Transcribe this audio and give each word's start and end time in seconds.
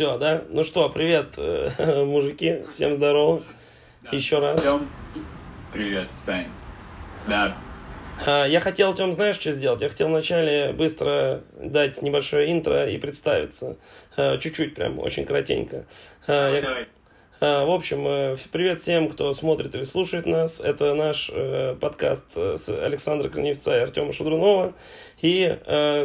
Все, 0.00 0.16
да? 0.16 0.44
Ну 0.48 0.64
что, 0.64 0.88
привет, 0.88 1.34
э, 1.36 2.04
мужики, 2.06 2.60
всем 2.70 2.94
здорово. 2.94 3.42
Еще 4.10 4.38
раз. 4.38 4.64
Тём, 4.64 4.88
привет, 5.74 6.08
Сань. 6.10 6.46
Да, 7.28 7.54
А, 8.24 8.46
Я 8.46 8.60
хотел, 8.60 8.94
Тем, 8.94 9.12
знаешь, 9.12 9.36
что 9.38 9.52
сделать? 9.52 9.82
Я 9.82 9.90
хотел 9.90 10.08
вначале 10.08 10.72
быстро 10.72 11.42
дать 11.62 12.00
небольшое 12.00 12.50
интро 12.50 12.86
и 12.88 12.96
представиться. 12.96 13.76
Э, 14.16 14.38
Чуть-чуть 14.38 14.74
прям, 14.74 14.98
очень 14.98 15.26
коротенько. 15.26 15.84
А, 16.26 16.48
я- 16.50 16.62
давай. 16.62 16.88
А, 17.42 17.64
В 17.64 17.70
общем, 17.70 18.06
э, 18.06 18.36
привет 18.52 18.82
всем, 18.82 19.08
кто 19.08 19.32
смотрит 19.32 19.74
или 19.74 19.84
слушает 19.84 20.26
нас. 20.26 20.60
Это 20.60 20.92
наш 20.92 21.30
э, 21.32 21.74
подкаст 21.80 22.26
э, 22.36 22.58
с 22.58 22.68
Александром 22.68 23.32
Корневца 23.32 23.78
и 23.78 23.80
Артема 23.80 24.12
Шудрунова. 24.12 24.74
И 25.22 25.58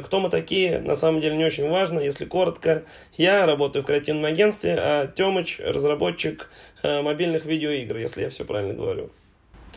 кто 0.06 0.20
мы 0.22 0.30
такие, 0.30 0.80
на 0.80 0.96
самом 0.96 1.20
деле 1.20 1.36
не 1.36 1.44
очень 1.44 1.70
важно, 1.70 2.00
если 2.00 2.24
коротко. 2.24 2.84
Я 3.18 3.46
работаю 3.46 3.84
в 3.84 3.86
креативном 3.86 4.26
агентстве, 4.26 4.78
а 4.78 5.08
Темыч 5.08 5.60
разработчик 5.60 6.50
мобильных 6.84 7.46
видеоигр, 7.46 7.98
если 7.98 8.24
я 8.24 8.30
все 8.30 8.44
правильно 8.46 8.74
говорю. 8.74 9.10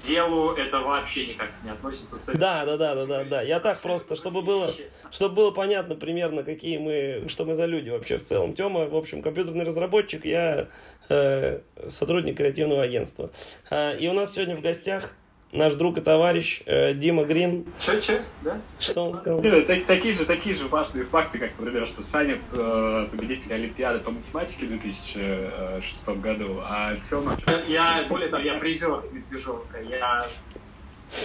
Делу 0.06 0.52
это 0.52 0.80
вообще 0.80 1.26
никак 1.26 1.50
не 1.64 1.70
относится. 1.70 2.18
С 2.18 2.26
Да, 2.26 2.64
да, 2.64 2.76
да, 2.76 2.94
да, 2.94 3.06
да, 3.06 3.24
да. 3.24 3.42
Я 3.42 3.60
так 3.60 3.80
просто, 3.80 4.16
чтобы 4.16 4.42
было, 4.42 4.72
чтобы 5.10 5.34
было 5.34 5.50
понятно 5.50 5.94
примерно, 5.94 6.42
какие 6.42 6.78
мы, 6.78 7.28
что 7.28 7.44
мы 7.44 7.54
за 7.54 7.66
люди 7.66 7.90
вообще 7.90 8.18
в 8.18 8.24
целом. 8.24 8.54
Тема, 8.54 8.86
в 8.88 8.96
общем, 8.96 9.22
компьютерный 9.22 9.64
разработчик, 9.64 10.24
я 10.24 10.68
э, 11.08 11.60
сотрудник 11.88 12.36
креативного 12.36 12.82
агентства. 12.82 13.30
А, 13.70 13.94
и 13.94 14.08
у 14.08 14.12
нас 14.12 14.34
сегодня 14.34 14.56
в 14.56 14.60
гостях 14.60 15.14
наш 15.52 15.74
друг 15.74 15.98
и 15.98 16.00
товарищ 16.00 16.62
э, 16.66 16.94
Дима 16.94 17.24
Грин. 17.24 17.64
Че, 17.80 18.00
че, 18.00 18.22
да? 18.42 18.60
Что 18.78 19.06
он 19.06 19.14
сказал? 19.14 19.42
Так- 19.42 19.86
такие 19.86 20.14
же, 20.14 20.24
такие 20.24 20.54
же 20.54 20.68
важные 20.68 21.04
факты, 21.04 21.38
как, 21.38 21.50
например, 21.58 21.86
что 21.86 22.02
Саня 22.02 22.38
э, 22.52 23.08
победитель 23.10 23.54
Олимпиады 23.54 24.00
по 24.00 24.10
математике 24.10 24.66
в 24.66 24.68
2006 24.70 26.08
году, 26.20 26.60
а 26.68 26.94
Тёма... 27.08 27.36
Я, 27.66 28.04
более 28.08 28.28
того, 28.28 28.42
я 28.42 28.54
призер 28.54 29.02
медвежонка. 29.12 29.80
Я 29.80 30.26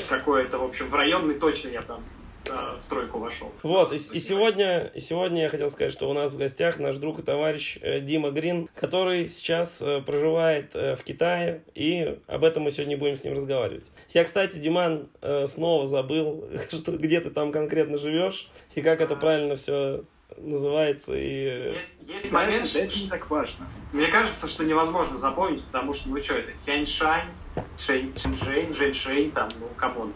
какой-то, 0.10 0.58
в 0.60 0.64
общем, 0.64 0.90
в 0.90 0.96
районный 0.96 1.36
точно 1.36 1.70
я 1.70 1.82
там 1.82 2.02
в 2.46 2.90
тройку 2.90 3.20
вошел. 3.20 3.52
Вот, 3.64 3.94
и, 3.94 3.96
и 3.96 4.20
сегодня, 4.20 4.92
и 4.94 5.00
сегодня 5.00 5.44
я 5.44 5.50
хотел 5.50 5.72
сказать, 5.72 5.94
что 5.94 6.10
у 6.10 6.14
нас 6.14 6.34
в 6.34 6.38
гостях 6.38 6.80
наш 6.80 6.96
друг 6.96 7.20
и 7.20 7.22
товарищ 7.22 7.78
э, 7.82 8.00
Дима 8.00 8.32
Грин, 8.32 8.70
который 8.76 9.28
сейчас 9.30 9.82
э, 9.82 10.02
проживает 10.02 10.76
э, 10.76 10.96
в 10.96 11.04
Китае, 11.04 11.64
и 11.74 12.20
об 12.28 12.44
этом 12.44 12.64
мы 12.64 12.72
сегодня 12.72 12.98
будем 12.98 13.18
с 13.18 13.24
ним 13.24 13.36
разговаривать. 13.36 13.92
Я, 14.14 14.24
кстати, 14.24 14.58
Диман, 14.58 15.10
снова 15.48 15.88
забыл, 15.88 16.48
что, 16.70 16.92
где 16.94 17.22
ты 17.22 17.30
там 17.30 17.52
конкретно 17.52 17.98
живешь, 17.98 18.50
и 18.76 18.82
как 18.82 19.02
это 19.02 19.16
правильно 19.16 19.56
все 19.56 20.04
называется, 20.38 21.14
и... 21.16 21.74
Есть, 21.74 21.96
есть 22.08 22.32
момент, 22.32 22.76
это 22.76 23.00
не 23.00 23.08
так 23.08 23.30
важно. 23.30 23.68
мне 23.92 24.08
кажется, 24.08 24.48
что 24.48 24.64
невозможно 24.64 25.16
запомнить, 25.18 25.64
потому 25.64 25.94
что, 25.94 26.10
ну 26.10 26.22
что, 26.22 26.36
это 26.36 26.52
Фяньшань, 26.66 27.30
Шэнь, 27.78 28.14
Шэньчжэнь, 28.18 28.74
Жэньшэнь, 28.74 29.32
там, 29.32 29.48
ну, 29.60 29.68
come 29.76 29.97
on. 29.97 30.14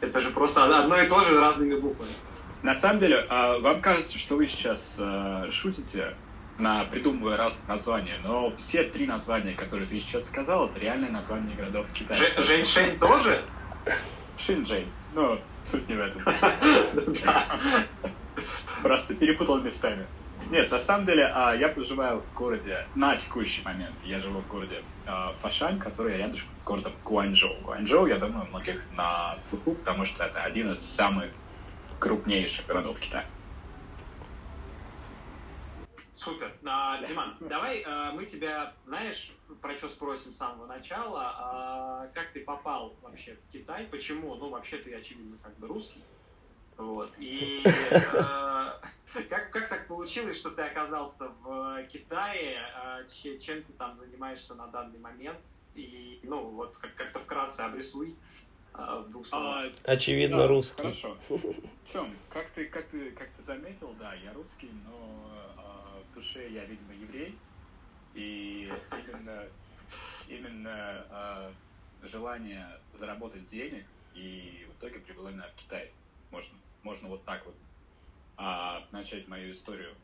Это 0.00 0.20
же 0.20 0.30
просто 0.30 0.64
одно 0.64 1.00
и 1.00 1.08
то 1.08 1.20
же 1.22 1.38
разными 1.40 1.74
буквами. 1.78 2.12
На 2.62 2.74
самом 2.74 2.98
деле, 2.98 3.26
а, 3.28 3.58
вам 3.58 3.80
кажется, 3.80 4.18
что 4.18 4.36
вы 4.36 4.46
сейчас 4.46 4.96
э, 4.98 5.48
шутите, 5.50 6.14
на 6.60 6.84
придумывая 6.84 7.36
разные 7.36 7.66
названия, 7.68 8.18
но 8.22 8.54
все 8.56 8.84
три 8.84 9.06
названия, 9.06 9.54
которые 9.54 9.88
ты 9.88 9.98
сейчас 9.98 10.26
сказал, 10.26 10.66
это 10.66 10.78
реальные 10.78 11.10
названия 11.10 11.54
городов 11.54 11.86
Китая. 11.94 12.20
Жэньшэнь 12.38 12.98
тоже? 12.98 13.40
Шинджэнь. 14.38 14.88
Ну, 15.14 15.40
суть 15.70 15.88
не 15.88 15.94
в 15.94 16.00
этом. 16.00 16.22
Просто 18.82 19.14
перепутал 19.14 19.60
местами. 19.60 20.06
Нет, 20.50 20.70
на 20.70 20.78
самом 20.78 21.06
деле, 21.06 21.30
а, 21.34 21.54
я 21.54 21.68
проживаю 21.68 22.20
в 22.20 22.34
городе, 22.34 22.86
на 22.94 23.16
текущий 23.16 23.62
момент, 23.62 23.94
я 24.04 24.20
живу 24.20 24.40
в 24.40 24.48
городе 24.48 24.76
а, 24.76 24.82
Фашань, 25.40 25.78
который 25.78 26.16
рядом 26.16 26.36
с 26.36 26.64
городом 26.64 26.92
Гуанчжоу. 27.04 27.60
Гуанчжоу, 27.62 28.06
я 28.06 28.18
думаю, 28.18 28.46
многих 28.46 28.82
на 28.96 29.36
слуху, 29.38 29.74
потому 29.74 30.04
что 30.04 30.24
это 30.24 30.42
один 30.42 30.72
из 30.72 30.80
самых 30.80 31.30
крупнейших 31.98 32.66
городов 32.66 32.98
Китая. 32.98 33.26
Супер. 36.16 36.52
А, 36.66 37.02
Диман, 37.06 37.34
давай 37.40 37.82
а, 37.86 38.12
мы 38.12 38.26
тебя, 38.26 38.74
знаешь, 38.84 39.32
про 39.62 39.72
что 39.78 39.88
спросим 39.88 40.34
с 40.34 40.36
самого 40.36 40.66
начала. 40.66 41.32
А, 41.34 42.08
как 42.12 42.32
ты 42.32 42.40
попал 42.40 42.94
вообще 43.00 43.36
в 43.36 43.52
Китай? 43.52 43.86
Почему? 43.90 44.34
Ну, 44.34 44.50
вообще 44.50 44.76
ты, 44.76 44.94
очевидно, 44.94 45.38
как 45.42 45.56
бы 45.58 45.66
русский. 45.66 46.02
Вот. 46.76 47.10
И 47.18 47.64
а, 48.14 48.49
как, 49.28 49.50
как 49.50 49.68
так 49.68 49.86
получилось, 49.88 50.36
что 50.36 50.50
ты 50.50 50.62
оказался 50.62 51.28
в 51.42 51.82
Китае? 51.88 52.58
А, 52.74 53.04
че- 53.04 53.38
чем 53.38 53.62
ты 53.62 53.72
там 53.74 53.96
занимаешься 53.96 54.54
на 54.54 54.66
данный 54.68 54.98
момент? 54.98 55.40
И, 55.74 56.20
ну, 56.24 56.48
вот 56.50 56.76
как- 56.78 56.94
как-то 56.94 57.20
вкратце 57.20 57.60
обрисуй 57.60 58.16
а, 58.72 59.00
в 59.00 59.10
двух 59.10 59.26
словах. 59.26 59.66
Очевидно, 59.84 60.38
Да, 60.38 60.48
русский. 60.48 60.82
Хорошо. 60.82 61.16
Тем, 61.92 62.16
как 62.30 62.48
ты, 62.50 62.66
как 62.66 62.86
ты, 62.88 63.10
как 63.12 63.28
ты 63.30 63.42
заметил, 63.42 63.94
да, 63.98 64.14
я 64.14 64.32
русский, 64.32 64.70
но 64.86 65.30
а, 65.56 66.02
в 66.10 66.14
душе 66.14 66.48
я, 66.50 66.64
видимо, 66.64 66.92
еврей. 66.94 67.36
И 68.14 68.72
именно, 68.92 69.44
именно 70.28 71.06
а, 71.10 71.52
желание 72.02 72.66
заработать 72.94 73.48
денег 73.50 73.84
и 74.14 74.66
в 74.68 74.78
итоге 74.78 74.98
привело 75.00 75.30
меня 75.30 75.48
в 75.48 75.60
Китай. 75.60 75.90
Можно, 76.30 76.54
можно 76.82 77.08
вот 77.08 77.24
так 77.24 77.44
вот 77.46 77.54
а, 78.40 78.82
начать 78.90 79.28
мою 79.28 79.52
историю 79.52 79.94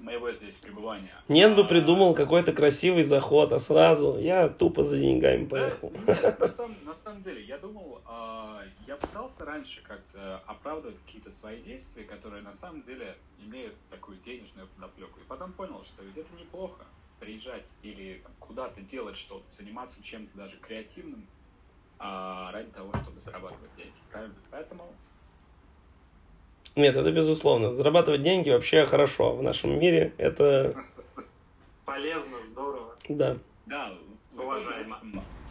моего 0.00 0.30
здесь 0.32 0.54
пребывания. 0.56 1.14
Нет 1.28 1.54
бы 1.56 1.62
А, 1.62 1.64
придумал 1.64 2.14
какой-то 2.14 2.52
красивый 2.52 3.04
заход, 3.04 3.52
а 3.52 3.58
сразу 3.58 4.18
я 4.18 4.48
тупо 4.48 4.84
за 4.84 4.98
деньгами 4.98 5.44
Да, 5.44 5.50
поехал. 5.50 5.92
нет, 6.06 6.40
на 6.40 6.52
самом, 6.52 6.76
на 6.84 6.94
самом 6.94 7.22
деле, 7.22 7.42
я 7.44 7.58
думал, 7.58 8.00
а, 8.06 8.62
я 8.86 8.96
пытался 8.96 9.44
раньше 9.44 9.82
как-то 9.82 10.42
оправдывать 10.46 10.96
какие-то 11.06 11.30
свои 11.32 11.62
действия, 11.62 12.04
которые 12.04 12.42
на 12.42 12.54
самом 12.54 12.82
деле 12.82 13.16
имеют 13.38 13.74
такую 13.90 14.18
денежную 14.18 14.68
подоплеку. 14.68 15.20
И 15.20 15.24
потом 15.24 15.52
понял, 15.52 15.82
что 15.84 16.02
ведь 16.02 16.16
это 16.16 16.34
неплохо 16.38 16.84
приезжать 17.20 17.64
или 17.82 18.20
там, 18.22 18.32
куда-то 18.40 18.80
делать 18.82 19.16
что-то, 19.16 19.44
заниматься 19.56 20.02
чем-то 20.02 20.36
даже 20.36 20.56
креативным 20.56 21.26
а, 21.98 22.50
ради 22.52 22.70
того, 22.72 22.92
чтобы 23.02 23.20
зарабатывать 23.20 23.74
деньги. 23.76 23.94
Правильно? 24.10 24.34
Поэтому 24.50 24.92
Нет, 26.74 26.96
это 26.96 27.12
безусловно. 27.12 27.74
Зарабатывать 27.74 28.22
деньги 28.22 28.50
вообще 28.50 28.86
хорошо 28.86 29.36
в 29.36 29.42
нашем 29.42 29.78
мире. 29.78 30.12
Это, 30.16 30.74
Полезно, 31.84 32.40
здорово. 32.46 32.94
да. 33.08 33.36
Да, 33.66 33.92
Уважаемо. 34.36 34.98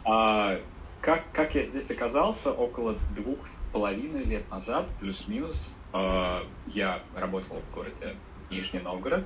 А, 0.03 0.57
как, 1.01 1.23
как 1.31 1.53
я 1.53 1.63
здесь 1.63 1.91
оказался, 1.91 2.51
около 2.51 2.95
двух 3.15 3.47
с 3.47 3.57
половиной 3.71 4.23
лет 4.23 4.49
назад, 4.49 4.87
плюс-минус, 4.99 5.75
а, 5.93 6.43
я 6.67 7.01
работал 7.15 7.57
в 7.57 7.75
городе 7.75 8.15
Нижний 8.49 8.79
Новгород, 8.79 9.23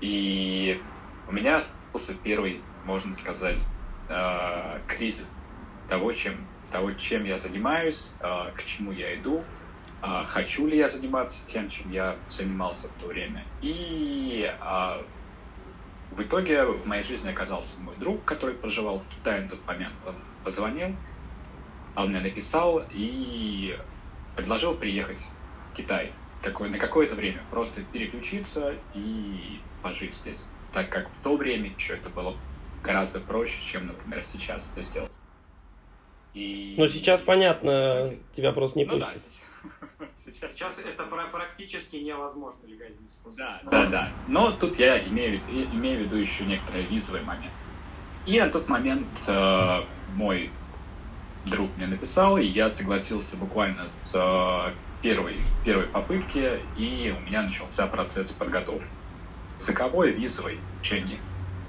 и 0.00 0.80
у 1.28 1.32
меня 1.32 1.62
случился 1.92 2.14
первый, 2.22 2.60
можно 2.86 3.14
сказать, 3.14 3.58
а, 4.08 4.80
кризис 4.88 5.30
того, 5.88 6.12
чем, 6.14 6.46
того, 6.70 6.92
чем 6.92 7.24
я 7.24 7.38
занимаюсь, 7.38 8.10
а, 8.20 8.50
к 8.52 8.64
чему 8.64 8.92
я 8.92 9.14
иду, 9.14 9.44
а, 10.02 10.24
хочу 10.24 10.66
ли 10.66 10.76
я 10.76 10.88
заниматься 10.88 11.38
тем, 11.46 11.70
чем 11.70 11.90
я 11.92 12.16
занимался 12.28 12.88
в 12.88 13.00
то 13.00 13.06
время. 13.06 13.44
И 13.62 14.52
а, 14.60 15.00
в 16.10 16.20
итоге 16.20 16.64
в 16.64 16.86
моей 16.86 17.04
жизни 17.04 17.30
оказался 17.30 17.78
мой 17.80 17.94
друг, 17.96 18.24
который 18.24 18.54
проживал 18.56 18.98
в 18.98 19.14
Китае 19.14 19.42
на 19.42 19.48
тот 19.50 19.64
момент. 19.66 19.94
Он 20.04 20.16
позвонил, 20.44 20.94
он 21.94 22.10
мне 22.10 22.20
написал 22.20 22.82
и 22.90 23.78
предложил 24.34 24.74
приехать 24.74 25.20
в 25.70 25.76
Китай 25.76 26.12
какое, 26.42 26.68
на 26.68 26.78
какое-то 26.78 27.14
время, 27.14 27.40
просто 27.50 27.82
переключиться 27.92 28.74
и 28.94 29.60
пожить 29.82 30.14
здесь. 30.14 30.44
Так 30.72 30.88
как 30.88 31.08
в 31.08 31.22
то 31.22 31.36
время 31.36 31.70
еще 31.76 31.94
это 31.94 32.08
было 32.08 32.36
гораздо 32.82 33.20
проще, 33.20 33.62
чем, 33.62 33.86
например, 33.86 34.24
сейчас 34.30 34.68
это 34.74 34.82
сделать. 34.82 35.12
И... 36.34 36.74
Ну, 36.78 36.88
сейчас 36.88 37.22
понятно, 37.22 38.14
тебя 38.32 38.52
просто 38.52 38.78
не 38.78 38.84
Ну 38.84 38.98
да, 38.98 39.06
пустят. 39.06 39.22
сейчас, 39.22 39.41
Сейчас 40.50 40.78
это 40.78 41.04
пра- 41.04 41.28
практически 41.30 41.96
невозможно 41.96 42.58
легальным 42.66 43.08
способом. 43.10 43.36
Да, 43.36 43.60
да, 43.70 43.86
да. 43.86 44.08
Но 44.26 44.52
тут 44.52 44.78
я 44.78 44.98
имею, 45.06 45.40
имею 45.48 46.00
в 46.00 46.02
виду 46.04 46.16
еще 46.16 46.44
некоторые 46.44 46.86
визовый 46.86 47.22
момент. 47.22 47.52
И 48.26 48.38
на 48.38 48.48
тот 48.48 48.68
момент 48.68 49.06
э, 49.26 49.82
мой 50.14 50.50
друг 51.46 51.70
мне 51.76 51.86
написал, 51.86 52.38
и 52.38 52.44
я 52.44 52.70
согласился 52.70 53.36
буквально 53.36 53.88
с 54.04 54.14
э, 54.14 54.72
первой, 55.02 55.36
первой 55.64 55.86
попытки, 55.86 56.60
и 56.76 57.14
у 57.16 57.20
меня 57.20 57.42
начался 57.42 57.86
процесс 57.86 58.28
подготовки. 58.28 58.86
Языковой, 59.60 60.12
визовый, 60.12 60.58
в 60.78 60.82
течение 60.82 61.18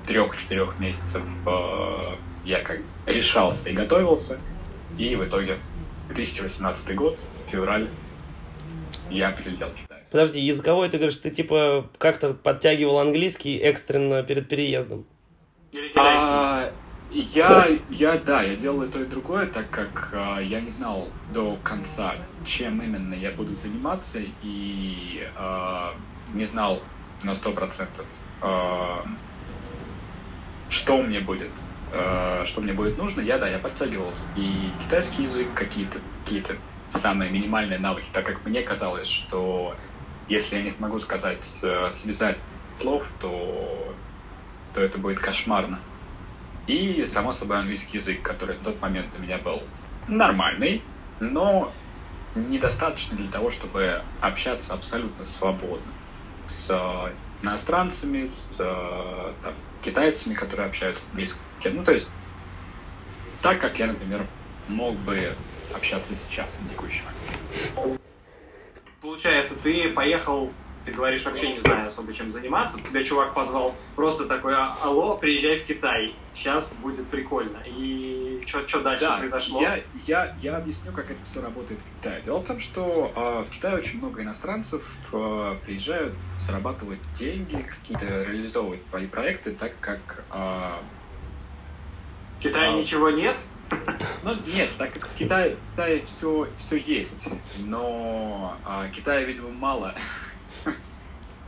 трех-четырех 0.08 0.80
месяцев 0.80 1.24
э, 1.46 2.16
я 2.44 2.62
как 2.62 2.80
решался 3.06 3.70
и 3.70 3.74
готовился, 3.74 4.40
и 4.98 5.16
в 5.16 5.26
итоге 5.26 5.60
2018 6.10 6.96
год, 6.96 7.20
февраль, 7.50 7.88
я 9.10 9.32
прилетел 9.32 9.70
в 9.70 9.76
Китай. 9.76 10.00
Подожди, 10.12 10.40
языковой 10.40 10.90
ты 10.90 10.98
говоришь, 10.98 11.18
ты 11.18 11.32
типа 11.32 11.90
как-то 11.98 12.34
подтягивал 12.34 13.00
английский 13.00 13.58
экстренно 13.58 14.24
перед 14.24 14.48
переездом? 14.48 15.06
Или 15.72 15.88
китайский? 15.90 16.28
А, 16.28 16.74
я, 17.12 17.68
я, 17.90 18.18
да, 18.18 18.42
я 18.44 18.56
делал 18.56 18.84
и 18.84 18.90
то, 18.90 19.02
и 19.02 19.06
другое, 19.06 19.48
так 19.48 19.70
как 19.70 20.10
а, 20.14 20.40
я 20.40 20.62
не 20.62 20.70
знал 20.70 21.08
до 21.34 21.58
конца, 21.64 22.16
чем 22.46 22.82
именно 22.82 23.14
я 23.14 23.32
буду 23.32 23.56
заниматься, 23.56 24.20
и 24.44 25.28
а, 25.36 25.94
не 26.34 26.46
знал 26.46 26.80
на 27.24 27.36
сто 27.36 27.52
процентов, 27.52 28.06
а, 28.42 29.06
что 30.70 31.02
мне 31.02 31.20
будет, 31.20 31.52
а, 31.92 32.44
что 32.46 32.62
мне 32.62 32.74
будет 32.74 32.98
нужно. 32.98 33.22
Я, 33.22 33.38
да, 33.38 33.48
я 33.48 33.60
подтягивал 33.60 34.12
и 34.36 34.70
китайский 34.84 35.24
язык, 35.24 35.48
какие-то 35.54 36.00
какие-то 36.24 36.56
самые 36.94 37.32
минимальные 37.32 37.80
навыки, 37.80 38.08
так 38.14 38.26
как 38.26 38.46
мне 38.46 38.62
казалось, 38.62 39.08
что 39.08 39.76
если 40.28 40.56
я 40.58 40.64
не 40.64 40.72
смогу 40.72 41.00
сказать, 41.00 41.40
э, 41.62 41.92
связать 41.92 42.38
слов, 42.80 43.06
то, 43.20 43.94
то 44.74 44.82
это 44.82 44.98
будет 44.98 45.20
кошмарно. 45.20 45.80
И, 46.68 47.06
само 47.08 47.34
собой, 47.34 47.60
английский 47.60 47.98
язык, 47.98 48.22
который 48.22 48.56
в 48.56 48.64
тот 48.64 48.82
момент 48.82 49.08
у 49.18 49.22
меня 49.22 49.38
был 49.38 49.64
нормальный, 50.08 50.82
но 51.20 51.74
недостаточно 52.36 53.18
для 53.18 53.30
того, 53.30 53.52
чтобы 53.52 54.02
общаться 54.22 54.74
абсолютно 54.74 55.26
свободно 55.26 55.92
с 56.48 56.68
э, 56.70 57.12
иностранцами, 57.44 58.28
с 58.28 58.56
э, 58.60 59.34
там, 59.44 59.54
китайцами, 59.84 60.34
которые 60.34 60.68
общаются 60.68 61.06
английским. 61.12 61.42
Ну, 61.66 61.84
то 61.84 61.92
есть, 61.92 62.10
так 63.42 63.60
как 63.60 63.78
я, 63.78 63.88
например, 63.88 64.26
мог 64.68 64.96
бы 64.96 65.36
общаться 65.74 66.16
сейчас, 66.16 66.56
момент. 66.60 68.00
Получается, 69.02 69.56
ты 69.62 69.90
поехал, 69.90 70.52
ты 70.86 70.92
говоришь, 70.92 71.26
вообще 71.26 71.54
не 71.54 71.60
знаю 71.60 71.88
особо 71.90 72.14
чем 72.14 72.32
заниматься, 72.32 72.80
тебя 72.80 73.04
чувак 73.04 73.34
позвал, 73.34 73.76
просто 73.96 74.26
такой, 74.26 74.56
«А, 74.56 74.78
алло, 74.82 75.18
приезжай 75.18 75.60
в 75.60 75.66
Китай, 75.66 76.16
сейчас 76.36 76.74
будет 76.76 77.08
прикольно. 77.08 77.58
И 77.66 78.44
что 78.48 78.82
дальше 78.82 79.06
Да, 79.06 79.18
произошло? 79.18 79.62
я, 79.62 79.80
я, 80.06 80.36
я 80.42 80.58
объясню, 80.58 80.92
как 80.92 81.06
это 81.12 81.20
все 81.30 81.42
работает 81.42 81.80
в 81.80 82.00
Китае. 82.00 82.22
Дело 82.24 82.40
в 82.40 82.46
том, 82.46 82.60
что 82.60 83.12
э, 83.16 83.50
в 83.50 83.54
Китае 83.54 83.76
очень 83.78 83.98
много 84.00 84.22
иностранцев 84.22 84.84
э, 85.12 85.58
приезжают 85.66 86.14
зарабатывать 86.40 87.00
деньги, 87.18 87.62
какие-то 87.62 88.24
реализовывать 88.24 88.82
свои 88.90 89.08
проекты, 89.08 89.52
так 89.52 89.74
как 89.80 90.24
э, 90.32 90.72
В 92.40 92.42
Китае 92.42 92.72
а. 92.72 92.78
ничего 92.78 93.10
нет? 93.10 93.38
Ну, 94.24 94.36
нет, 94.46 94.70
так 94.78 94.94
как 94.94 95.08
в 95.08 95.16
Китае, 95.16 95.56
в 95.56 95.72
Китае 95.72 96.06
все, 96.06 96.48
все 96.58 96.78
есть, 96.78 97.28
но 97.60 98.58
а, 98.66 98.88
Китая, 98.90 99.24
видимо, 99.24 99.50
мало. 99.50 99.96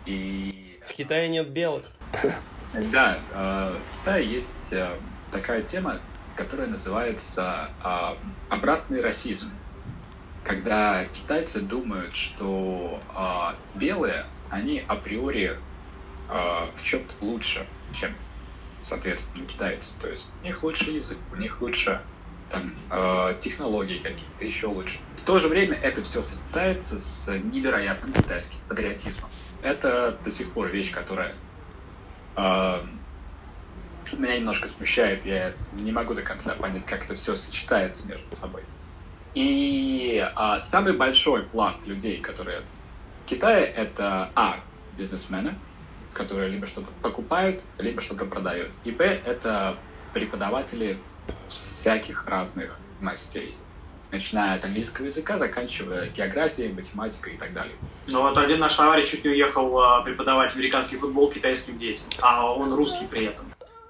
И 0.05 0.79
В 0.87 0.93
Китае 0.93 1.29
нет 1.29 1.49
белых. 1.49 1.85
да, 2.73 3.19
а, 3.33 3.77
в 3.77 3.99
Китае 4.01 4.27
есть 4.29 4.53
а, 4.73 4.97
такая 5.31 5.61
тема, 5.61 5.99
которая 6.35 6.67
называется 6.67 7.69
а, 7.81 8.17
обратный 8.49 9.01
расизм. 9.01 9.51
Когда 10.43 11.05
китайцы 11.05 11.59
думают, 11.61 12.15
что 12.15 13.01
а, 13.15 13.55
белые, 13.73 14.25
они 14.49 14.83
априори 14.87 15.57
а, 16.29 16.69
в 16.75 16.83
чем-то 16.83 17.13
лучше, 17.21 17.65
чем, 17.93 18.11
соответственно, 18.87 19.45
китайцы. 19.45 19.91
То 20.01 20.09
есть 20.09 20.27
у 20.41 20.45
них 20.45 20.63
лучше 20.63 20.91
язык, 20.91 21.17
у 21.31 21.35
них 21.35 21.61
лучше 21.61 22.01
там, 22.49 22.73
э, 22.91 23.35
технологии 23.41 23.97
какие-то, 23.97 24.45
еще 24.45 24.67
лучше. 24.67 24.99
В 25.17 25.21
то 25.23 25.39
же 25.39 25.47
время 25.47 25.77
это 25.77 26.03
все 26.03 26.23
сочетается 26.23 26.99
с 26.99 27.27
невероятным 27.27 28.13
китайским 28.13 28.57
патриотизмом. 28.67 29.29
Это 29.61 30.17
до 30.23 30.31
сих 30.31 30.51
пор 30.51 30.67
вещь, 30.67 30.91
которая 30.91 31.33
э, 32.35 32.85
меня 34.17 34.37
немножко 34.37 34.67
смущает. 34.67 35.25
Я 35.25 35.53
не 35.73 35.91
могу 35.91 36.13
до 36.13 36.21
конца 36.21 36.53
понять, 36.53 36.85
как 36.85 37.05
это 37.05 37.15
все 37.15 37.35
сочетается 37.35 38.07
между 38.07 38.35
собой. 38.35 38.63
И 39.33 40.25
а, 40.35 40.61
самый 40.61 40.93
большой 40.93 41.43
пласт 41.43 41.85
людей, 41.87 42.21
которые 42.21 42.61
в 43.25 43.29
Китае, 43.29 43.65
это 43.65 44.31
А, 44.35 44.59
бизнесмены, 44.97 45.55
которые 46.15 46.49
либо 46.49 46.65
что-то 46.65 46.87
покупают, 47.01 47.61
либо 47.77 48.01
что-то 48.01 48.25
продают. 48.25 48.69
И 48.85 48.91
Б, 48.91 49.21
это 49.25 49.77
преподаватели 50.13 50.97
всяких 51.47 52.25
разных 52.25 52.79
мастей. 53.01 53.53
Начиная 54.11 54.55
от 54.57 54.63
английского 54.63 55.07
языка, 55.07 55.37
заканчивая 55.37 56.07
географией, 56.09 56.71
математикой 56.71 57.33
и 57.33 57.37
так 57.37 57.53
далее. 57.53 57.75
Ну 58.07 58.21
вот 58.21 58.37
один 58.37 58.59
наш 58.59 58.75
товарищ 58.75 59.09
чуть 59.09 59.25
не 59.25 59.31
уехал 59.31 59.77
а, 59.79 60.01
преподавать 60.03 60.55
американский 60.55 60.95
футбол 60.95 61.29
китайским 61.29 61.77
детям, 61.77 62.05
а 62.21 62.53
он 62.53 62.73
русский 62.73 63.05
при 63.07 63.25
этом. 63.25 63.45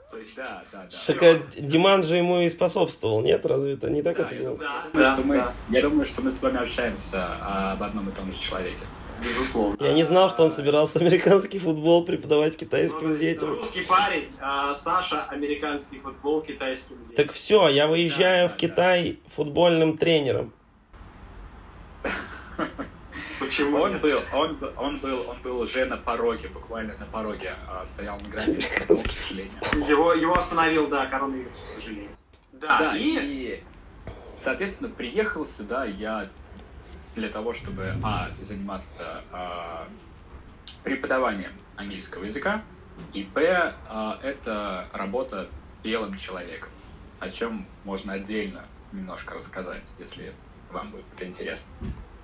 То 0.10 0.18
есть, 0.18 0.36
Да, 0.38 0.64
да, 0.72 0.88
да. 0.90 1.14
Так 1.14 1.24
а 1.24 1.42
Диман 1.60 2.02
же 2.02 2.16
ему 2.16 2.40
и 2.40 2.50
способствовал, 2.50 3.22
нет? 3.22 3.46
Разве 3.46 3.74
это 3.74 3.90
не 3.90 4.02
так 4.02 4.18
Да, 4.18 4.24
это 4.24 4.36
я 4.36 4.42
делал? 4.42 4.58
Да, 4.58 4.86
думаю, 4.92 5.14
что 5.14 5.22
да, 5.22 5.28
мы, 5.28 5.36
да, 5.36 5.54
я 5.70 5.82
думаю, 5.82 6.06
что 6.06 6.22
мы 6.22 6.32
с 6.32 6.42
вами 6.42 6.64
общаемся 6.64 7.28
а, 7.42 7.74
об 7.74 7.84
одном 7.84 8.10
и 8.10 8.12
том 8.14 8.32
же 8.34 8.40
человеке. 8.40 8.80
Безусловно. 9.24 9.84
Я 9.84 9.94
не 9.94 10.04
знал, 10.04 10.30
что 10.30 10.44
он 10.44 10.52
собирался 10.52 11.00
американский 11.00 11.60
футбол 11.60 12.06
преподавать 12.06 12.54
Ну, 12.54 12.60
китайским 12.60 13.08
есть 13.10 13.20
детям. 13.20 13.50
Русский 13.50 13.82
парень, 13.82 14.28
а 14.40 14.74
Саша 14.76 15.24
американский 15.26 16.00
футбол 16.00 16.42
китайским 16.42 16.98
детям. 17.10 17.16
Так 17.26 17.32
все, 17.34 17.68
я 17.70 17.88
выезжаю 17.88 18.48
Да, 18.48 18.54
в 18.54 18.58
да, 18.58 18.58
Китай 18.68 19.20
футбольным 19.28 19.98
тренером. 19.98 20.54
Почему 23.40 23.78
Он 23.82 23.92
нет? 23.94 24.02
был, 24.02 24.22
он, 24.34 24.56
был- 24.56 24.74
он 24.78 24.98
был, 25.00 25.30
он 25.30 25.38
был 25.44 25.60
уже 25.60 25.86
на 25.86 25.98
пороге, 25.98 26.48
буквально 26.48 26.96
на 26.98 27.06
пороге, 27.06 27.54
а, 27.68 27.84
стоял 27.86 28.18
на 28.20 28.30
грани, 28.30 28.56
к 28.60 28.86
сожалению. 28.98 29.54
Его, 29.90 30.14
его 30.14 30.38
остановил, 30.38 30.88
да, 30.88 31.06
коронавирус, 31.08 31.52
к 31.52 31.80
сожалению. 31.80 32.12
Да, 32.54 32.80
Да, 32.80 32.98
и... 32.98 33.02
и, 33.20 33.64
соответственно, 34.42 34.90
приехал 34.90 35.46
сюда 35.46 35.84
я 35.86 36.28
для 37.16 37.30
того, 37.30 37.54
чтобы, 37.54 37.96
а, 38.04 38.30
заниматься 38.42 39.24
а, 39.32 39.88
преподаванием 40.84 41.52
английского 41.76 42.26
языка, 42.26 42.62
и, 43.14 43.24
б, 43.24 43.74
а, 43.88 44.20
это 44.22 44.88
работа 44.94 45.48
белым 45.84 46.18
человеком, 46.18 46.70
о 47.20 47.30
чем 47.30 47.66
можно 47.84 48.14
отдельно 48.14 48.66
немножко 48.92 49.36
рассказать, 49.36 49.84
если 50.00 50.34
вам 50.72 50.92
будет 50.92 51.06
это 51.16 51.26
интересно. 51.26 51.68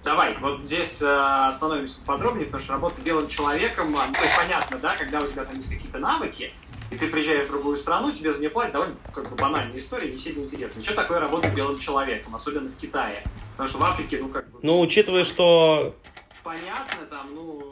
Давай, 0.03 0.35
вот 0.39 0.63
здесь 0.63 0.99
э, 0.99 1.05
остановимся 1.47 1.99
подробнее, 2.05 2.45
потому 2.45 2.63
что 2.63 2.73
работа 2.73 3.01
белым 3.01 3.27
человеком, 3.27 3.95
а, 3.95 4.07
ну, 4.07 4.13
то 4.13 4.21
есть 4.23 4.35
понятно, 4.35 4.79
да, 4.79 4.95
когда 4.95 5.19
у 5.19 5.27
тебя 5.27 5.45
там 5.45 5.55
есть 5.55 5.69
какие-то 5.69 5.99
навыки, 5.99 6.51
и 6.91 6.97
ты 6.97 7.07
приезжаешь 7.07 7.45
в 7.47 7.51
другую 7.51 7.77
страну, 7.77 8.11
тебе 8.11 8.33
за 8.33 8.39
нее 8.39 8.49
платят 8.49 8.73
довольно 8.73 8.95
как 9.13 9.29
бы 9.29 9.35
банальная 9.37 9.79
история, 9.79 10.11
не 10.11 10.19
сильно 10.19 10.43
интересно. 10.43 10.83
Что 10.83 10.93
такое 10.93 11.19
работа 11.19 11.49
белым 11.49 11.79
человеком, 11.79 12.35
особенно 12.35 12.69
в 12.69 12.75
Китае? 12.75 13.23
Потому 13.53 13.69
что 13.69 13.77
в 13.77 13.83
Африке, 13.83 14.17
ну, 14.21 14.29
как 14.29 14.49
бы... 14.49 14.59
Ну, 14.61 14.79
учитывая, 14.79 15.23
что 15.23 15.95
Понятно, 16.43 17.05
там, 17.09 17.33
ну, 17.33 17.63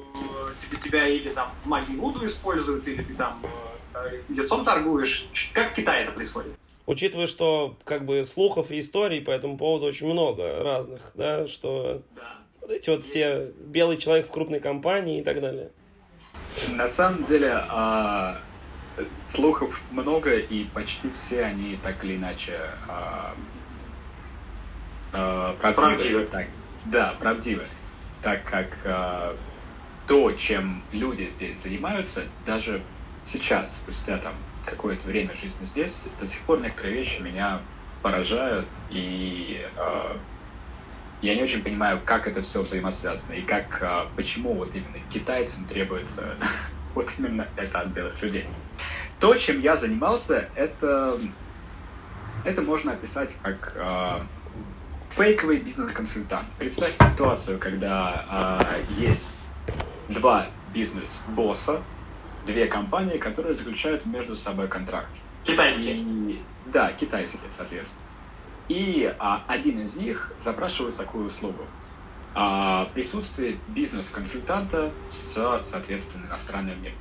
тебе, 0.62 0.78
тебя 0.78 1.08
или 1.08 1.30
там 1.30 1.50
магии 1.66 1.96
Вуду 1.96 2.26
используют, 2.26 2.88
или 2.88 3.02
ты 3.02 3.16
там 3.16 3.42
э, 3.96 4.22
лицом 4.30 4.64
торгуешь. 4.64 5.28
Как 5.54 5.72
в 5.72 5.76
Китае 5.76 6.04
это 6.04 6.12
происходит? 6.14 6.54
Учитывая, 6.86 7.28
что 7.28 7.76
как 7.84 8.06
бы 8.06 8.26
слухов 8.26 8.72
и 8.72 8.80
историй 8.80 9.22
по 9.22 9.32
этому 9.32 9.58
поводу 9.58 9.86
очень 9.86 10.08
много 10.08 10.64
разных, 10.64 11.12
да, 11.16 11.48
что 11.48 12.04
Да. 12.16 12.38
вот 12.62 12.72
эти 12.72 12.90
вот 12.90 13.04
все 13.04 13.52
белый 13.60 13.98
человек 13.98 14.28
в 14.28 14.32
крупной 14.32 14.60
компании 14.60 15.20
и 15.20 15.24
так 15.24 15.42
далее. 15.42 15.72
На 16.70 16.88
самом 16.88 17.26
деле, 17.26 17.52
а, 17.70 18.40
слухов 19.28 19.82
много, 19.92 20.38
и 20.38 20.66
почти 20.66 21.12
все 21.12 21.44
они 21.44 21.78
так 21.78 22.04
или 22.04 22.18
иначе 22.18 22.60
а, 22.88 23.36
правдивы. 25.12 25.88
Правдивы. 25.88 26.26
Так, 26.26 26.48
да, 26.86 27.16
правдивы. 27.20 27.64
Так 28.22 28.44
как 28.44 28.78
а, 28.86 29.36
то, 30.08 30.32
чем 30.34 30.84
люди 30.92 31.28
здесь 31.28 31.62
занимаются, 31.62 32.24
даже 32.46 32.82
сейчас, 33.26 33.76
спустя 33.76 34.18
там 34.18 34.34
какое-то 34.66 35.08
время 35.08 35.34
жизни 35.36 35.66
здесь, 35.66 36.04
до 36.20 36.28
сих 36.28 36.42
пор 36.42 36.62
некоторые 36.62 36.96
вещи 36.96 37.22
меня 37.22 37.62
поражают, 38.02 38.68
и 38.90 39.66
а, 39.78 40.18
я 41.22 41.36
не 41.36 41.44
очень 41.44 41.64
понимаю, 41.64 42.02
как 42.04 42.28
это 42.28 42.42
все 42.42 42.64
взаимосвязано, 42.64 43.34
и 43.34 43.42
как, 43.42 43.82
а, 43.82 44.08
почему 44.16 44.54
вот 44.54 44.74
именно 44.74 45.00
китайцам 45.10 45.66
требуется 45.66 46.38
вот 46.96 47.08
именно 47.18 47.48
это 47.56 47.80
от 47.82 47.90
белых 47.90 48.22
людей. 48.22 48.46
То, 49.20 49.36
чем 49.36 49.60
я 49.60 49.76
занимался, 49.76 50.50
это, 50.56 51.18
это 52.46 52.62
можно 52.62 52.94
описать 52.94 53.32
как 53.44 53.74
а, 53.78 54.26
фейковый 55.12 55.58
бизнес-консультант. 55.58 56.48
Представьте 56.58 57.04
ситуацию, 57.12 57.60
когда 57.60 58.26
а, 58.30 58.60
есть 58.98 59.28
два 60.08 60.48
бизнес-босса, 60.74 61.82
две 62.46 62.68
компании, 62.68 63.18
которые 63.18 63.56
заключают 63.56 64.06
между 64.06 64.36
собой 64.36 64.68
контракт. 64.68 65.10
Китайские. 65.44 65.98
И- 65.98 66.42
да, 66.68 66.94
китайские, 66.94 67.50
соответственно. 67.56 68.02
И 68.70 69.14
а, 69.20 69.44
один 69.48 69.82
из 69.82 69.96
них 69.96 70.32
запрашивает 70.40 70.96
такую 70.96 71.28
услугу. 71.28 71.66
А, 72.36 72.86
присутствие 72.94 73.58
бизнес-консультанта 73.70 74.92
с, 75.12 75.34
соответственно, 75.64 76.28
иностранным 76.28 76.82
миром. 76.82 76.98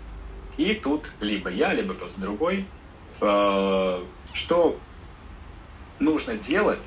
И 0.56 0.74
тут 0.74 1.08
либо 1.20 1.50
я, 1.50 1.72
либо 1.72 1.94
кто-то 1.94 2.20
другой, 2.20 2.66
э, 3.20 4.04
что 4.32 4.78
нужно 6.00 6.34
делать, 6.34 6.84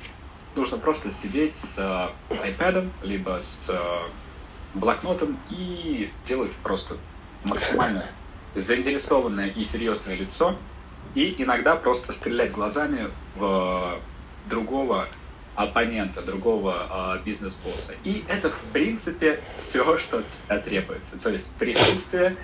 нужно 0.54 0.76
просто 0.76 1.10
сидеть 1.10 1.56
с 1.56 1.78
э, 1.78 2.34
iPad, 2.34 2.90
либо 3.02 3.40
с 3.42 3.70
э, 3.70 3.98
блокнотом 4.74 5.38
и 5.48 6.10
делать 6.26 6.52
просто 6.62 6.98
максимально 7.44 8.04
заинтересованное 8.54 9.48
и 9.48 9.64
серьезное 9.64 10.16
лицо, 10.16 10.56
и 11.14 11.34
иногда 11.38 11.74
просто 11.74 12.12
стрелять 12.12 12.52
глазами 12.52 13.08
в 13.34 13.98
другого 14.50 15.08
оппонента, 15.54 16.22
другого 16.22 17.18
э, 17.18 17.24
бизнес-босса. 17.24 17.94
И 18.04 18.24
это, 18.28 18.50
в 18.50 18.60
принципе, 18.72 19.40
все, 19.58 19.98
что 19.98 20.18
от 20.18 20.24
тебя 20.46 20.58
требуется. 20.58 21.18
То 21.18 21.30
есть 21.30 21.46
присутствие 21.58 22.36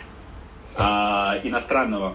э, 0.77 0.83
иностранного 1.45 2.15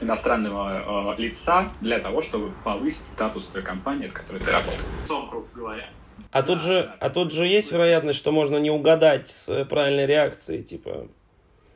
иностранного 0.00 1.14
э, 1.16 1.20
лица 1.22 1.70
для 1.80 2.00
того, 2.00 2.22
чтобы 2.22 2.50
повысить 2.64 3.02
статус 3.12 3.44
той 3.46 3.62
компании, 3.62 4.08
в 4.08 4.12
которой 4.12 4.38
ты 4.40 4.50
работаешь. 4.50 4.80
Сом, 5.06 5.46
говоря. 5.54 5.88
А 6.30 6.42
тут 6.42 6.60
же, 6.60 6.92
а 6.98 7.10
тут 7.10 7.32
же 7.32 7.46
есть 7.46 7.72
вероятность, 7.72 8.18
что 8.18 8.32
можно 8.32 8.56
не 8.56 8.70
угадать 8.70 9.28
с 9.28 9.64
правильной 9.66 10.06
реакцией, 10.06 10.62
типа 10.62 11.06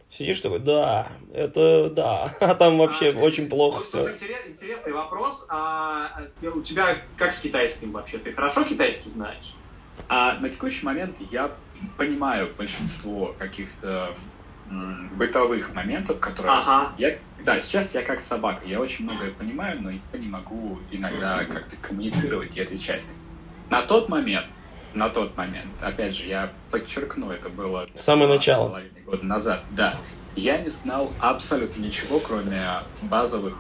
Сидишь 0.09 0.41
такой, 0.41 0.61
да, 0.61 1.09
это 1.35 1.91
да, 1.91 2.35
а 2.41 2.55
там 2.55 2.79
вообще 2.79 3.11
а, 3.11 3.19
очень 3.19 3.49
плохо 3.49 3.83
все. 3.83 4.09
интересный 4.09 4.93
вопрос. 4.93 5.47
А, 5.49 6.23
а 6.43 6.49
у 6.49 6.63
тебя 6.63 6.99
как 7.17 7.33
с 7.33 7.41
китайским 7.41 7.93
вообще? 7.93 8.19
Ты 8.19 8.33
хорошо 8.33 8.65
китайский 8.65 9.11
знаешь? 9.11 9.55
А, 10.09 10.39
на 10.39 10.49
текущий 10.49 10.85
момент 10.85 11.17
я 11.31 11.51
понимаю 11.97 12.49
большинство 12.57 13.35
каких-то 13.39 14.15
бытовых 15.13 15.75
моментов, 15.75 16.19
которые... 16.19 16.57
Ага. 16.57 16.93
Я, 16.99 17.19
да, 17.45 17.61
сейчас 17.61 17.95
я 17.95 18.03
как 18.03 18.21
собака. 18.21 18.67
Я 18.67 18.81
очень 18.81 19.05
многое 19.05 19.31
понимаю, 19.31 19.81
но 19.81 19.91
я 19.91 20.19
не 20.19 20.27
могу 20.27 20.79
иногда 20.91 21.45
как-то 21.45 21.77
коммуницировать 21.77 22.57
и 22.57 22.63
отвечать. 22.63 23.03
На 23.71 23.83
тот 23.83 24.09
момент, 24.09 24.47
на 24.97 25.11
тот 25.11 25.37
момент, 25.37 25.71
опять 25.81 26.15
же, 26.17 26.27
я 26.27 26.53
подчеркну, 26.71 27.31
это 27.31 27.49
было... 27.49 27.89
Самое 27.95 28.29
начало. 28.29 28.83
Года 29.05 29.25
назад, 29.25 29.63
да. 29.71 29.95
Я 30.35 30.59
не 30.59 30.71
знал 30.71 31.13
абсолютно 31.21 31.81
ничего, 31.81 32.19
кроме 32.19 32.81
базовых 33.03 33.59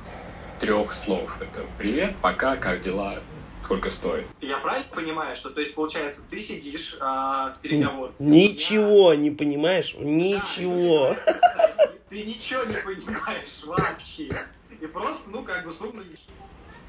трех 0.61 0.95
слов. 0.95 1.31
Это 1.41 1.63
«Привет», 1.79 2.15
«Пока», 2.21 2.57
«Как 2.57 2.83
дела», 2.83 3.19
сколько 3.63 3.91
стоит. 3.91 4.27
Я 4.41 4.59
правильно 4.59 4.89
понимаю, 4.95 5.37
что, 5.37 5.51
то 5.51 5.61
есть, 5.61 5.75
получается, 5.75 6.23
ты 6.29 6.41
сидишь 6.41 6.97
а, 7.01 7.53
в 7.53 7.59
переговорах? 7.59 8.13
Ничего 8.19 9.13
я... 9.13 9.19
не 9.19 9.31
понимаешь? 9.31 9.95
Ничего. 9.99 11.17
Да, 11.27 11.91
ты 12.09 12.25
ничего 12.25 12.65
не 12.65 12.77
понимаешь 12.77 13.65
вообще. 13.65 14.29
И 14.81 14.87
просто, 14.87 15.31
ну, 15.31 15.43
как 15.43 15.65
бы, 15.65 15.73
сумно 15.73 16.03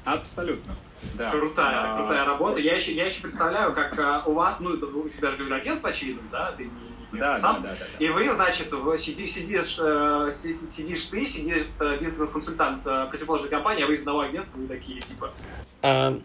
Абсолютно. 0.04 0.76
Да. 1.14 1.30
Крутая, 1.30 1.94
а... 1.94 1.96
крутая 1.96 2.24
работа. 2.24 2.60
Я 2.60 2.76
еще, 2.76 2.92
я 2.92 3.06
еще 3.06 3.22
представляю, 3.22 3.74
как 3.74 3.98
а, 3.98 4.22
у 4.26 4.32
вас, 4.32 4.60
ну, 4.60 4.70
у 4.70 5.08
тебя 5.08 5.30
же 5.30 5.54
агентство, 5.54 5.90
очевидно, 5.90 6.22
да? 6.30 6.52
Ты 6.52 6.70
не, 7.12 7.20
да, 7.20 7.38
сам. 7.38 7.62
Да, 7.62 7.70
да, 7.70 7.74
да, 7.74 7.86
да. 7.98 8.04
И 8.04 8.08
вы, 8.10 8.30
значит, 8.32 8.68
сидишь, 8.98 9.30
сидишь, 9.30 9.78
э, 9.80 10.30
сидишь 10.34 11.04
ты, 11.04 11.26
сидишь 11.26 11.66
э, 11.80 11.98
бизнес-консультант 11.98 12.86
э, 12.86 13.06
противоположной 13.10 13.48
компании, 13.48 13.84
а 13.84 13.86
вы 13.86 13.94
из 13.94 14.00
одного 14.00 14.20
агентства, 14.20 14.58
вы 14.58 14.66
такие, 14.66 15.00
типа... 15.00 15.32
А, 15.82 16.20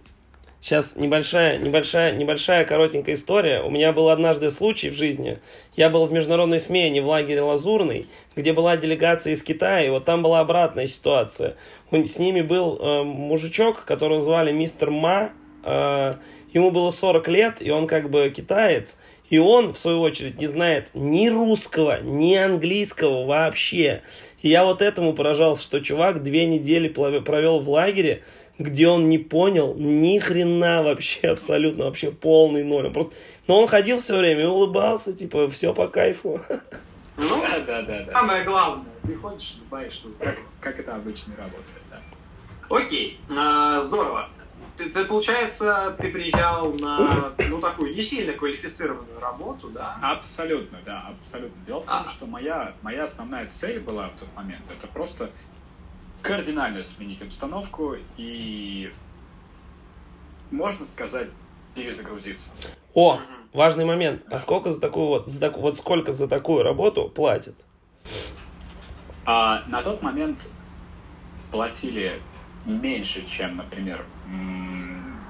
Сейчас 0.64 0.96
небольшая, 0.96 1.58
небольшая, 1.58 2.14
небольшая 2.14 2.64
коротенькая 2.64 3.16
история. 3.16 3.62
У 3.62 3.70
меня 3.70 3.92
был 3.92 4.08
однажды 4.08 4.50
случай 4.50 4.90
в 4.90 4.94
жизни. 4.94 5.40
Я 5.76 5.90
был 5.90 6.06
в 6.06 6.14
международной 6.14 6.62
смене 6.62 7.02
в 7.02 7.08
лагере 7.08 7.42
Лазурный, 7.42 8.08
где 8.34 8.54
была 8.54 8.78
делегация 8.78 9.34
из 9.34 9.44
Китая, 9.44 9.86
и 9.86 9.90
вот 9.90 10.06
там 10.06 10.24
была 10.24 10.40
обратная 10.40 10.88
ситуация. 10.88 11.58
С 11.92 12.18
ними 12.18 12.40
был 12.40 12.78
э, 12.80 13.04
мужичок, 13.04 13.84
которого 13.84 14.22
звали 14.22 14.54
мистер 14.54 14.90
Ма. 14.90 15.34
Э, 15.66 16.16
ему 16.54 16.72
было 16.72 16.92
40 16.92 17.28
лет, 17.28 17.56
и 17.60 17.70
он 17.70 17.86
как 17.86 18.10
бы 18.10 18.30
китаец. 18.30 18.98
И 19.30 19.40
он, 19.40 19.74
в 19.74 19.78
свою 19.78 20.00
очередь, 20.00 20.40
не 20.40 20.48
знает 20.48 20.88
ни 20.94 21.28
русского, 21.28 22.00
ни 22.02 22.36
английского 22.36 23.26
вообще. 23.26 24.02
И 24.42 24.48
я 24.48 24.64
вот 24.64 24.82
этому 24.82 25.14
поражался, 25.14 25.64
что 25.64 25.82
чувак 25.82 26.24
две 26.24 26.46
недели 26.46 26.88
провел 26.88 27.60
в 27.60 27.70
лагере, 27.70 28.24
где 28.60 28.88
он 28.88 29.10
не 29.10 29.18
понял 29.18 29.74
ни 29.76 30.20
хрена 30.20 30.84
вообще, 30.84 31.28
абсолютно, 31.30 31.86
вообще 31.86 32.12
полный 32.12 32.64
ноль. 32.64 32.88
Он 32.88 32.94
просто... 32.94 33.14
Но 33.48 33.62
он 33.62 33.68
ходил 33.68 34.00
все 34.00 34.18
время 34.18 34.44
и 34.44 34.48
улыбался, 34.48 35.14
типа, 35.14 35.50
все 35.50 35.74
по 35.74 35.88
кайфу. 35.88 36.40
Ну, 37.18 37.42
да, 37.42 37.60
да, 37.68 37.82
да, 37.82 38.04
да. 38.04 38.14
Самое 38.14 38.44
главное, 38.44 38.86
ты 39.06 39.16
ходишь, 39.16 39.56
улыбаешься. 39.60 40.08
Как, 40.20 40.38
как 40.62 40.80
это 40.80 40.96
обычно 40.96 41.36
работает, 41.36 41.84
да. 41.90 42.00
Окей, 42.70 43.20
а, 43.36 43.82
здорово. 43.82 44.30
Ты, 44.78 44.90
ты, 44.90 45.06
получается, 45.06 45.96
ты 46.00 46.10
приезжал 46.10 46.74
на, 46.74 47.32
ну, 47.38 47.60
такую 47.60 47.94
не 47.94 48.02
сильно 48.02 48.34
квалифицированную 48.34 49.20
работу, 49.20 49.70
да? 49.70 50.00
Абсолютно, 50.02 50.80
да, 50.84 51.10
абсолютно. 51.10 51.64
Дело 51.68 51.82
в 51.82 51.86
том, 51.86 52.06
а. 52.08 52.10
что 52.10 52.26
моя, 52.26 52.74
моя 52.82 53.04
основная 53.04 53.48
цель 53.48 53.80
была 53.80 54.08
в 54.08 54.20
тот 54.20 54.34
момент, 54.36 54.64
это 54.76 54.88
просто 54.88 55.30
кардинально 56.24 56.84
сменить 56.84 57.22
обстановку 57.22 57.96
и, 58.18 58.92
можно 60.50 60.86
сказать, 60.86 61.28
перезагрузиться. 61.76 62.48
О, 62.96 63.20
важный 63.52 63.86
момент. 63.86 64.24
А 64.32 64.40
сколько 64.40 64.74
за 64.74 64.82
такую 64.82 65.08
вот, 65.08 65.28
за 65.28 65.40
так, 65.40 65.58
вот 65.58 65.78
сколько 65.78 66.14
за 66.14 66.28
такую 66.28 66.64
работу 66.64 67.10
платят? 67.10 67.56
А, 69.26 69.64
на 69.68 69.84
тот 69.84 70.02
момент 70.02 70.40
платили 71.52 72.22
меньше, 72.66 73.28
чем, 73.28 73.58
например, 73.58 74.06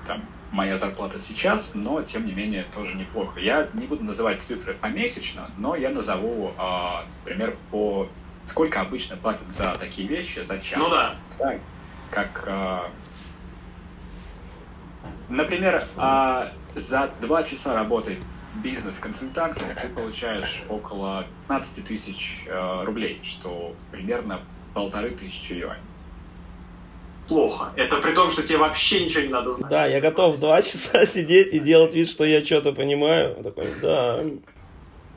там, 0.08 0.24
моя 0.52 0.78
зарплата 0.78 1.20
сейчас, 1.20 1.72
но 1.74 2.04
тем 2.04 2.28
не 2.28 2.34
менее 2.34 2.66
тоже 2.76 2.96
неплохо. 2.96 3.40
Я 3.40 3.68
не 3.74 3.88
буду 3.88 4.04
называть 4.04 4.42
цифры 4.42 4.76
помесячно, 4.76 5.50
но 5.58 5.76
я 5.76 5.90
назову, 5.90 6.54
а, 6.58 7.06
например, 7.20 7.58
по 7.72 8.08
сколько 8.48 8.82
обычно 8.82 9.18
платят 9.18 9.50
за 9.52 9.76
такие 9.76 10.08
вещи 10.08 10.44
за 10.44 10.60
час. 10.60 10.80
Ну 10.80 10.90
да. 10.90 11.16
да 11.40 11.60
как, 12.14 12.44
э, 12.46 12.80
например, 15.30 15.84
э, 15.98 16.50
за 16.76 17.10
два 17.22 17.44
часа 17.44 17.74
работы 17.74 18.18
бизнес-консультантом 18.64 19.68
ты 19.82 19.88
получаешь 19.90 20.64
около 20.70 21.26
15 21.48 21.86
тысяч 21.86 22.44
э, 22.46 22.84
рублей, 22.84 23.20
что 23.24 23.76
примерно 23.92 24.42
полторы 24.74 25.10
тысячи 25.10 25.54
юаней. 25.54 25.82
Плохо. 27.28 27.72
Это 27.78 27.96
при 27.98 28.14
том, 28.14 28.30
что 28.30 28.44
тебе 28.44 28.58
вообще 28.58 29.06
ничего 29.06 29.24
не 29.24 29.30
надо 29.30 29.52
знать. 29.52 29.72
Да, 29.72 29.86
я 29.88 30.00
готов 30.00 30.40
два 30.40 30.62
часа 30.62 31.06
сидеть 31.06 31.54
и 31.54 31.60
делать 31.60 31.96
вид, 31.96 32.10
что 32.10 32.26
я 32.26 32.46
что-то 32.46 32.74
понимаю. 32.74 33.36
Такой, 33.42 33.74
да. 33.82 34.24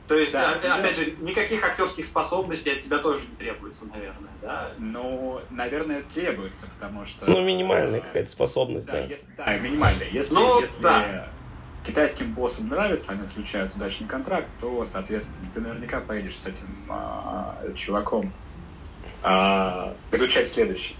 То 0.07 0.15
есть, 0.15 0.31
да, 0.31 0.53
опять, 0.53 0.81
да. 0.81 0.93
же, 0.93 1.11
никаких 1.19 1.63
актерских 1.63 2.05
способностей 2.05 2.71
от 2.71 2.79
тебя 2.79 2.99
тоже 2.99 3.23
не 3.29 3.35
требуется, 3.35 3.85
наверное, 3.85 4.29
да? 4.41 4.71
Ну, 4.77 5.41
наверное, 5.49 6.03
требуется, 6.13 6.65
потому 6.79 7.05
что... 7.05 7.29
Ну, 7.29 7.43
минимальная 7.43 7.99
какая-то 7.99 8.29
способность, 8.29 8.87
да. 8.87 8.93
Да, 8.93 8.99
если, 9.01 9.25
да 9.35 9.57
минимальная. 9.57 10.07
Если, 10.09 10.33
ну, 10.33 10.61
если 10.61 10.81
да. 10.81 11.27
китайским 11.85 12.33
боссам 12.33 12.69
нравится, 12.69 13.11
они 13.11 13.23
заключают 13.23 13.75
удачный 13.75 14.07
контракт, 14.07 14.47
то, 14.61 14.87
соответственно, 14.89 15.49
ты 15.53 15.59
наверняка 15.59 15.99
поедешь 15.99 16.37
с 16.37 16.45
этим 16.45 16.85
а, 16.87 17.57
чуваком 17.75 18.31
а, 19.23 19.93
заключать 20.09 20.47
следующий. 20.47 20.95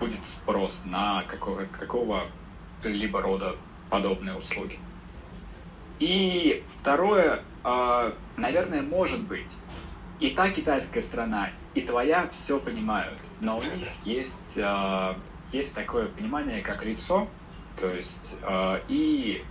будет 0.00 0.26
спрос 0.26 0.80
на 0.86 1.22
какого, 1.24 1.66
какого-либо 1.66 3.20
рода 3.20 3.56
подобные 3.90 4.34
услуги. 4.34 4.78
И 5.98 6.64
второе, 6.80 7.42
э, 7.62 8.12
наверное, 8.36 8.82
может 8.82 9.20
быть, 9.20 9.52
и 10.18 10.30
та 10.30 10.50
китайская 10.50 11.02
страна, 11.02 11.50
и 11.74 11.82
твоя 11.82 12.28
все 12.32 12.58
понимают, 12.58 13.18
но 13.40 13.58
у 13.58 13.62
них 13.62 13.88
есть, 14.04 14.56
э, 14.56 15.14
есть 15.52 15.74
такое 15.74 16.06
понимание, 16.06 16.62
как 16.62 16.84
лицо, 16.84 17.28
то 17.78 17.90
есть, 17.90 18.34
э, 18.42 18.80
и 18.88 19.44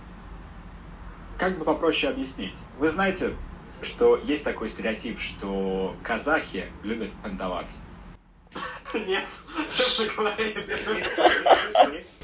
как 1.38 1.56
бы 1.56 1.64
попроще 1.64 2.12
объяснить. 2.12 2.56
Вы 2.78 2.90
знаете, 2.90 3.34
что 3.82 4.16
есть 4.16 4.44
такой 4.44 4.68
стереотип, 4.68 5.20
что 5.20 5.94
казахи 6.02 6.66
любят 6.82 7.10
понтоваться. 7.22 7.80
Нет. 8.94 9.24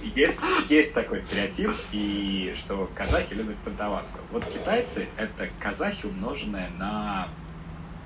Есть, 0.02 0.38
есть 0.68 0.94
такой 0.94 1.22
стереотип, 1.22 1.70
и 1.92 2.54
что 2.56 2.88
казахи 2.94 3.34
любят 3.34 3.56
понтоваться. 3.58 4.18
Вот 4.30 4.44
китайцы— 4.44 5.08
это 5.16 5.48
казахи, 5.58 6.06
умноженные 6.06 6.68
на 6.78 7.28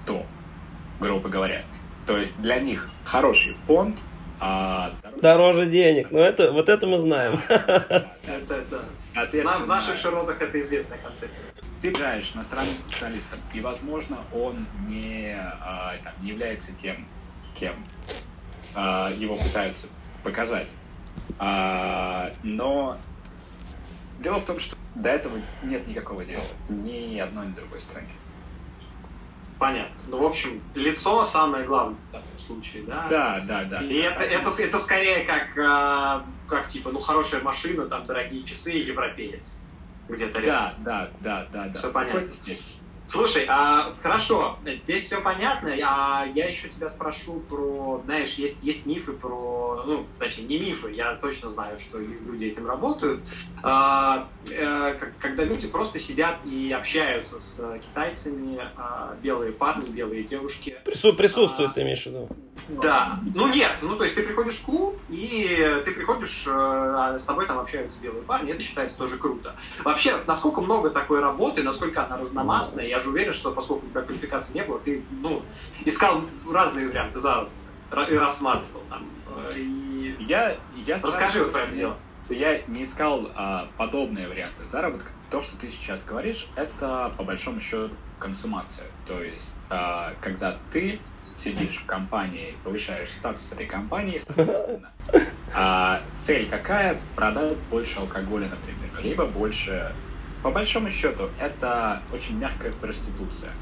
то, 0.06 0.24
грубо 1.00 1.28
говоря. 1.28 1.64
То 2.06 2.16
есть 2.18 2.40
для 2.40 2.60
них 2.60 2.88
хороший 3.04 3.56
понт, 3.66 3.98
а 4.40 4.94
дороже, 5.02 5.22
дороже 5.22 5.66
денег. 5.66 6.10
Но 6.10 6.20
это, 6.20 6.52
вот 6.52 6.68
это 6.68 6.86
мы 6.86 6.98
знаем. 6.98 7.40
Это. 7.48 8.64
Нам 9.14 9.64
в 9.64 9.66
наших 9.66 9.98
широтах 9.98 10.40
это 10.40 10.60
известная 10.60 10.98
концепция. 10.98 11.50
Ты 11.82 11.90
на 11.90 12.44
страну 12.44 12.70
специалистом, 12.88 13.40
и, 13.52 13.60
возможно, 13.60 14.18
он 14.32 14.66
не, 14.88 15.36
а, 15.36 15.96
там, 16.02 16.12
не 16.22 16.30
является 16.30 16.72
тем, 16.80 17.06
кем 17.54 17.74
а, 18.74 19.10
его 19.10 19.36
пытаются 19.36 19.88
показать. 20.22 20.68
А, 21.38 22.32
но 22.42 22.96
дело 24.20 24.40
в 24.40 24.44
том, 24.44 24.60
что 24.60 24.76
до 24.94 25.10
этого 25.10 25.40
нет 25.62 25.86
никакого 25.86 26.24
дела. 26.24 26.44
Ни 26.68 27.18
одной, 27.18 27.48
ни 27.48 27.52
другой 27.52 27.80
стране. 27.80 28.08
Понятно. 29.58 29.94
Ну, 30.08 30.18
в 30.18 30.24
общем, 30.24 30.60
лицо 30.74 31.24
самое 31.24 31.64
главное 31.64 31.98
в 32.08 32.12
таком 32.12 32.38
случае, 32.38 32.82
да? 32.82 33.06
Да, 33.08 33.40
да, 33.46 33.64
да. 33.64 33.82
И 33.82 33.94
это, 33.94 34.24
это, 34.24 34.50
это 34.60 34.78
скорее 34.78 35.24
как, 35.24 35.56
а, 35.58 36.24
как 36.52 36.68
типа, 36.68 36.90
ну, 36.92 37.00
хорошая 37.00 37.42
машина, 37.42 37.86
там, 37.86 38.04
дорогие 38.04 38.44
часы, 38.44 38.72
европеец. 38.72 39.58
Где-то 40.06 40.40
рядом. 40.40 40.84
Да, 40.84 41.10
да, 41.20 41.46
да, 41.50 41.68
да. 41.68 41.78
Все 41.78 41.90
понятно. 41.90 42.30
Слушай, 43.08 43.44
а, 43.48 43.94
хорошо, 44.02 44.58
здесь 44.64 45.04
все 45.04 45.20
понятно, 45.20 45.70
а 45.84 46.24
я 46.34 46.48
еще 46.48 46.68
тебя 46.68 46.88
спрошу 46.88 47.40
про, 47.40 48.00
знаешь, 48.04 48.34
есть, 48.34 48.56
есть 48.62 48.86
мифы 48.86 49.12
про, 49.12 49.82
ну, 49.86 50.06
точнее, 50.18 50.44
не 50.44 50.58
мифы, 50.58 50.92
я 50.92 51.16
точно 51.16 51.50
знаю, 51.50 51.78
что 51.78 51.98
люди 51.98 52.46
этим 52.46 52.66
работают, 52.66 53.20
а, 53.62 54.28
а, 54.50 54.98
когда 55.20 55.44
люди 55.44 55.68
просто 55.68 55.98
сидят 55.98 56.38
и 56.46 56.72
общаются 56.72 57.38
с 57.38 57.78
китайцами, 57.80 58.60
а, 58.76 59.14
белые 59.22 59.52
парни, 59.52 59.90
белые 59.90 60.24
девушки. 60.24 60.71
Прису 60.84 61.12
присутствует, 61.14 61.70
а, 61.70 61.72
ты 61.74 61.82
имеешь 61.82 62.02
в 62.02 62.06
виду? 62.06 62.28
Да, 62.68 63.20
ну 63.34 63.48
нет, 63.48 63.72
ну 63.82 63.96
то 63.96 64.04
есть 64.04 64.16
ты 64.16 64.22
приходишь 64.22 64.54
в 64.54 64.64
клуб, 64.64 64.98
и 65.08 65.80
ты 65.84 65.92
приходишь, 65.92 66.44
а 66.48 67.18
с 67.18 67.24
тобой 67.24 67.46
там 67.46 67.58
общаются 67.58 67.98
белые 68.00 68.22
парни, 68.22 68.52
это 68.52 68.62
считается 68.62 68.98
тоже 68.98 69.16
круто. 69.16 69.54
Вообще, 69.84 70.16
насколько 70.26 70.60
много 70.60 70.90
такой 70.90 71.20
работы, 71.20 71.62
насколько 71.62 72.04
она 72.04 72.16
разномастная, 72.16 72.86
я 72.86 73.00
же 73.00 73.10
уверен, 73.10 73.32
что 73.32 73.52
поскольку 73.52 73.86
у 73.86 73.90
тебя 73.90 74.02
квалификации 74.02 74.54
не 74.54 74.62
было, 74.62 74.78
ты, 74.78 75.02
ну, 75.10 75.42
искал 75.84 76.22
разные 76.46 76.88
варианты 76.88 77.20
за 77.20 77.48
и 78.08 78.14
рассматривал 78.14 78.82
там. 78.88 79.06
Э, 79.36 79.50
и... 79.56 80.16
Я, 80.20 80.56
я 80.86 80.98
Расскажи 81.02 81.42
вот 81.42 81.52
про 81.52 81.62
это 81.62 81.74
дело. 81.74 81.96
Я 82.28 82.62
не 82.66 82.84
искал 82.84 83.30
а, 83.34 83.68
подобные 83.76 84.28
варианты 84.28 84.66
заработка. 84.66 85.10
То, 85.30 85.42
что 85.42 85.56
ты 85.56 85.68
сейчас 85.68 86.02
говоришь, 86.04 86.46
это 86.56 87.12
по 87.16 87.24
большому 87.24 87.60
счету 87.60 87.90
консумация. 88.18 88.86
То 89.06 89.20
есть, 89.22 89.54
когда 90.20 90.58
ты 90.72 90.98
сидишь 91.36 91.76
в 91.76 91.86
компании, 91.86 92.54
повышаешь 92.62 93.10
статус 93.10 93.42
этой 93.50 93.66
компании, 93.66 94.20
соответственно, 94.24 94.90
а 95.54 96.02
цель 96.24 96.48
какая? 96.48 96.98
Продать 97.16 97.56
больше 97.70 97.98
алкоголя, 97.98 98.48
например, 98.48 99.04
либо 99.04 99.26
больше 99.26 99.92
по 100.42 100.50
большому 100.50 100.90
счету, 100.90 101.30
это 101.38 102.02
очень 102.12 102.36
мягкая 102.36 102.72
проституция. 102.72 103.52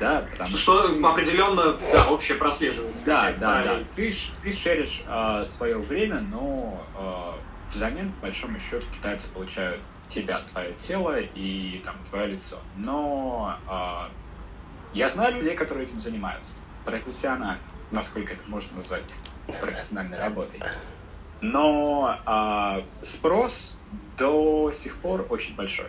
Да, 0.00 0.26
потому 0.32 0.56
что... 0.56 0.88
Что 0.88 1.08
определенно, 1.08 1.76
да, 1.92 2.10
общее 2.10 2.36
прослеживается. 2.36 3.04
Да, 3.04 3.32
да, 3.38 3.62
да. 3.62 3.78
Ты, 3.96 4.14
ты 4.42 4.52
шеришь 4.52 5.02
э, 5.06 5.44
свое 5.44 5.78
время, 5.78 6.20
но 6.20 6.84
э, 6.96 7.74
взамен, 7.74 8.12
по 8.12 8.26
большому 8.26 8.58
счету, 8.58 8.84
китайцы 8.96 9.28
получают 9.28 9.80
тебя, 10.08 10.42
твое 10.52 10.72
тело 10.74 11.18
и 11.18 11.82
там 11.84 11.96
твое 12.08 12.28
лицо. 12.28 12.58
Но 12.76 13.56
э, 13.68 14.12
я 14.94 15.08
знаю 15.08 15.36
людей, 15.36 15.54
которые 15.54 15.86
этим 15.86 16.00
занимаются. 16.00 16.52
Профессионально, 16.84 17.58
насколько 17.90 18.32
это 18.32 18.42
можно 18.46 18.76
назвать 18.76 19.04
профессиональной 19.60 20.18
работой. 20.18 20.60
Но 21.40 22.18
э, 22.26 22.80
спрос 23.04 23.76
до 24.18 24.72
сих 24.82 24.96
пор 24.98 25.26
очень 25.30 25.54
большой. 25.54 25.86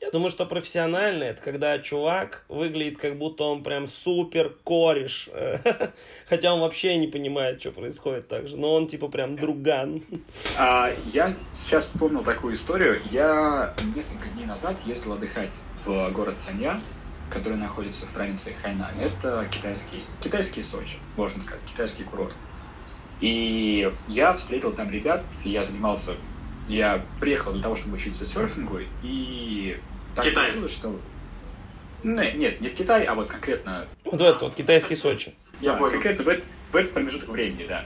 Я 0.00 0.10
думаю, 0.10 0.30
что 0.30 0.46
профессионально 0.46 1.24
это 1.24 1.42
когда 1.42 1.78
чувак 1.78 2.44
выглядит 2.48 2.98
как 2.98 3.16
будто 3.18 3.44
он 3.44 3.64
прям 3.64 3.88
супер 3.88 4.54
кореш. 4.62 5.28
Хотя 6.28 6.54
он 6.54 6.60
вообще 6.60 6.96
не 6.96 7.08
понимает, 7.08 7.60
что 7.60 7.72
происходит 7.72 8.28
так 8.28 8.46
же. 8.46 8.56
Но 8.56 8.74
он 8.74 8.86
типа 8.86 9.08
прям 9.08 9.36
друган. 9.36 10.02
А, 10.58 10.92
я 11.12 11.32
сейчас 11.54 11.86
вспомнил 11.86 12.22
такую 12.22 12.54
историю. 12.54 13.00
Я 13.10 13.74
несколько 13.96 14.28
дней 14.34 14.46
назад 14.46 14.76
ездил 14.84 15.14
отдыхать 15.14 15.50
в 15.84 16.10
город 16.10 16.36
Санья, 16.40 16.80
который 17.30 17.58
находится 17.58 18.06
в 18.06 18.10
провинции 18.10 18.54
Хайнань. 18.62 18.94
Это 19.00 19.46
китайский, 19.50 20.04
китайский 20.22 20.62
Сочи, 20.62 20.96
можно 21.16 21.42
сказать, 21.42 21.62
китайский 21.66 22.04
курорт. 22.04 22.34
И 23.20 23.92
я 24.08 24.34
встретил 24.34 24.72
там 24.72 24.90
ребят, 24.90 25.24
я 25.44 25.64
занимался 25.64 26.12
я 26.68 27.02
приехал 27.20 27.52
для 27.52 27.62
того, 27.62 27.76
чтобы 27.76 27.96
учиться 27.96 28.26
серфингу, 28.26 28.80
и 29.02 29.78
так 30.14 30.24
Китай. 30.24 30.46
получилось, 30.46 30.72
что... 30.72 30.98
Нет, 32.02 32.36
нет, 32.36 32.60
не 32.60 32.68
в 32.68 32.74
Китай, 32.74 33.04
а 33.04 33.14
вот 33.14 33.28
конкретно... 33.28 33.86
Вот 34.04 34.20
это 34.20 34.44
вот, 34.44 34.54
китайский 34.54 34.96
Сочи. 34.96 35.34
Я 35.60 35.74
понял. 35.74 35.92
Конкретно 35.92 36.24
в, 36.24 36.28
этот, 36.28 36.44
в 36.72 36.76
этот 36.76 36.92
промежуток 36.92 37.28
времени, 37.28 37.66
да. 37.66 37.84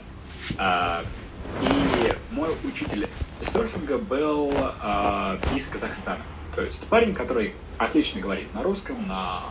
А, 0.58 1.04
и 1.62 2.12
мой 2.32 2.50
учитель 2.64 3.08
серфинга 3.40 3.98
был 3.98 4.52
а, 4.80 5.38
из 5.54 5.66
Казахстана. 5.66 6.22
То 6.60 6.66
есть 6.66 6.86
парень, 6.88 7.14
который 7.14 7.54
отлично 7.78 8.20
говорит 8.20 8.52
на 8.52 8.62
русском, 8.62 9.08
на 9.08 9.44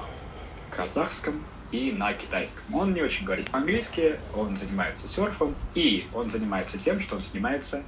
казахском 0.69 1.43
и 1.71 1.91
на 1.91 2.13
китайском. 2.13 2.63
Он 2.71 2.93
не 2.93 3.01
очень 3.01 3.25
говорит 3.25 3.49
по-английски, 3.49 4.19
он 4.35 4.55
занимается 4.55 5.07
серфом, 5.07 5.55
и 5.73 6.07
он 6.13 6.29
занимается 6.29 6.77
тем, 6.77 6.99
что 6.99 7.15
он 7.15 7.23
занимается 7.23 7.81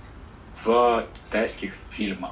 в 0.64 1.06
китайских 1.28 1.74
фильмах. 1.92 2.32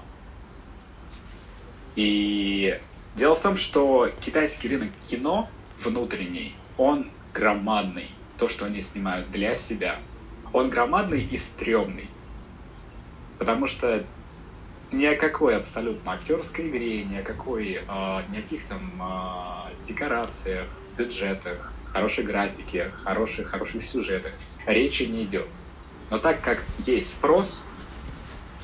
И 1.96 2.82
дело 3.14 3.36
в 3.36 3.42
том, 3.42 3.56
что 3.58 4.12
китайский 4.20 4.70
рынок 4.70 4.90
кино 5.08 5.48
внутренний, 5.78 6.56
он 6.76 7.12
громадный. 7.36 8.10
То, 8.40 8.50
что 8.50 8.66
они 8.66 8.82
снимают 8.82 9.30
для 9.30 9.56
себя, 9.56 10.00
он 10.54 10.72
громадный 10.72 11.22
и 11.22 11.38
стрёмный. 11.38 12.10
Потому 13.38 13.68
что 13.68 14.04
ни 14.92 15.06
о 15.06 15.16
какой 15.16 15.56
абсолютно 15.58 16.14
актерской 16.14 16.70
игре, 16.70 17.04
ни 17.04 17.18
о 17.18 17.24
какой, 17.24 17.74
э, 17.74 18.22
ни 18.30 18.38
о 18.38 18.42
каких 18.42 18.66
там 18.66 18.92
э, 19.00 19.88
декорациях, 19.88 20.68
бюджетах, 20.98 21.74
хорошей 21.92 22.24
графике, 22.24 22.92
хороших, 23.04 23.50
хороших 23.50 23.84
сюжетах 23.84 24.32
речи 24.66 25.04
не 25.04 25.24
идет. 25.24 25.48
Но 26.10 26.20
так 26.20 26.42
как 26.42 26.64
есть 26.86 27.14
спрос, 27.14 27.62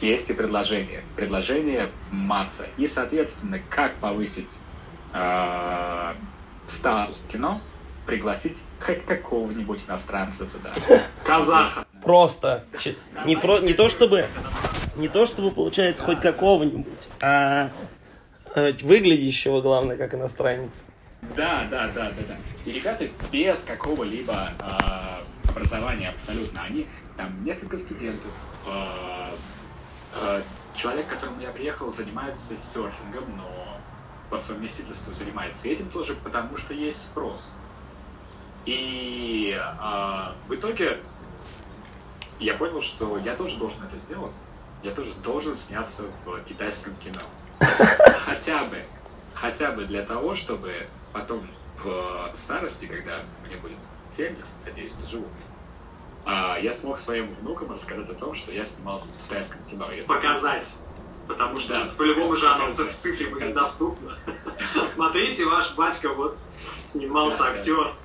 есть 0.02 0.30
и 0.30 0.34
предложение. 0.34 1.04
Предложение 1.16 1.92
масса. 2.12 2.68
И, 2.78 2.88
соответственно, 2.88 3.60
как 3.70 3.96
повысить 3.96 4.50
э, 5.14 6.14
статус 6.68 7.22
кино, 7.32 7.62
пригласить 8.06 8.58
хоть 8.80 9.06
какого-нибудь 9.06 9.82
иностранца 9.88 10.46
туда. 10.46 10.74
Казаха. 11.24 11.86
Просто. 12.04 12.66
Не, 13.26 13.36
про, 13.36 13.60
не 13.60 13.74
то 13.74 13.90
чтобы 13.90 14.28
не 14.96 15.08
то 15.08 15.26
чтобы 15.26 15.52
получается 15.52 16.04
хоть 16.04 16.22
какого-нибудь, 16.22 17.08
а 17.22 17.72
э, 18.56 18.74
выглядящего, 18.82 19.62
главное, 19.62 19.98
как 19.98 20.14
иностранец. 20.14 20.84
Да, 21.36 21.66
да, 21.70 21.88
да, 21.94 22.10
да, 22.10 22.24
да. 22.28 22.36
И 22.66 22.72
ребята 22.72 23.08
без 23.32 23.60
какого-либо 23.62 24.50
э, 24.60 25.50
образования 25.50 26.10
абсолютно, 26.10 26.64
они 26.64 26.88
там 27.18 27.44
несколько 27.44 27.78
студентов, 27.78 28.32
э, 28.68 29.30
э, 30.22 30.42
человек, 30.74 31.08
к 31.08 31.10
которому 31.12 31.42
я 31.42 31.52
приехал, 31.52 31.94
занимается 31.94 32.56
серфингом, 32.56 33.38
но 33.38 33.80
по 34.30 34.38
совместительству 34.38 35.14
занимается 35.14 35.68
этим 35.68 35.90
тоже, 35.90 36.16
потому 36.16 36.58
что 36.58 36.74
есть 36.74 37.02
спрос. 37.02 37.54
И 38.66 39.58
э, 39.58 40.32
в 40.48 40.56
итоге 40.56 41.00
я 42.40 42.56
понял, 42.56 42.82
что 42.82 43.18
я 43.18 43.36
тоже 43.36 43.58
должен 43.58 43.84
это 43.84 43.98
сделать. 43.98 44.34
Я 44.86 44.91
тоже 44.91 45.15
должен 45.24 45.56
сняться 45.56 46.04
в 46.26 46.43
китайском 46.43 46.95
кино. 46.98 47.19
Хотя 48.19 48.65
бы, 48.65 48.84
хотя 49.34 49.71
бы 49.71 49.86
для 49.86 50.04
того, 50.04 50.36
чтобы 50.36 50.88
потом 51.12 51.48
в 51.84 52.32
старости, 52.36 52.86
когда 52.86 53.21
мне 53.48 53.58
будет 53.58 53.80
70, 54.15 54.45
надеюсь, 54.63 54.93
доживу, 54.93 55.26
а, 56.24 56.60
я 56.60 56.71
смог 56.71 57.00
своим 57.00 57.32
внукам 57.32 57.71
рассказать 57.71 58.08
о 58.12 58.13
том, 58.13 58.36
что 58.36 58.52
я 58.52 58.63
снимался 58.63 59.08
в 59.08 59.28
китайском 59.28 59.60
кино. 59.65 59.89
Показать. 60.08 60.76
Потому 61.28 61.58
что 61.58 61.74
да. 61.74 61.89
по-любому 61.98 62.36
же 62.36 62.48
оно 62.48 62.67
в 62.67 62.93
цифре 62.93 63.28
будет 63.30 63.54
доступно. 63.54 64.15
Смотрите, 64.93 65.45
ваш 65.45 65.74
батька 65.74 66.10
вот 66.10 66.38
снимался 66.86 67.45
актер. 67.45 67.95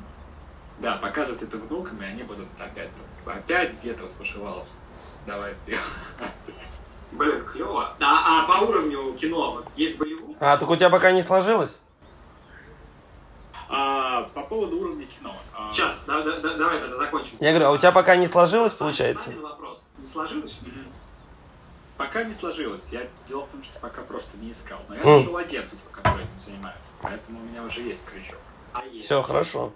Да. 0.78 0.96
показывать 0.96 1.42
это 1.42 1.58
внукам, 1.58 2.00
и 2.00 2.06
они 2.06 2.22
будут 2.22 2.48
опять, 2.58 2.88
опять 3.26 3.74
где-то 3.80 4.04
разбушевался. 4.04 4.72
Давай 5.26 5.54
ты. 5.66 5.76
Блин, 7.12 7.44
клево. 7.44 7.94
А, 8.00 8.44
а 8.44 8.46
по 8.46 8.64
уровню 8.64 9.14
кино 9.14 9.52
вот 9.52 9.66
есть 9.76 9.98
Болливуд? 9.98 10.36
А, 10.40 10.56
так 10.56 10.68
у 10.68 10.76
тебя 10.76 10.90
пока 10.90 11.12
не 11.12 11.22
сложилось? 11.22 11.80
А, 13.68 14.22
по 14.34 14.42
поводу 14.42 14.78
уровня 14.78 15.06
кино. 15.06 15.34
А... 15.54 15.72
Сейчас, 15.72 16.02
да, 16.06 16.22
да, 16.22 16.38
да, 16.38 16.54
давай 16.56 16.80
тогда 16.80 16.96
закончим. 16.96 17.36
Я 17.40 17.50
говорю, 17.50 17.66
а 17.66 17.70
у 17.70 17.78
тебя 17.78 17.92
пока 17.92 18.16
не 18.16 18.26
сложилось, 18.26 18.74
получается? 18.74 19.30
вопрос. 19.40 19.82
Не 19.98 20.06
сложилось? 20.06 20.56
Пока 21.96 22.24
не 22.24 22.34
сложилось. 22.34 22.88
Я 22.90 23.06
дело 23.28 23.44
в 23.44 23.48
том, 23.50 23.62
что 23.62 23.78
пока 23.78 24.02
просто 24.02 24.36
не 24.38 24.52
искал. 24.52 24.78
Но 24.88 24.96
я 24.96 25.04
нашел 25.04 25.36
агентство, 25.36 25.88
которое 25.92 26.24
этим 26.24 26.40
занимается. 26.44 26.92
Поэтому 27.02 27.40
у 27.40 27.42
меня 27.42 27.62
уже 27.62 27.82
есть 27.82 28.00
крючок. 28.04 28.38
А 28.72 28.82
Все, 28.98 29.22
хорошо. 29.22 29.72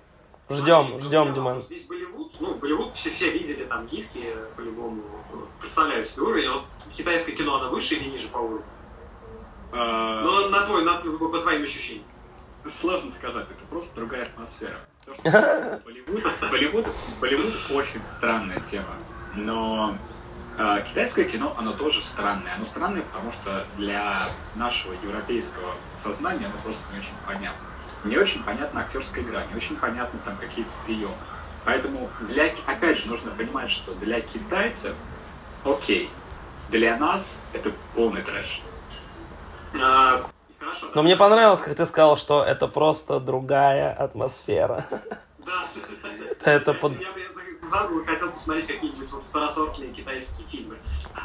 Ждем, 0.50 1.00
ждем, 1.00 1.32
Диман. 1.32 1.62
Здесь 1.62 1.84
Болливуд, 1.84 2.32
ну, 2.38 2.54
Болливуд 2.54 2.92
все, 2.94 3.10
все 3.10 3.30
видели 3.30 3.64
там 3.64 3.86
гифки, 3.86 4.26
по-любому 4.56 5.02
представляют 5.60 6.06
себе 6.06 6.22
уровень. 6.22 6.50
Вот 6.50 6.64
китайское 6.94 7.34
кино, 7.34 7.56
оно 7.56 7.70
выше 7.70 7.94
или 7.94 8.10
ниже 8.10 8.28
по 8.28 8.38
уровню? 8.38 8.64
А... 9.72 10.22
Ну, 10.22 10.50
на 10.50 10.66
твой, 10.66 10.84
на, 10.84 10.98
по 10.98 11.38
твоим 11.38 11.62
ощущениям. 11.62 12.04
Сложно 12.66 13.10
сказать, 13.12 13.46
это 13.50 13.64
просто 13.70 13.94
другая 13.94 14.22
атмосфера. 14.22 14.80
Болливуд, 15.84 16.22
Болливуд, 16.50 16.88
Болливуд 17.20 17.46
очень 17.72 18.02
странная 18.16 18.60
тема, 18.60 18.94
но 19.34 19.96
э, 20.58 20.84
китайское 20.88 21.24
кино, 21.26 21.54
оно 21.58 21.72
тоже 21.72 22.00
странное. 22.00 22.54
Оно 22.54 22.64
странное, 22.64 23.02
потому 23.02 23.32
что 23.32 23.66
для 23.76 24.22
нашего 24.54 24.92
европейского 24.94 25.74
сознания 25.94 26.46
оно 26.46 26.54
просто 26.62 26.82
не 26.92 27.00
очень 27.00 27.12
понятно. 27.26 27.66
Не 28.04 28.18
очень 28.18 28.42
понятна 28.42 28.82
актерская 28.82 29.24
игра, 29.24 29.44
не 29.46 29.56
очень 29.56 29.76
понятны 29.76 30.20
там 30.24 30.36
какие-то 30.36 30.70
приемы. 30.84 31.14
Поэтому, 31.64 32.10
для, 32.20 32.52
опять 32.66 32.98
же, 32.98 33.08
нужно 33.08 33.30
понимать, 33.30 33.70
что 33.70 33.94
для 33.94 34.20
китайцев, 34.20 34.94
окей, 35.64 36.10
для 36.68 36.96
нас 36.98 37.40
это 37.54 37.72
полный 37.94 38.22
трэш. 38.22 38.60
А, 39.80 40.24
Хорошо. 40.58 40.86
Но 40.94 41.02
мне 41.02 41.16
понравилось, 41.16 41.60
как 41.60 41.76
ты 41.76 41.86
сказал, 41.86 42.16
что 42.16 42.42
это 42.42 42.68
просто 42.68 43.20
другая 43.20 43.92
атмосфера. 43.92 44.86
Да. 45.38 45.68
Это 46.42 46.74
под... 46.74 46.92
Я 47.00 47.08
сразу 47.54 48.04
хотел 48.04 48.30
посмотреть 48.30 48.66
какие-нибудь 48.66 49.10
вот 49.10 49.24
второсортные 49.24 49.90
китайские 49.90 50.46
фильмы. 50.48 50.76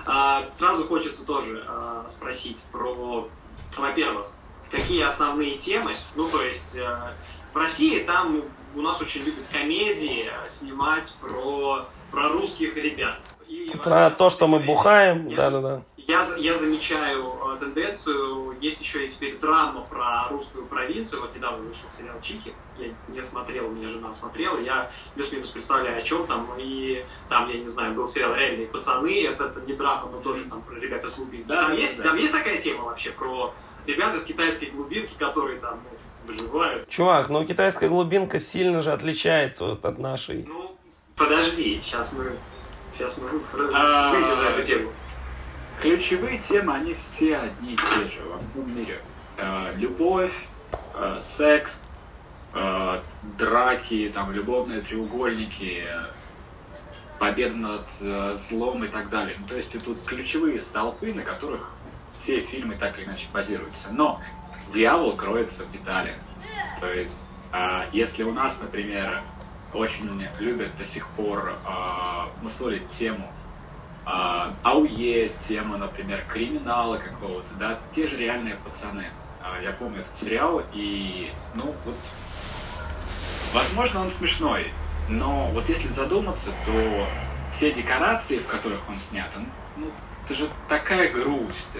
А, 0.05 0.45
сразу 0.53 0.85
хочется 0.87 1.25
тоже 1.25 1.63
а, 1.67 2.05
спросить 2.09 2.61
про, 2.71 3.29
во-первых, 3.77 4.31
какие 4.69 5.03
основные 5.03 5.57
темы. 5.57 5.91
Ну, 6.15 6.27
то 6.27 6.43
есть 6.43 6.77
а, 6.77 7.13
в 7.53 7.57
России 7.57 7.99
там 8.03 8.43
у 8.75 8.81
нас 8.81 9.01
очень 9.01 9.21
любят 9.23 9.45
комедии 9.51 10.29
снимать 10.47 11.13
про, 11.21 11.85
про 12.11 12.29
русских 12.29 12.75
ребят. 12.77 13.23
И, 13.47 13.71
про 13.83 14.11
то, 14.11 14.29
что 14.29 14.47
мы 14.47 14.59
бухаем, 14.59 15.33
да-да-да. 15.33 15.81
Я, 15.97 16.25
я 16.37 16.55
замечаю 16.55 17.33
э, 17.55 17.57
тенденцию, 17.59 18.55
есть 18.61 18.79
еще 18.79 19.05
и 19.05 19.09
теперь 19.09 19.39
драма 19.39 19.81
про 19.81 20.27
русскую 20.29 20.65
провинцию. 20.65 21.21
Вот 21.21 21.35
недавно 21.35 21.65
вышел 21.65 21.89
сериал 21.97 22.15
Чики, 22.21 22.53
я 22.77 22.87
не 23.07 23.21
смотрел, 23.23 23.67
у 23.67 23.69
меня 23.69 23.87
жена 23.87 24.13
смотрела, 24.13 24.59
я 24.59 24.89
плюс-минус 25.15 25.49
представляю, 25.49 25.97
о 25.97 26.01
чем 26.03 26.27
там. 26.27 26.47
И 26.59 27.03
там, 27.27 27.49
я 27.49 27.59
не 27.59 27.67
знаю, 27.67 27.93
был 27.93 28.07
сериал 28.07 28.35
«Реальные 28.35 28.67
пацаны», 28.67 29.23
это, 29.25 29.45
это 29.45 29.65
не 29.65 29.73
драма, 29.73 30.09
но 30.11 30.19
тоже 30.19 30.45
там 30.45 30.61
про 30.61 30.75
ребят 30.75 31.03
из 31.03 31.15
глубинки. 31.15 31.47
Да, 31.47 31.63
там, 31.63 31.71
да, 31.71 31.73
есть, 31.73 31.97
да. 31.97 32.03
там 32.03 32.17
есть 32.17 32.31
такая 32.31 32.59
тема 32.59 32.83
вообще 32.85 33.09
про 33.09 33.53
ребят 33.89 34.15
из 34.15 34.23
китайской 34.23 34.65
глубинки, 34.65 35.13
которые 35.17 35.59
там 35.59 35.79
ну, 36.27 36.33
выживают. 36.33 36.87
Чувак, 36.89 37.29
ну 37.29 37.45
китайская 37.45 37.89
глубинка 37.89 38.39
сильно 38.39 38.81
же 38.81 38.91
отличается 38.91 39.65
вот 39.65 39.83
от 39.83 39.97
нашей. 39.97 40.45
Ну, 40.47 40.77
подожди, 41.15 41.81
сейчас 41.83 42.13
мы, 42.13 42.35
сейчас 42.95 43.17
мы 43.17 43.29
а, 43.73 44.11
выйдем 44.11 44.37
на 44.37 44.49
эту 44.49 44.63
тему. 44.63 44.91
Ключевые 45.81 46.39
темы, 46.39 46.73
они 46.73 46.93
все 46.93 47.37
одни 47.37 47.73
и 47.73 47.77
те 47.77 48.15
же 48.15 48.21
во 48.25 48.37
всем 48.37 48.77
мире. 48.77 48.99
Э, 49.37 49.73
любовь, 49.77 50.33
э, 50.95 51.19
секс, 51.21 51.79
э, 52.53 52.99
драки, 53.37 54.11
там, 54.13 54.33
любовные 54.33 54.81
треугольники, 54.81 55.85
победа 57.17 57.55
над 57.55 58.37
злом 58.37 58.85
и 58.85 58.87
так 58.87 59.09
далее. 59.09 59.35
Ну, 59.39 59.45
то 59.45 59.55
есть 59.55 59.75
это 59.75 59.89
вот 59.89 60.01
ключевые 60.05 60.61
столпы, 60.61 61.13
на 61.13 61.21
которых 61.21 61.73
все 62.19 62.41
фильмы 62.41 62.75
так 62.75 62.99
или 62.99 63.05
иначе 63.05 63.27
базируются. 63.33 63.87
Но 63.91 64.21
дьявол 64.71 65.15
кроется 65.15 65.63
в 65.63 65.71
деталях. 65.71 66.15
То 66.79 66.93
есть, 66.93 67.25
если 67.91 68.23
у 68.23 68.31
нас, 68.31 68.59
например, 68.61 69.23
очень 69.73 70.23
любят 70.37 70.77
до 70.77 70.85
сих 70.85 71.07
пор 71.09 71.55
мусолить 72.41 72.87
тему 72.89 73.27
а, 74.11 74.53
АУЕ, 74.63 75.29
тема, 75.37 75.77
например, 75.77 76.23
криминала 76.27 76.97
какого-то, 76.97 77.53
да, 77.59 77.77
те 77.93 78.07
же 78.07 78.17
реальные 78.17 78.55
пацаны. 78.55 79.05
А, 79.43 79.61
я 79.61 79.71
помню 79.71 80.01
этот 80.01 80.15
сериал, 80.15 80.63
и, 80.73 81.29
ну, 81.53 81.75
вот, 81.85 81.95
возможно, 83.53 84.01
он 84.01 84.09
смешной, 84.09 84.73
но 85.09 85.49
вот 85.51 85.69
если 85.69 85.89
задуматься, 85.89 86.49
то 86.65 87.07
все 87.51 87.71
декорации, 87.71 88.39
в 88.39 88.47
которых 88.47 88.87
он 88.89 88.97
снят, 88.97 89.31
он, 89.35 89.45
ну, 89.77 89.91
это 90.25 90.33
же 90.33 90.49
такая 90.67 91.11
грусть, 91.11 91.77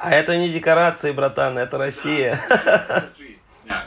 А 0.00 0.10
это 0.10 0.36
не 0.36 0.50
декорации, 0.50 1.12
братан, 1.12 1.58
это 1.58 1.78
Россия. 1.78 2.40
Да. 3.66 3.86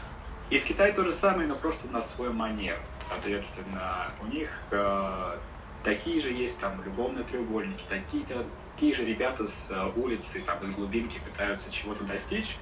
И 0.50 0.60
в 0.60 0.66
Китае 0.66 0.94
то 0.94 1.04
же 1.04 1.14
самое, 1.14 1.48
но 1.48 1.56
просто 1.56 1.88
на 1.88 2.02
свой 2.02 2.30
манер. 2.30 2.78
Соответственно, 3.10 4.12
у 4.22 4.28
них 4.28 4.50
э, 4.72 5.38
Такие 5.84 6.22
же 6.22 6.32
есть 6.32 6.60
там 6.62 6.82
любовные 6.86 7.26
треугольники, 7.26 7.84
такие-то, 7.90 8.46
такие 8.74 8.94
же 8.94 9.04
ребята 9.04 9.46
с 9.46 9.70
э, 9.70 9.92
улицы, 9.98 10.42
там, 10.46 10.64
из 10.64 10.72
глубинки 10.72 11.20
пытаются 11.20 11.70
чего-то 11.70 12.06
достичь, 12.06 12.58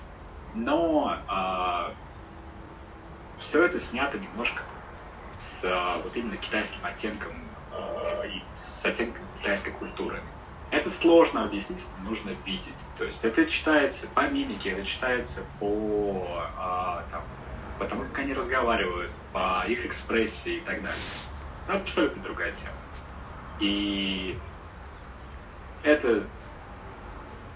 но 0.56 1.14
э, 1.14 1.24
а, 1.28 1.94
все 3.38 3.64
это 3.64 3.80
снято 3.80 4.18
немножко 4.18 4.64
с 5.40 5.64
э, 5.64 6.02
вот 6.04 6.16
именно 6.16 6.36
китайским 6.38 6.84
оттенком 6.84 7.32
э, 7.74 8.30
и 8.30 8.44
с 8.56 8.84
оттенком 8.84 9.24
китайской 9.40 9.72
культуры. 9.72 10.20
Это 10.72 10.90
сложно 10.90 11.44
объяснить, 11.44 11.84
нужно 12.04 12.32
видеть. 12.46 12.74
То 12.98 13.04
есть 13.04 13.24
это 13.26 13.46
читается 13.46 14.08
по 14.08 14.28
мимике, 14.30 14.72
это 14.72 14.86
читается 14.86 15.42
по 15.60 16.26
э, 16.58 17.12
там, 17.12 17.24
потому 17.78 18.04
как 18.04 18.20
они 18.20 18.34
разговаривают, 18.34 19.12
по 19.34 19.66
их 19.68 19.86
экспрессии 19.86 20.56
и 20.56 20.62
так 20.62 20.82
далее. 20.82 21.02
Это 21.68 21.78
абсолютно 21.78 22.24
другая 22.24 22.54
тема. 22.54 22.78
И 23.60 24.38
это 25.84 26.24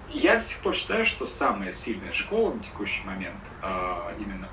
я 0.10 0.38
до 0.38 0.44
сих 0.44 0.60
пор 0.60 0.76
считаю, 0.76 1.06
что 1.06 1.26
самая 1.26 1.72
сильная 1.72 2.14
школа 2.14 2.54
на 2.54 2.60
текущий 2.60 3.04
момент 3.06 3.42
э, 3.62 4.16
именно 4.20 4.50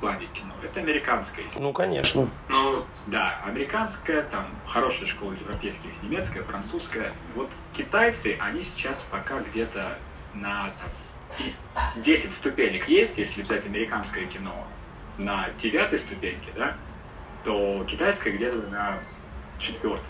плане 0.00 0.26
кино, 0.34 0.52
это 0.62 0.80
американская. 0.80 1.44
Ну, 1.58 1.72
конечно. 1.72 2.28
Ну, 2.48 2.84
да, 3.06 3.40
американская, 3.44 4.22
там, 4.22 4.46
хорошая 4.66 5.06
школа 5.06 5.32
европейских, 5.32 5.90
немецкая, 6.02 6.42
французская. 6.42 7.12
Вот 7.34 7.48
китайцы, 7.74 8.36
они 8.40 8.62
сейчас 8.62 9.04
пока 9.10 9.40
где-то 9.40 9.98
на 10.34 10.70
там, 10.80 12.02
10 12.02 12.32
ступенек 12.32 12.88
есть, 12.88 13.18
если 13.18 13.42
взять 13.42 13.66
американское 13.66 14.26
кино 14.26 14.54
на 15.18 15.48
девятой 15.60 15.98
ступеньке, 15.98 16.50
да, 16.56 16.76
то 17.44 17.84
китайское 17.88 18.32
где-то 18.32 18.56
на 18.68 18.98
четвертой. 19.58 20.06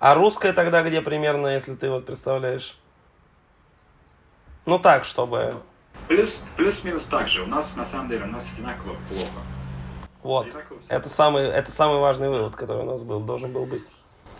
А 0.00 0.14
русская 0.14 0.52
тогда 0.52 0.82
где 0.82 1.02
примерно, 1.02 1.48
если 1.48 1.74
ты 1.74 1.90
вот 1.90 2.06
представляешь? 2.06 2.78
Ну 4.64 4.78
так, 4.78 5.04
чтобы... 5.04 5.62
Плюс, 6.08 6.42
плюс-минус 6.56 7.04
так 7.04 7.28
же. 7.28 7.42
У 7.42 7.46
нас, 7.46 7.76
на 7.76 7.84
самом 7.84 8.08
деле, 8.08 8.24
у 8.24 8.28
нас 8.28 8.48
одинаково 8.52 8.96
плохо. 9.08 9.40
Вот. 10.22 10.46
Это 10.88 11.08
самый, 11.08 11.44
это 11.44 11.70
самый 11.70 12.00
важный 12.00 12.28
вывод, 12.28 12.56
который 12.56 12.82
у 12.82 12.86
нас 12.86 13.02
был, 13.02 13.20
должен 13.20 13.52
был 13.52 13.66
быть. 13.66 13.84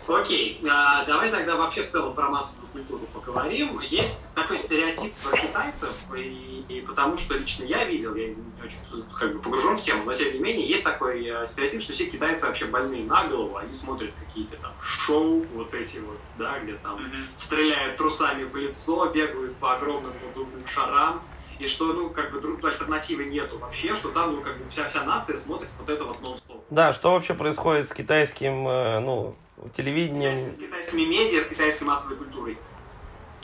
Окей, 0.07 0.59
а, 0.67 1.05
давай 1.05 1.29
тогда 1.29 1.55
вообще 1.55 1.83
в 1.83 1.89
целом 1.89 2.15
про 2.15 2.29
массовую 2.29 2.67
культуру 2.69 3.05
поговорим. 3.13 3.79
Есть 3.81 4.17
такой 4.33 4.57
стереотип 4.57 5.13
про 5.13 5.37
китайцев, 5.37 5.95
и, 6.15 6.65
и 6.67 6.81
потому 6.81 7.15
что 7.15 7.37
лично 7.37 7.63
я 7.65 7.83
видел, 7.83 8.15
я 8.15 8.29
не 8.29 8.35
очень 8.63 8.79
как 9.19 9.33
бы, 9.33 9.39
погружен 9.39 9.77
в 9.77 9.81
тему, 9.81 10.05
но 10.05 10.13
тем 10.13 10.33
не 10.33 10.39
менее 10.39 10.67
есть 10.67 10.83
такой 10.83 11.23
э, 11.23 11.45
стереотип, 11.45 11.81
что 11.81 11.93
все 11.93 12.07
китайцы 12.07 12.47
вообще 12.47 12.65
больные 12.65 13.03
на 13.03 13.27
голову, 13.27 13.57
они 13.57 13.71
смотрят 13.71 14.11
какие-то 14.25 14.55
там 14.57 14.71
шоу, 14.81 15.45
вот 15.53 15.73
эти 15.75 15.97
вот, 15.99 16.17
да, 16.39 16.57
где 16.59 16.73
там 16.75 16.97
mm-hmm. 16.97 17.25
стреляют 17.37 17.97
трусами 17.97 18.45
в 18.45 18.55
лицо, 18.55 19.05
бегают 19.09 19.55
по 19.57 19.73
огромным 19.73 20.13
надувным 20.25 20.65
шарам, 20.67 21.21
и 21.59 21.67
что, 21.67 21.93
ну, 21.93 22.09
как 22.09 22.31
бы, 22.31 22.39
другой 22.39 22.71
альтернативы 22.71 23.25
нету 23.25 23.59
вообще, 23.59 23.93
что 23.95 24.09
там, 24.09 24.35
ну, 24.35 24.41
как 24.41 24.57
бы, 24.57 24.69
вся, 24.69 24.87
вся 24.87 25.03
нация 25.03 25.37
смотрит 25.37 25.69
вот 25.77 25.89
это 25.89 26.05
вот 26.05 26.21
нон-стоп. 26.21 26.63
Да, 26.69 26.93
что 26.93 27.11
вообще 27.11 27.33
происходит 27.33 27.87
с 27.87 27.93
китайским, 27.93 28.67
э, 28.67 28.99
ну, 28.99 29.35
телевидением. 29.73 30.35
С 30.35 30.55
китайскими 30.57 31.01
медиа, 31.01 31.41
с 31.41 31.47
китайской 31.47 31.83
массовой 31.83 32.15
культурой. 32.15 32.57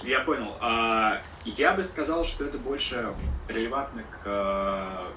Я 0.04 0.22
понял. 0.22 0.56
А, 0.62 1.22
я 1.44 1.74
бы 1.74 1.84
сказал, 1.84 2.26
что 2.26 2.46
это 2.46 2.58
больше 2.58 3.14
релевантно 3.48 4.04
к 4.04 4.24
а, 4.26 5.12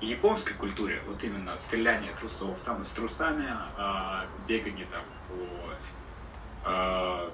японской 0.00 0.54
культуре. 0.54 1.02
Вот 1.06 1.22
именно 1.22 1.58
стреляние 1.58 2.12
трусов. 2.18 2.56
Там 2.64 2.84
с 2.84 2.90
трусами, 2.90 3.46
а, 3.76 4.26
бегание 4.46 4.86
там 4.86 5.02
по... 6.64 7.30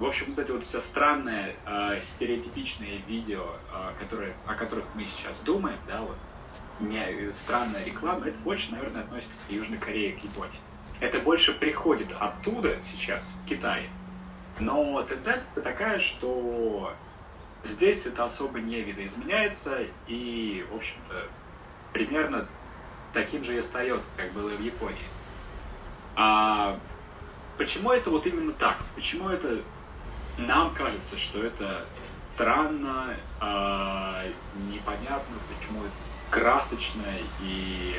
В 0.00 0.04
общем, 0.04 0.26
вот 0.34 0.38
эти 0.38 0.50
вот 0.50 0.64
все 0.64 0.80
странные, 0.80 1.54
стереотипичные 2.02 2.98
видео, 3.06 3.46
которые, 4.00 4.34
о 4.46 4.54
которых 4.54 4.86
мы 4.94 5.04
сейчас 5.04 5.38
думаем, 5.40 5.78
да, 5.86 6.00
вот, 6.00 6.16
не, 6.80 7.30
странная 7.30 7.84
реклама, 7.84 8.26
это 8.26 8.38
больше, 8.38 8.72
наверное, 8.72 9.02
относится 9.02 9.38
к 9.46 9.52
Южной 9.52 9.78
Корее, 9.78 10.14
к 10.14 10.24
Японии 10.24 10.58
это 11.00 11.18
больше 11.18 11.52
приходит 11.54 12.14
оттуда 12.18 12.78
сейчас, 12.78 13.36
в 13.42 13.48
Китае. 13.48 13.88
Но 14.58 15.02
тенденция 15.02 15.62
такая, 15.62 15.98
что 15.98 16.92
здесь 17.64 18.06
это 18.06 18.24
особо 18.24 18.60
не 18.60 18.82
видоизменяется 18.82 19.78
и, 20.06 20.64
в 20.70 20.76
общем-то, 20.76 21.26
примерно 21.92 22.46
таким 23.12 23.44
же 23.44 23.54
и 23.54 23.58
остается, 23.58 24.08
как 24.16 24.32
было 24.32 24.50
в 24.50 24.60
Японии. 24.60 24.98
А 26.16 26.78
почему 27.56 27.90
это 27.90 28.10
вот 28.10 28.26
именно 28.26 28.52
так? 28.52 28.76
Почему 28.94 29.30
это 29.30 29.62
нам 30.38 30.74
кажется, 30.74 31.18
что 31.18 31.42
это 31.42 31.84
странно, 32.34 33.14
э, 33.40 34.32
непонятно, 34.72 35.36
почему 35.54 35.80
это 35.82 35.92
красочно 36.30 37.04
и 37.42 37.96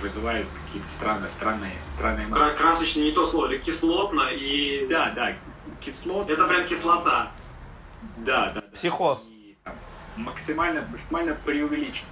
вызывают 0.00 0.48
какие-то 0.66 0.88
странные, 0.88 1.28
странные, 1.28 1.72
странные 1.90 2.26
эмоции. 2.26 2.56
Красочный 2.56 3.04
не 3.04 3.12
то 3.12 3.26
слово, 3.26 3.52
или 3.52 3.58
кислотно 3.58 4.30
и... 4.32 4.86
Да, 4.88 5.12
да, 5.14 5.36
кислот. 5.80 6.30
Это 6.30 6.48
прям 6.48 6.64
кислота. 6.64 7.30
Да, 8.18 8.52
да. 8.54 8.62
Психоз. 8.72 9.28
И, 9.30 9.56
там, 9.64 9.74
максимально, 10.16 10.82
максимально 10.90 11.34
преувеличен. 11.44 12.04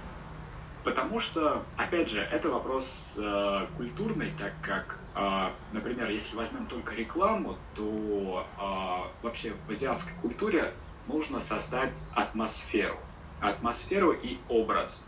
Потому 0.83 1.19
что, 1.19 1.63
опять 1.77 2.09
же, 2.09 2.21
это 2.21 2.49
вопрос 2.49 3.13
э, 3.15 3.67
культурный, 3.77 4.31
так 4.37 4.53
как, 4.61 4.99
э, 5.15 5.49
например, 5.73 6.09
если 6.09 6.35
возьмем 6.35 6.65
только 6.65 6.95
рекламу, 6.95 7.57
то 7.75 8.47
э, 8.59 9.23
вообще 9.23 9.53
в 9.67 9.71
азиатской 9.71 10.13
культуре 10.21 10.73
нужно 11.07 11.39
создать 11.39 12.01
атмосферу. 12.13 12.97
Атмосферу 13.41 14.11
и 14.11 14.37
образ. 14.49 15.05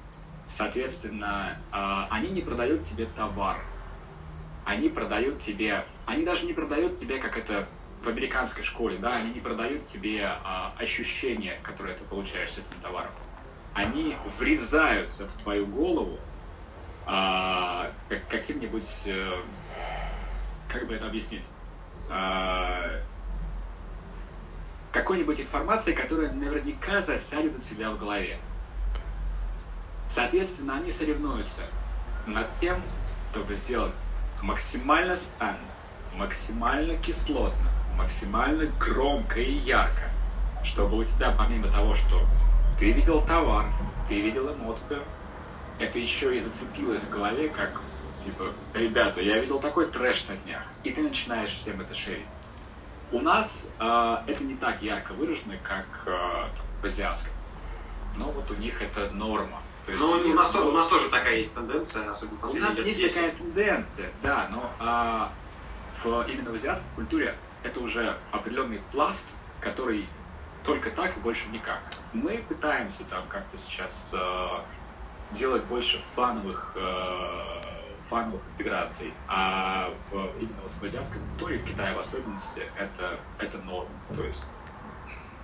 Соответственно, 0.47 1.57
а, 1.71 2.07
они 2.09 2.29
не 2.29 2.41
продают 2.41 2.86
тебе 2.86 3.05
товар. 3.05 3.57
Они 4.65 4.89
продают 4.89 5.39
тебе... 5.39 5.86
Они 6.05 6.23
даже 6.23 6.45
не 6.45 6.53
продают 6.53 6.99
тебе, 6.99 7.19
как 7.19 7.38
это 7.38 7.67
в 8.01 8.07
американской 8.07 8.63
школе, 8.63 8.97
да, 8.97 9.15
они 9.15 9.33
не 9.36 9.39
продают 9.39 9.88
тебе 9.88 10.25
а, 10.43 10.73
ощущение, 10.77 11.59
которое 11.63 11.95
ты 11.95 12.03
получаешь 12.03 12.49
с 12.49 12.57
этим 12.57 12.81
товаром. 12.81 13.12
Они 13.73 14.15
врезаются 14.38 15.27
в 15.27 15.33
твою 15.33 15.65
голову 15.65 16.19
а, 17.05 17.91
как, 18.09 18.27
каким-нибудь... 18.27 18.89
А, 19.07 19.43
как 20.69 20.88
бы 20.88 20.95
это 20.95 21.07
объяснить? 21.07 21.47
А, 22.09 23.01
какой-нибудь 24.91 25.39
информацией, 25.39 25.95
которая 25.95 26.31
наверняка 26.31 27.01
засядет 27.01 27.57
у 27.57 27.62
тебя 27.62 27.91
в 27.91 27.99
голове. 27.99 28.38
Соответственно, 30.07 30.75
они 30.75 30.91
соревнуются 30.91 31.63
над 32.27 32.47
тем, 32.59 32.81
чтобы 33.31 33.55
сделать 33.55 33.93
максимально 34.41 35.15
странно, 35.15 35.57
максимально 36.15 36.95
кислотно, 36.97 37.71
максимально 37.97 38.67
громко 38.79 39.39
и 39.39 39.53
ярко, 39.53 40.12
чтобы 40.63 40.97
у 40.97 41.03
тебя 41.03 41.33
помимо 41.36 41.71
того, 41.71 41.95
что 41.95 42.21
ты 42.84 42.91
видел 42.91 43.22
товар, 43.22 43.67
ты 44.10 44.19
видел 44.19 44.54
эмотку, 44.54 44.96
это 45.80 46.00
еще 46.00 46.36
и 46.36 46.39
зацепилось 46.41 47.00
в 47.04 47.10
голове, 47.10 47.48
как 47.48 47.80
типа, 48.26 48.52
ребята, 48.74 49.22
я 49.22 49.39
видел 49.39 49.62
такой 49.62 49.88
трэш 49.88 50.28
на 50.28 50.36
днях, 50.36 50.63
и 50.84 50.91
ты 50.91 51.02
начинаешь 51.02 51.48
всем 51.48 51.80
это 51.80 51.93
шерить. 51.93 52.26
У 53.13 53.22
нас 53.22 53.69
э, 53.80 54.17
это 54.28 54.43
не 54.43 54.56
так 54.56 54.82
ярко 54.82 55.13
выражено, 55.13 55.56
как 55.63 55.86
э, 56.08 56.50
в 56.82 56.86
азиатском. 56.86 57.32
Но 58.17 58.26
вот 58.32 58.52
у 58.52 58.56
них 58.56 58.82
это 58.82 59.10
норма. 59.12 59.62
То 59.86 59.91
есть, 59.91 60.04
ну, 60.04 60.12
у 60.12 60.34
нас, 60.34 60.50
то, 60.50 60.67
у 60.67 60.74
нас 60.74 60.89
тоже 60.89 61.08
такая 61.08 61.38
есть 61.38 61.54
тенденция, 61.54 62.10
особенно 62.10 62.38
У 62.41 62.58
нас 62.58 62.78
есть 62.80 63.00
10. 63.00 63.13
такая 63.15 63.32
тенденция, 63.32 64.12
да, 64.22 64.50
но 64.52 64.69
а, 64.80 65.32
в, 66.04 66.28
именно 66.28 66.52
в 66.52 66.56
азиатской 66.56 66.89
культуре 66.96 67.38
это 67.63 67.80
уже 67.80 68.17
определенный 68.32 68.82
пласт, 68.91 69.30
который 69.62 70.06
только 70.63 70.89
так 70.89 71.17
и 71.17 71.19
больше 71.19 71.47
никак. 71.49 71.82
Мы 72.13 72.43
пытаемся 72.47 73.04
там 73.06 73.28
как-то 73.28 73.58
сейчас 73.58 74.10
э, 74.13 74.47
делать 75.32 75.63
больше 75.65 75.99
фановых, 75.99 76.73
э, 76.76 77.62
фановых 78.10 78.41
интеграций, 78.54 79.13
а 79.28 79.93
в, 80.10 80.13
именно 80.39 80.62
вот 80.63 80.73
в 80.73 80.84
азиатской 80.84 81.19
культуре, 81.19 81.60
в 81.60 81.65
Китае 81.65 81.95
в 81.95 81.99
особенности, 81.99 82.63
это, 82.78 83.19
это 83.39 83.58
норм. 83.60 83.89
То 84.15 84.23
есть... 84.23 84.45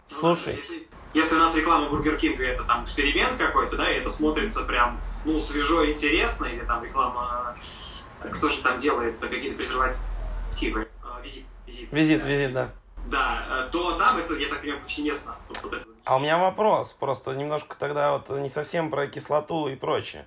Слушай, 0.07 0.55
если, 0.55 0.87
если 1.13 1.35
у 1.35 1.39
нас 1.39 1.55
реклама 1.55 1.89
Бургер 1.89 2.17
Кинга 2.17 2.43
это 2.43 2.63
там 2.63 2.83
эксперимент 2.83 3.37
какой-то, 3.37 3.77
да, 3.77 3.91
и 3.91 3.99
это 3.99 4.09
смотрится 4.09 4.63
прям, 4.63 4.99
ну, 5.25 5.39
свежо 5.39 5.83
и 5.83 5.93
интересно, 5.93 6.45
или 6.45 6.61
там 6.61 6.83
реклама, 6.83 7.55
кто 8.31 8.49
же 8.49 8.61
там 8.61 8.77
делает 8.77 9.19
какие-то 9.19 9.57
презервативы, 9.57 10.87
а, 11.03 11.21
визит, 11.21 11.45
визит. 11.67 11.91
Визит, 11.91 12.21
да. 12.21 12.27
визит, 12.27 12.53
да. 12.53 12.71
Да, 13.09 13.65
э, 13.67 13.69
то 13.71 13.97
там 13.97 14.17
это, 14.17 14.35
я 14.35 14.49
так 14.49 14.61
понимаю, 14.61 14.81
повсеместно. 14.81 15.35
Вот, 15.47 15.73
это. 15.73 15.85
А 16.05 16.17
у 16.17 16.19
меня 16.19 16.37
вопрос, 16.37 16.93
просто 16.93 17.33
немножко 17.33 17.75
тогда 17.77 18.13
вот 18.13 18.29
не 18.29 18.49
совсем 18.49 18.89
про 18.89 19.07
кислоту 19.07 19.67
и 19.67 19.75
прочее. 19.75 20.25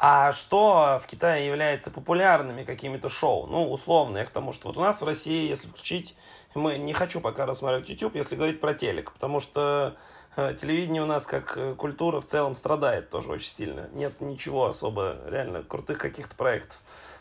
А 0.00 0.32
что 0.32 1.00
в 1.02 1.06
Китае 1.06 1.46
является 1.46 1.90
популярными 1.90 2.62
какими-то 2.62 3.08
шоу? 3.08 3.46
Ну, 3.46 3.70
условно, 3.72 4.18
я 4.18 4.24
к 4.24 4.30
тому, 4.30 4.52
что 4.52 4.68
вот 4.68 4.76
у 4.76 4.80
нас 4.80 5.02
в 5.02 5.04
России, 5.04 5.48
если 5.48 5.66
включить, 5.66 6.16
мы 6.54 6.78
не 6.78 6.92
хочу 6.92 7.20
пока 7.20 7.46
рассматривать 7.46 7.88
YouTube, 7.88 8.14
если 8.14 8.36
говорить 8.36 8.60
про 8.60 8.74
телек, 8.74 9.12
потому 9.12 9.40
что 9.40 9.96
э, 10.36 10.54
телевидение 10.54 11.02
у 11.02 11.06
нас 11.06 11.26
как 11.26 11.56
э, 11.56 11.74
культура 11.74 12.20
в 12.20 12.26
целом 12.26 12.54
страдает 12.54 13.10
тоже 13.10 13.32
очень 13.32 13.50
сильно. 13.50 13.88
Нет 13.92 14.20
ничего 14.20 14.66
особо 14.66 15.16
реально 15.26 15.64
крутых 15.64 15.98
каких-то 15.98 16.36
проектов. 16.36 16.78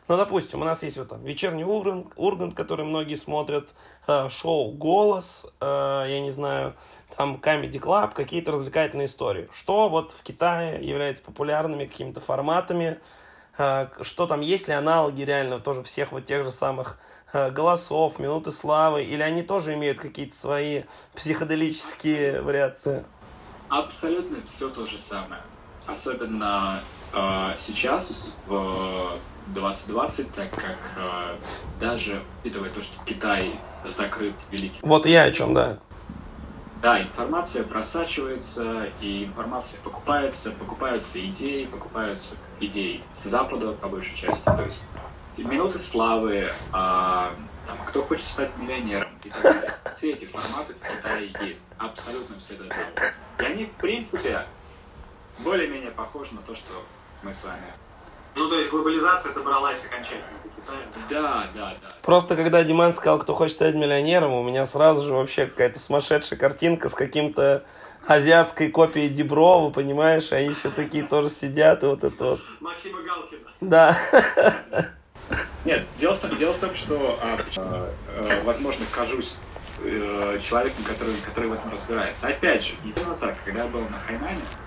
Ну, 0.08 0.15
допустим, 0.15 0.62
у 0.62 0.63
нас 0.63 0.84
есть 0.84 0.97
вот 0.97 1.10
там 1.10 1.23
вечерний 1.23 1.65
Ургант, 1.65 2.13
Ургант 2.15 2.54
который 2.54 2.86
многие 2.86 3.15
смотрят, 3.15 3.69
шоу 4.29 4.71
«Голос», 4.71 5.45
э, 5.59 6.05
я 6.07 6.21
не 6.21 6.31
знаю, 6.31 6.73
там 7.15 7.35
Comedy 7.41 7.79
Club, 7.79 8.13
какие-то 8.13 8.51
развлекательные 8.51 9.05
истории. 9.05 9.49
Что 9.53 9.89
вот 9.89 10.13
в 10.13 10.23
Китае 10.23 10.87
является 10.87 11.23
популярными 11.23 11.85
какими-то 11.85 12.21
форматами, 12.21 12.99
э, 13.57 13.87
что 14.01 14.27
там, 14.27 14.41
есть 14.41 14.67
ли 14.67 14.73
аналоги 14.73 15.23
реально 15.23 15.59
тоже 15.59 15.83
всех 15.83 16.11
вот 16.11 16.25
тех 16.25 16.43
же 16.43 16.51
самых 16.51 16.99
э, 17.33 17.49
голосов, 17.51 18.19
минуты 18.19 18.51
славы, 18.51 19.03
или 19.03 19.21
они 19.21 19.43
тоже 19.43 19.73
имеют 19.73 19.99
какие-то 19.99 20.35
свои 20.35 20.83
психоделические 21.15 22.41
вариации? 22.41 23.03
Абсолютно 23.67 24.41
все 24.45 24.69
то 24.69 24.85
же 24.85 24.97
самое. 24.97 25.41
Особенно 25.85 26.79
э, 27.13 27.55
сейчас, 27.57 28.33
в 28.45 29.17
2020, 29.53 30.33
так 30.33 30.51
как 30.51 30.77
э, 30.97 31.38
даже 31.79 32.23
учитывая 32.43 32.69
то, 32.69 32.81
что 32.81 32.93
Китай 33.05 33.60
закрыт 33.86 34.36
великий. 34.51 34.79
Вот 34.81 35.05
я 35.05 35.23
о 35.23 35.31
чем, 35.31 35.53
да. 35.53 35.79
Да, 36.81 37.01
информация 37.01 37.63
просачивается, 37.63 38.91
и 39.01 39.25
информация 39.25 39.79
покупается, 39.83 40.51
покупаются 40.51 41.19
идеи, 41.25 41.65
покупаются 41.65 42.36
идеи 42.60 43.03
с 43.12 43.23
Запада, 43.23 43.73
по 43.73 43.88
большей 43.88 44.15
части. 44.15 44.43
То 44.45 44.63
есть 44.63 44.83
минуты 45.38 45.79
славы, 45.79 46.51
а, 46.71 47.33
там, 47.65 47.77
кто 47.88 48.03
хочет 48.03 48.27
стать 48.27 48.55
миллионером 48.57 49.10
и 49.23 49.29
так 49.29 49.41
далее. 49.41 49.73
Все 49.95 50.12
эти 50.12 50.25
форматы 50.25 50.75
в 50.75 51.01
Китае 51.01 51.33
есть. 51.47 51.65
Абсолютно 51.77 52.38
все 52.38 52.53
до 52.55 52.65
того. 52.65 52.81
И 53.39 53.43
они, 53.43 53.65
в 53.65 53.71
принципе, 53.71 54.45
более-менее 55.39 55.91
похожи 55.91 56.33
на 56.33 56.41
то, 56.41 56.53
что 56.53 56.71
мы 57.23 57.33
с 57.33 57.43
вами 57.43 57.73
ну, 58.38 58.50
то 58.50 58.58
есть 58.58 58.69
глобализация 58.69 59.34
добралась 59.34 59.84
окончательно 59.86 60.23
до 60.43 60.50
Китая. 60.50 61.21
Да, 61.21 61.50
да, 61.54 61.76
да. 61.82 61.93
Просто 62.02 62.36
когда 62.36 62.63
Диман 62.63 62.93
сказал, 62.93 63.19
кто 63.19 63.34
хочет 63.34 63.56
стать 63.56 63.76
миллионером, 63.76 64.34
у 64.34 64.43
меня 64.43 64.65
сразу 64.65 65.06
же 65.06 65.13
вообще 65.13 65.45
какая-то 65.45 65.80
сумасшедшая 65.80 66.39
картинка 66.39 66.89
с 66.89 66.93
каким-то 66.93 67.63
азиатской 68.06 68.69
копией 68.69 69.10
Деброва, 69.10 69.69
понимаешь? 69.69 70.32
Они 70.32 70.54
все 70.54 70.69
такие 70.71 71.04
тоже 71.04 71.30
сидят, 71.30 71.84
и 71.84 71.88
вот 71.88 72.04
это 72.04 72.23
вот. 72.23 72.39
Максима 72.62 73.02
Галкина. 73.02 73.50
Да. 73.62 74.00
Нет, 75.65 75.86
дело 76.00 76.13
в 76.13 76.19
том, 76.19 76.36
дело 76.38 76.54
в 76.54 76.58
том 76.60 76.73
что, 76.73 77.19
а, 77.21 77.38
а, 77.58 78.43
возможно, 78.45 78.86
кажусь 78.89 79.36
э, 79.84 80.39
человеком, 80.41 80.84
который, 80.86 81.13
который 81.26 81.50
в 81.50 81.54
этом 81.54 81.71
разбирается. 81.71 82.28
Опять 82.28 82.63
же, 82.63 82.73
неделю 82.86 83.08
назад, 83.08 83.36
когда 83.43 83.65
я 83.65 83.69
был 83.69 83.82
на 83.82 84.00
Хайнане, 84.00 84.39
а, 84.39 84.66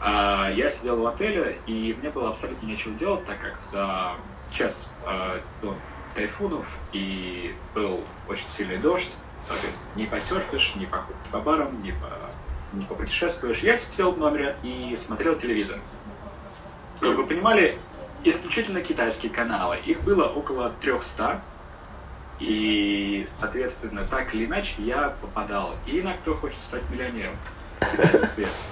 я 0.00 0.70
сидел 0.70 1.00
в 1.00 1.06
отеле, 1.06 1.58
и 1.66 1.96
мне 2.00 2.10
было 2.10 2.30
абсолютно 2.30 2.66
нечего 2.66 2.94
делать, 2.94 3.24
так 3.24 3.40
как 3.40 3.56
за 3.56 4.16
час 4.50 4.90
а, 5.04 5.40
до 5.62 5.74
тайфунов 6.14 6.78
и 6.92 7.54
был 7.74 8.00
очень 8.28 8.48
сильный 8.48 8.78
дождь, 8.78 9.10
соответственно, 9.46 9.90
не 9.96 10.06
посерфишь, 10.06 10.74
не 10.76 10.86
походишь 10.86 11.20
по 11.30 11.40
барам, 11.40 11.80
не, 11.82 11.92
по, 11.92 12.10
не 12.72 12.84
попутешествуешь. 12.84 13.60
Я 13.60 13.76
сидел 13.76 14.12
в 14.12 14.18
номере 14.18 14.56
и 14.62 14.96
смотрел 14.96 15.36
телевизор. 15.36 15.78
Как 17.00 17.16
вы 17.16 17.26
понимали, 17.26 17.78
исключительно 18.24 18.80
китайские 18.80 19.30
каналы. 19.30 19.78
Их 19.84 20.02
было 20.02 20.24
около 20.24 20.70
300. 20.70 21.40
И, 22.38 23.26
соответственно, 23.40 24.04
так 24.04 24.34
или 24.34 24.44
иначе 24.44 24.74
я 24.78 25.14
попадал 25.22 25.74
и 25.86 26.02
на 26.02 26.12
«Кто 26.14 26.34
хочет 26.34 26.58
стать 26.58 26.82
миллионером» 26.90 27.34
китайских 27.80 28.36
версий 28.36 28.68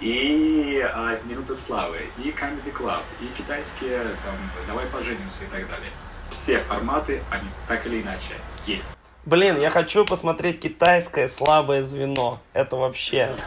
и 0.00 0.80
а, 0.94 1.18
«Минуты 1.24 1.54
славы», 1.54 2.06
и 2.18 2.30
Comedy 2.30 2.72
Club, 2.72 3.02
и 3.20 3.26
китайские, 3.36 4.02
там, 4.24 4.34
«Давай 4.66 4.86
поженимся» 4.86 5.44
и 5.44 5.48
так 5.48 5.68
далее. 5.68 5.90
Все 6.30 6.60
форматы, 6.60 7.22
они 7.30 7.48
так 7.68 7.86
или 7.86 8.02
иначе 8.02 8.34
есть. 8.66 8.96
Блин, 9.26 9.60
я 9.60 9.70
хочу 9.70 10.04
посмотреть 10.06 10.60
китайское 10.60 11.28
слабое 11.28 11.84
звено. 11.84 12.40
Это 12.52 12.76
вообще... 12.76 13.36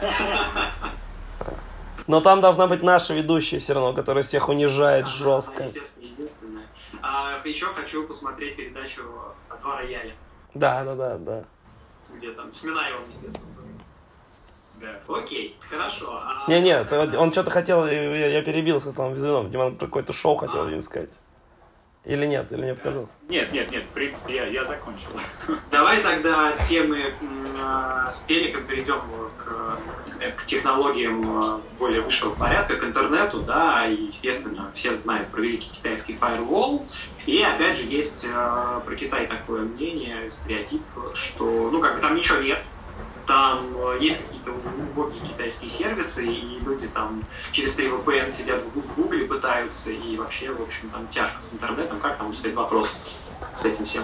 Но 2.06 2.20
там 2.20 2.42
должна 2.42 2.66
быть 2.66 2.82
наша 2.82 3.14
ведущая 3.14 3.60
все 3.60 3.72
равно, 3.72 3.94
которая 3.94 4.22
всех 4.22 4.50
унижает 4.50 5.08
жестко. 5.08 5.62
Естественно, 5.62 6.04
единственное. 6.04 6.66
А 7.00 7.40
еще 7.44 7.66
хочу 7.66 8.06
посмотреть 8.06 8.56
передачу 8.56 9.02
«Два 9.62 9.78
рояля». 9.78 10.14
Да, 10.52 10.84
да, 10.84 10.94
да, 10.94 11.16
да. 11.16 11.44
Где 12.14 12.32
там? 12.32 12.52
С 12.52 12.62
Минаевым, 12.62 13.00
естественно. 13.08 13.53
Да. 14.84 15.14
Окей, 15.16 15.56
хорошо. 15.70 16.20
А... 16.22 16.44
Не-не, 16.48 16.82
он 17.16 17.32
что-то 17.32 17.50
хотел, 17.50 17.86
я, 17.86 18.26
я 18.26 18.42
перебился 18.42 18.90
с 18.90 18.94
Славом 18.94 19.14
Безвиновым. 19.14 19.50
Диман 19.50 19.76
какое-то 19.76 20.12
шоу 20.12 20.36
хотел, 20.36 20.66
а. 20.66 20.80
сказать. 20.82 21.10
Или 22.04 22.26
нет, 22.26 22.52
или 22.52 22.60
мне 22.60 22.74
показалось? 22.74 23.08
Нет, 23.30 23.50
нет, 23.50 23.70
нет, 23.70 23.86
в 23.86 23.88
принципе, 23.88 24.34
я, 24.34 24.46
я 24.46 24.64
закончил. 24.64 25.08
Давай 25.70 25.98
тогда 26.02 26.52
темы 26.68 27.14
э, 27.18 28.12
с 28.12 28.24
телеком 28.24 28.66
перейдем 28.66 29.00
к, 29.38 29.78
э, 30.20 30.32
к 30.32 30.44
технологиям 30.44 31.22
э, 31.40 31.60
более 31.78 32.02
высшего 32.02 32.34
порядка, 32.34 32.76
к 32.76 32.84
интернету, 32.84 33.40
да, 33.40 33.86
и, 33.86 34.02
естественно, 34.02 34.70
все 34.74 34.92
знают 34.92 35.28
про 35.28 35.40
великий 35.40 35.70
китайский 35.70 36.12
firewall, 36.12 36.82
и, 37.24 37.40
опять 37.42 37.78
же, 37.78 37.84
есть 37.84 38.26
э, 38.28 38.80
про 38.84 38.96
Китай 38.96 39.26
такое 39.26 39.62
мнение, 39.62 40.28
стереотип, 40.28 40.82
что, 41.14 41.70
ну, 41.70 41.80
как 41.80 41.94
бы 41.96 42.00
там 42.02 42.16
ничего 42.16 42.36
нет, 42.40 42.58
там 43.26 43.74
э, 43.76 43.98
есть 44.00 44.22
какие-то 44.24 44.52
убогие 44.52 45.24
китайские 45.24 45.70
сервисы, 45.70 46.26
и 46.26 46.60
люди 46.60 46.88
там 46.88 47.22
через 47.52 47.74
3 47.74 47.88
VPN 47.88 48.30
сидят 48.30 48.62
в 48.62 48.94
Гугле, 48.94 49.26
пытаются, 49.26 49.90
и 49.90 50.16
вообще, 50.16 50.52
в 50.52 50.62
общем, 50.62 50.90
там 50.90 51.08
тяжко 51.08 51.40
с 51.40 51.52
интернетом. 51.52 51.98
Как 52.00 52.18
там 52.18 52.34
стоит 52.34 52.54
вопрос 52.54 52.96
с 53.56 53.64
этим 53.64 53.86
всем? 53.86 54.02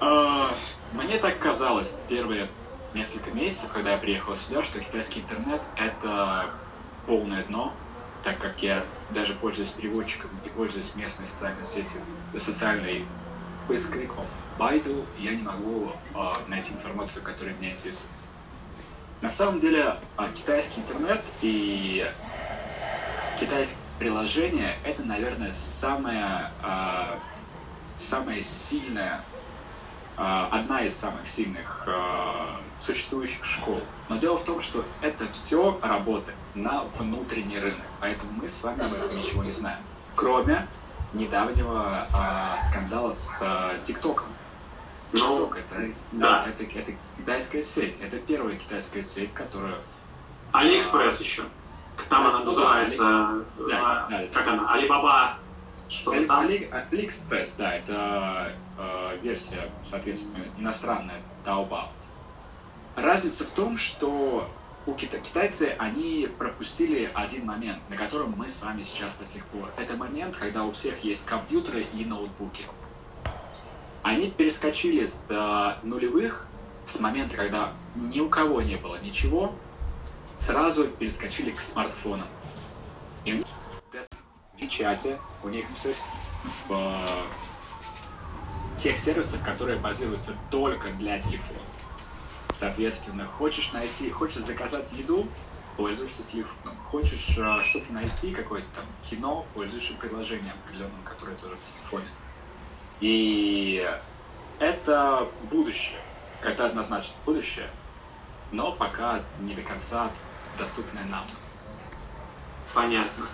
А, 0.00 0.54
мне 0.92 1.18
так 1.18 1.38
казалось 1.38 1.96
первые 2.08 2.48
несколько 2.94 3.30
месяцев, 3.30 3.68
когда 3.72 3.92
я 3.92 3.98
приехал 3.98 4.36
сюда, 4.36 4.62
что 4.62 4.80
китайский 4.80 5.20
интернет— 5.20 5.60
это 5.76 6.50
полное 7.06 7.44
дно, 7.44 7.72
так 8.22 8.38
как 8.38 8.62
я 8.62 8.84
даже 9.10 9.34
пользуюсь 9.34 9.68
переводчиком 9.68 10.30
и 10.44 10.48
пользуюсь 10.48 10.94
местной 10.94 11.26
социальной 11.26 11.64
сетью, 11.64 12.00
социальной 12.38 13.04
поисковиком. 13.68 14.26
Байду 14.58 15.04
я 15.18 15.34
не 15.34 15.42
могу 15.42 15.92
э, 16.14 16.32
найти 16.48 16.72
информацию, 16.72 17.24
которая 17.24 17.54
меня 17.54 17.72
интересует. 17.72 18.10
На 19.20 19.28
самом 19.28 19.58
деле, 19.58 19.96
э, 20.16 20.28
китайский 20.34 20.80
интернет 20.80 21.20
и 21.42 22.08
китайские 23.40 23.80
приложения 23.98 24.76
это, 24.84 25.02
наверное, 25.02 25.50
самая, 25.50 26.52
э, 26.62 27.18
самая 27.98 28.42
сильная, 28.42 29.22
э, 30.16 30.48
одна 30.52 30.82
из 30.82 30.94
самых 30.94 31.26
сильных 31.26 31.84
э, 31.88 32.56
существующих 32.78 33.44
школ. 33.44 33.80
Но 34.08 34.18
дело 34.18 34.36
в 34.36 34.44
том, 34.44 34.60
что 34.60 34.84
это 35.00 35.26
все 35.32 35.78
работает 35.82 36.36
на 36.54 36.84
внутренний 36.84 37.58
рынок, 37.58 37.86
поэтому 38.00 38.30
мы 38.32 38.48
с 38.48 38.62
вами 38.62 38.84
об 38.84 38.92
этом 38.92 39.16
ничего 39.16 39.42
не 39.42 39.52
знаем. 39.52 39.80
Кроме 40.14 40.68
недавнего 41.12 42.06
э, 42.12 42.60
скандала 42.62 43.12
с 43.12 43.28
э, 43.40 43.78
ТикТоком. 43.84 44.26
Ну, 45.14 45.46
TikTok 45.46 45.58
это, 45.58 45.92
да. 46.12 46.46
это, 46.48 46.64
это 46.64 46.92
китайская 47.18 47.62
сеть. 47.62 47.96
Это 48.00 48.18
первая 48.18 48.56
китайская 48.56 49.02
сеть, 49.02 49.32
которая... 49.32 49.76
Алиэкспресс 50.52 51.18
а, 51.18 51.22
еще. 51.22 51.42
Там 52.08 52.26
она 52.26 52.40
ну, 52.40 52.46
называется... 52.46 53.04
Да, 53.04 53.44
да, 53.68 54.06
да, 54.10 54.26
как 54.32 54.46
да. 54.46 54.52
она? 54.52 54.72
Алибаба... 54.72 55.38
Что 55.88 56.12
Али, 56.12 56.26
там? 56.26 56.40
Али, 56.40 56.70
Алиэкспресс, 56.70 57.54
да, 57.58 57.74
это 57.74 58.52
э, 58.78 59.18
версия, 59.22 59.70
соответственно, 59.82 60.44
иностранная 60.58 61.20
Taobao. 61.44 61.88
Разница 62.96 63.46
в 63.46 63.50
том, 63.50 63.76
что 63.76 64.48
у 64.86 64.94
кита 64.94 65.18
китайцы, 65.18 65.74
они 65.78 66.28
пропустили 66.38 67.10
один 67.14 67.46
момент, 67.46 67.78
на 67.88 67.96
котором 67.96 68.34
мы 68.36 68.48
с 68.48 68.62
вами 68.62 68.82
сейчас 68.82 69.14
до 69.14 69.24
сих 69.24 69.44
пор. 69.46 69.70
Это 69.76 69.94
момент, 69.94 70.36
когда 70.36 70.64
у 70.64 70.72
всех 70.72 71.04
есть 71.04 71.24
компьютеры 71.24 71.86
и 71.94 72.04
ноутбуки. 72.04 72.66
Они 74.04 74.30
перескочили 74.30 75.08
до 75.30 75.78
нулевых 75.82 76.46
с 76.84 77.00
момента, 77.00 77.36
когда 77.36 77.72
ни 77.96 78.20
у 78.20 78.28
кого 78.28 78.60
не 78.60 78.76
было 78.76 78.96
ничего, 78.96 79.54
сразу 80.38 80.88
перескочили 80.88 81.50
к 81.50 81.60
смартфонам. 81.60 82.28
И 83.24 83.32
у 83.32 83.36
них 83.36 83.46
в 83.46 84.60
Вичате, 84.60 85.18
у 85.42 85.48
них 85.48 85.64
все 85.72 85.94
в 86.68 87.00
тех 88.76 88.98
сервисах, 88.98 89.42
которые 89.42 89.78
базируются 89.78 90.34
только 90.50 90.90
для 90.92 91.18
телефона. 91.18 91.60
Соответственно, 92.52 93.24
хочешь 93.24 93.72
найти, 93.72 94.10
хочешь 94.10 94.42
заказать 94.42 94.92
еду, 94.92 95.26
пользуешься 95.78 96.22
телефоном. 96.30 96.76
Хочешь 96.90 97.38
э, 97.38 97.62
что-то 97.62 97.90
найти, 97.90 98.32
какое-то 98.32 98.68
там 98.74 98.84
кино, 99.08 99.46
пользуешься 99.54 99.94
приложением 99.94 100.52
определенным, 100.62 101.02
которое 101.04 101.36
тоже 101.36 101.56
в 101.56 101.78
телефоне. 101.78 102.06
И 103.00 103.88
это 104.58 105.28
будущее. 105.50 106.00
Это 106.42 106.66
однозначно 106.66 107.14
будущее, 107.24 107.70
но 108.52 108.72
пока 108.72 109.22
не 109.40 109.54
до 109.54 109.62
конца 109.62 110.10
доступное 110.58 111.04
нам. 111.04 111.24
Понятно. 112.74 113.26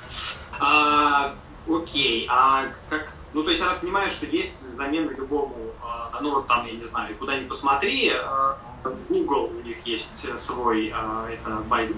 А, 0.61 1.34
окей, 1.68 2.26
а 2.30 2.68
как 2.89 3.12
ну, 3.32 3.45
то 3.45 3.51
есть 3.51 3.62
я 3.62 3.74
понимаю, 3.74 4.11
что 4.11 4.26
есть 4.26 4.59
замена 4.59 5.11
любому, 5.11 5.55
а, 5.82 6.18
ну, 6.20 6.34
вот 6.34 6.49
там, 6.49 6.66
я 6.66 6.72
не 6.72 6.84
знаю, 6.84 7.16
куда 7.16 7.39
ни 7.39 7.47
посмотри, 7.47 8.12
а, 8.12 8.59
Google 9.09 9.53
у 9.57 9.61
них 9.61 9.87
есть 9.87 10.26
свой, 10.39 10.93
а, 10.95 11.28
это 11.30 11.62
Baidu, 11.68 11.97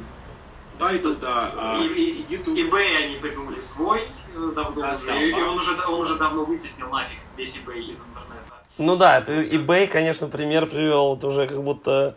Title, 0.78 1.18
да. 1.18 1.78
И, 1.80 1.86
и, 1.86 2.26
YouTube. 2.28 2.56
eBay 2.58 3.04
они 3.04 3.16
придумали 3.16 3.60
свой 3.60 4.00
э, 4.34 4.52
давно 4.54 4.80
да, 4.82 4.94
уже, 4.94 5.06
да, 5.06 5.22
и, 5.22 5.32
он 5.32 5.56
уже, 5.56 5.86
он 5.86 6.00
уже 6.00 6.16
давно 6.16 6.44
вытеснил 6.44 6.88
нафиг 6.90 7.18
весь 7.36 7.56
eBay 7.56 7.80
из 7.80 7.98
интернета. 7.98 8.62
Ну 8.78 8.96
да, 8.96 9.20
ты 9.20 9.48
eBay, 9.48 9.86
конечно, 9.86 10.28
пример 10.28 10.66
привел, 10.66 11.08
вот 11.08 11.24
уже 11.24 11.46
как 11.46 11.62
будто 11.62 12.16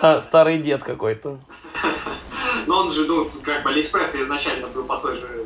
да. 0.00 0.20
старый 0.20 0.58
дед 0.58 0.82
какой-то. 0.82 1.38
Но 2.66 2.78
он 2.80 2.90
же, 2.90 3.06
ну, 3.06 3.28
как 3.42 3.62
бы 3.62 3.70
Алиэкспресс 3.70 4.14
изначально 4.14 4.66
был 4.68 4.84
по 4.84 4.96
той 4.96 5.14
же 5.14 5.44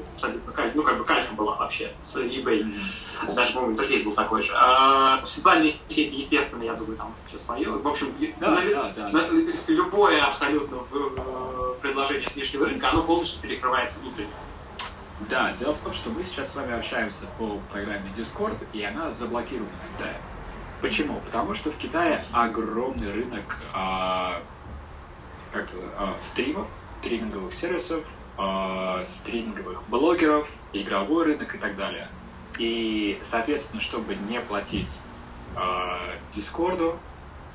ну, 0.75 0.83
как 0.83 0.99
бы 0.99 1.05
калька 1.05 1.35
была 1.35 1.57
вообще 1.57 1.93
с 2.01 2.17
eBay. 2.17 2.73
Даже, 3.35 3.53
по-моему, 3.53 3.75
интерфейс 3.75 4.05
был 4.05 4.13
такой 4.13 4.43
же. 4.43 4.53
А 4.55 5.25
социальные 5.25 5.75
сети, 5.89 6.17
естественно, 6.17 6.63
я 6.63 6.75
думаю, 6.75 6.97
там 6.97 7.15
все 7.27 7.39
свое. 7.39 7.71
В 7.71 7.87
общем, 7.87 8.15
да, 8.39 8.51
на, 8.51 8.63
да, 8.63 8.93
да, 8.97 9.09
на, 9.09 9.23
да. 9.23 9.29
любое 9.69 10.23
абсолютно 10.23 10.79
предложение 11.81 12.29
с 12.29 12.35
внешнего 12.35 12.67
рынка, 12.67 12.91
оно 12.91 13.03
полностью 13.03 13.41
перекрывается 13.41 13.99
внутренним. 14.01 14.31
Да, 15.29 15.53
дело 15.55 15.75
в 15.75 15.79
том, 15.79 15.93
что 15.93 16.11
мы 16.11 16.23
сейчас 16.23 16.53
с 16.53 16.57
вами 16.57 16.73
общаемся 16.75 17.25
по 17.39 17.59
программе 17.73 18.11
Discord, 18.17 18.57
и 18.73 18.83
она 18.83 19.11
заблокирована 19.11 19.71
в 19.71 19.97
Китае. 19.97 20.17
Почему? 20.81 21.21
Потому 21.25 21.55
что 21.55 21.73
в 21.73 21.77
Китае 21.77 22.23
огромный 22.33 23.11
рынок 23.11 23.59
а, 23.75 24.41
как 25.53 25.69
а, 25.99 26.15
стримов, 26.21 26.69
стриминговых 27.01 27.53
сервисов, 27.53 28.05
э, 28.39 29.05
стриминговых 29.07 29.83
блогеров, 29.89 30.49
игровой 30.73 31.25
рынок 31.27 31.55
и 31.55 31.59
так 31.59 31.77
далее. 31.77 32.09
И, 32.59 33.19
соответственно, 33.23 33.81
чтобы 33.81 34.15
не 34.15 34.41
платить 34.41 35.01
э, 35.57 36.17
Дискорду, 36.33 36.99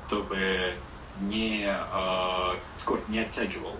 чтобы 0.06 0.74
не, 1.20 1.64
э, 1.66 2.56
Discord 2.78 3.02
не 3.08 3.20
оттягивал 3.20 3.76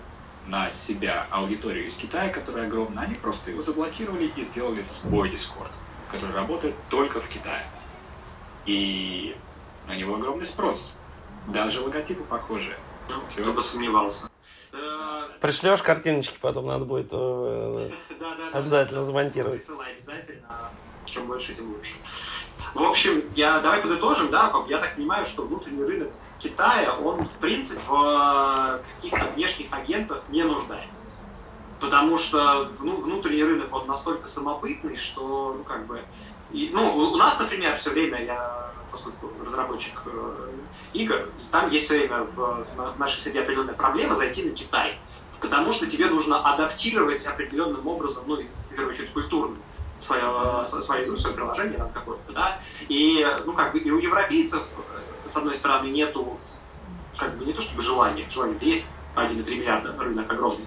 на 0.46 0.70
себя 0.70 1.26
аудиторию 1.30 1.86
из 1.86 1.96
Китая, 1.96 2.28
которая 2.28 2.66
огромная, 2.66 3.04
они 3.04 3.14
просто 3.14 3.50
его 3.50 3.62
заблокировали 3.62 4.30
и 4.36 4.44
сделали 4.44 4.82
свой 4.82 5.30
Discord, 5.30 5.70
который 6.10 6.34
работает 6.34 6.74
только 6.90 7.20
в 7.20 7.28
Китае. 7.28 7.64
И 8.66 9.36
на 9.88 9.94
него 9.96 10.16
огромный 10.16 10.46
спрос. 10.46 10.92
Даже 11.46 11.80
логотипы 11.80 12.24
похожие. 12.24 12.76
Ну, 13.10 13.16
кто 13.28 13.52
бы 13.52 13.62
сомневался. 13.62 14.28
Пришлешь 15.40 15.82
картиночки, 15.82 16.38
потом 16.40 16.66
надо 16.66 16.86
будет 16.86 17.08
э, 17.12 17.90
обязательно 18.52 19.04
замонтировать. 19.04 19.62
обязательно. 19.68 20.70
Чем 21.04 21.26
больше, 21.26 21.54
тем 21.54 21.70
лучше. 21.70 21.92
В 22.72 22.82
общем, 22.82 23.22
я, 23.36 23.60
давай 23.60 23.82
подытожим, 23.82 24.30
да, 24.30 24.52
я 24.68 24.78
так 24.78 24.96
понимаю, 24.96 25.24
что 25.26 25.44
внутренний 25.44 25.84
рынок 25.84 26.10
Китая, 26.44 26.94
он, 27.02 27.26
в 27.26 27.32
принципе, 27.40 27.80
в 27.88 28.80
каких-то 28.96 29.26
внешних 29.34 29.72
агентах 29.72 30.22
не 30.28 30.42
нуждается. 30.42 31.00
Потому 31.80 32.18
что 32.18 32.70
ну, 32.80 32.96
внутренний 33.00 33.44
рынок, 33.44 33.74
он 33.74 33.86
настолько 33.86 34.28
самобытный, 34.28 34.96
что, 34.96 35.54
ну, 35.58 35.64
как 35.64 35.86
бы, 35.86 36.02
и, 36.52 36.70
ну, 36.72 36.96
у 36.96 37.16
нас, 37.16 37.38
например, 37.38 37.76
все 37.76 37.90
время, 37.90 38.22
я, 38.24 38.70
поскольку 38.90 39.30
разработчик 39.44 40.02
э, 40.06 40.50
игр, 40.92 41.28
там 41.50 41.70
есть 41.70 41.86
все 41.86 41.98
время 41.98 42.24
в, 42.24 42.66
в 42.76 42.98
нашей 42.98 43.18
среде 43.20 43.40
определенная 43.40 43.74
проблема 43.74 44.14
зайти 44.14 44.44
на 44.44 44.54
Китай. 44.54 44.98
Потому 45.40 45.72
что 45.72 45.86
тебе 45.86 46.06
нужно 46.06 46.38
адаптировать 46.38 47.26
определенным 47.26 47.86
образом, 47.86 48.24
ну, 48.26 48.36
в 48.36 48.68
первую 48.68 48.90
очередь, 48.90 49.12
культурно 49.12 49.56
свое, 49.98 50.64
свое, 50.64 51.06
ну, 51.06 51.16
свое 51.16 51.34
приложение 51.34 51.78
там 51.78 51.90
какое-то, 51.90 52.32
да. 52.32 52.58
И, 52.88 53.26
ну, 53.44 53.52
как 53.52 53.72
бы, 53.72 53.78
и 53.78 53.90
у 53.90 53.98
европейцев, 53.98 54.62
э, 54.62 55.13
с 55.26 55.36
одной 55.36 55.54
стороны, 55.54 55.88
нету, 55.88 56.38
как 57.16 57.36
бы, 57.36 57.44
не 57.44 57.52
то 57.52 57.60
чтобы 57.60 57.82
желания, 57.82 58.28
желание-то 58.28 58.64
есть, 58.64 58.86
1,3 59.14 59.54
миллиарда, 59.54 59.94
рынок 59.96 60.30
огромный. 60.32 60.66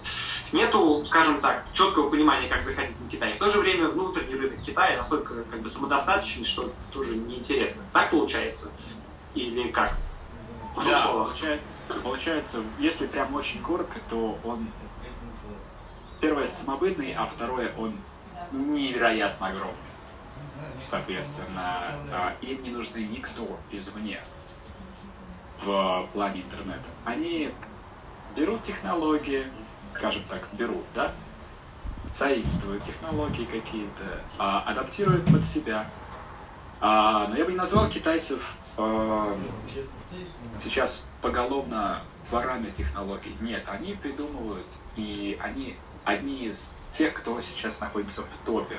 Нету, 0.53 1.03
скажем 1.05 1.41
так, 1.41 1.65
четкого 1.73 2.09
понимания, 2.09 2.47
как 2.47 2.61
заходить 2.61 2.99
на 2.99 3.09
Китай. 3.09 3.33
В 3.33 3.37
то 3.37 3.49
же 3.49 3.59
время 3.59 3.89
внутренний 3.89 4.35
рынок 4.35 4.61
Китая 4.61 4.97
настолько 4.97 5.43
как 5.43 5.61
бы 5.61 5.67
самодостаточный, 5.67 6.45
что 6.45 6.71
тоже 6.93 7.15
неинтересно. 7.15 7.83
Так 7.91 8.11
получается? 8.11 8.71
Или 9.35 9.69
как? 9.69 9.91
да, 10.85 11.07
получается, 11.07 11.63
получается, 12.03 12.63
если 12.79 13.07
прям 13.07 13.33
очень 13.35 13.61
коротко, 13.61 13.99
то 14.09 14.37
он 14.43 14.69
первое 16.21 16.47
самобытный, 16.47 17.13
а 17.13 17.25
второе 17.25 17.73
он 17.77 17.97
невероятно 18.51 19.47
огромный. 19.47 19.75
Соответственно, 20.79 21.95
а, 22.11 22.35
им 22.41 22.61
не 22.63 22.69
нужны 22.69 22.99
никто 22.99 23.59
извне 23.71 24.21
в 25.61 26.07
плане 26.13 26.41
интернета. 26.41 26.85
Они 27.05 27.51
берут 28.35 28.63
технологии, 28.63 29.45
скажем 29.95 30.23
так, 30.29 30.47
берут, 30.53 30.83
да, 30.93 31.11
заимствуют 32.13 32.83
технологии 32.85 33.45
какие-то, 33.45 34.21
а, 34.37 34.61
адаптируют 34.61 35.25
под 35.25 35.43
себя. 35.43 35.89
А, 36.79 37.27
но 37.27 37.35
я 37.35 37.45
бы 37.45 37.51
не 37.51 37.57
назвал 37.57 37.89
китайцев 37.89 38.55
а, 38.77 39.35
сейчас 40.59 41.03
поголовно 41.21 42.03
ворами 42.29 42.69
технологий. 42.77 43.35
Нет, 43.41 43.63
они 43.67 43.93
придумывают, 43.93 44.67
и 44.95 45.37
они 45.41 45.75
одни 46.05 46.45
из 46.45 46.71
тех, 46.91 47.13
кто 47.13 47.39
сейчас 47.41 47.79
находится 47.79 48.21
в 48.21 48.45
топе, 48.45 48.77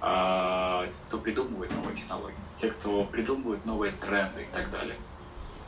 а, 0.00 0.86
кто 1.06 1.18
придумывает 1.18 1.72
новые 1.74 1.96
технологии, 1.96 2.36
те, 2.60 2.70
кто 2.70 3.04
придумывает 3.04 3.64
новые 3.64 3.92
тренды 3.92 4.42
и 4.42 4.48
так 4.52 4.70
далее. 4.70 4.96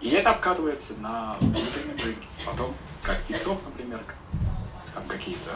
И 0.01 0.11
это 0.11 0.31
обкатывается 0.31 0.93
на 1.01 1.37
внутреннем 1.41 1.99
рынке. 2.03 2.27
Потом, 2.47 2.75
как 3.03 3.19
TikTok, 3.29 3.59
например, 3.65 4.01
там 4.95 5.05
какие-то 5.07 5.51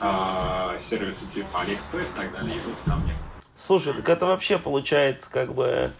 а, 0.00 0.76
сервисы 0.78 1.26
типа 1.26 1.48
AliExpress 1.58 2.10
и 2.12 2.16
так 2.16 2.32
далее 2.32 2.58
идут 2.58 2.74
ко 2.84 2.96
мне. 2.96 3.14
Слушай, 3.56 3.94
так 3.94 4.08
это 4.08 4.26
вообще 4.26 4.58
получается 4.58 5.30
как 5.30 5.54
бы 5.54 5.92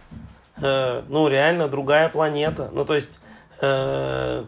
э, 0.57 1.03
ну, 1.07 1.27
реально 1.29 1.69
другая 1.69 2.09
планета. 2.09 2.69
Ну, 2.73 2.83
то 2.83 2.95
есть, 2.95 3.19
э, 3.61 4.45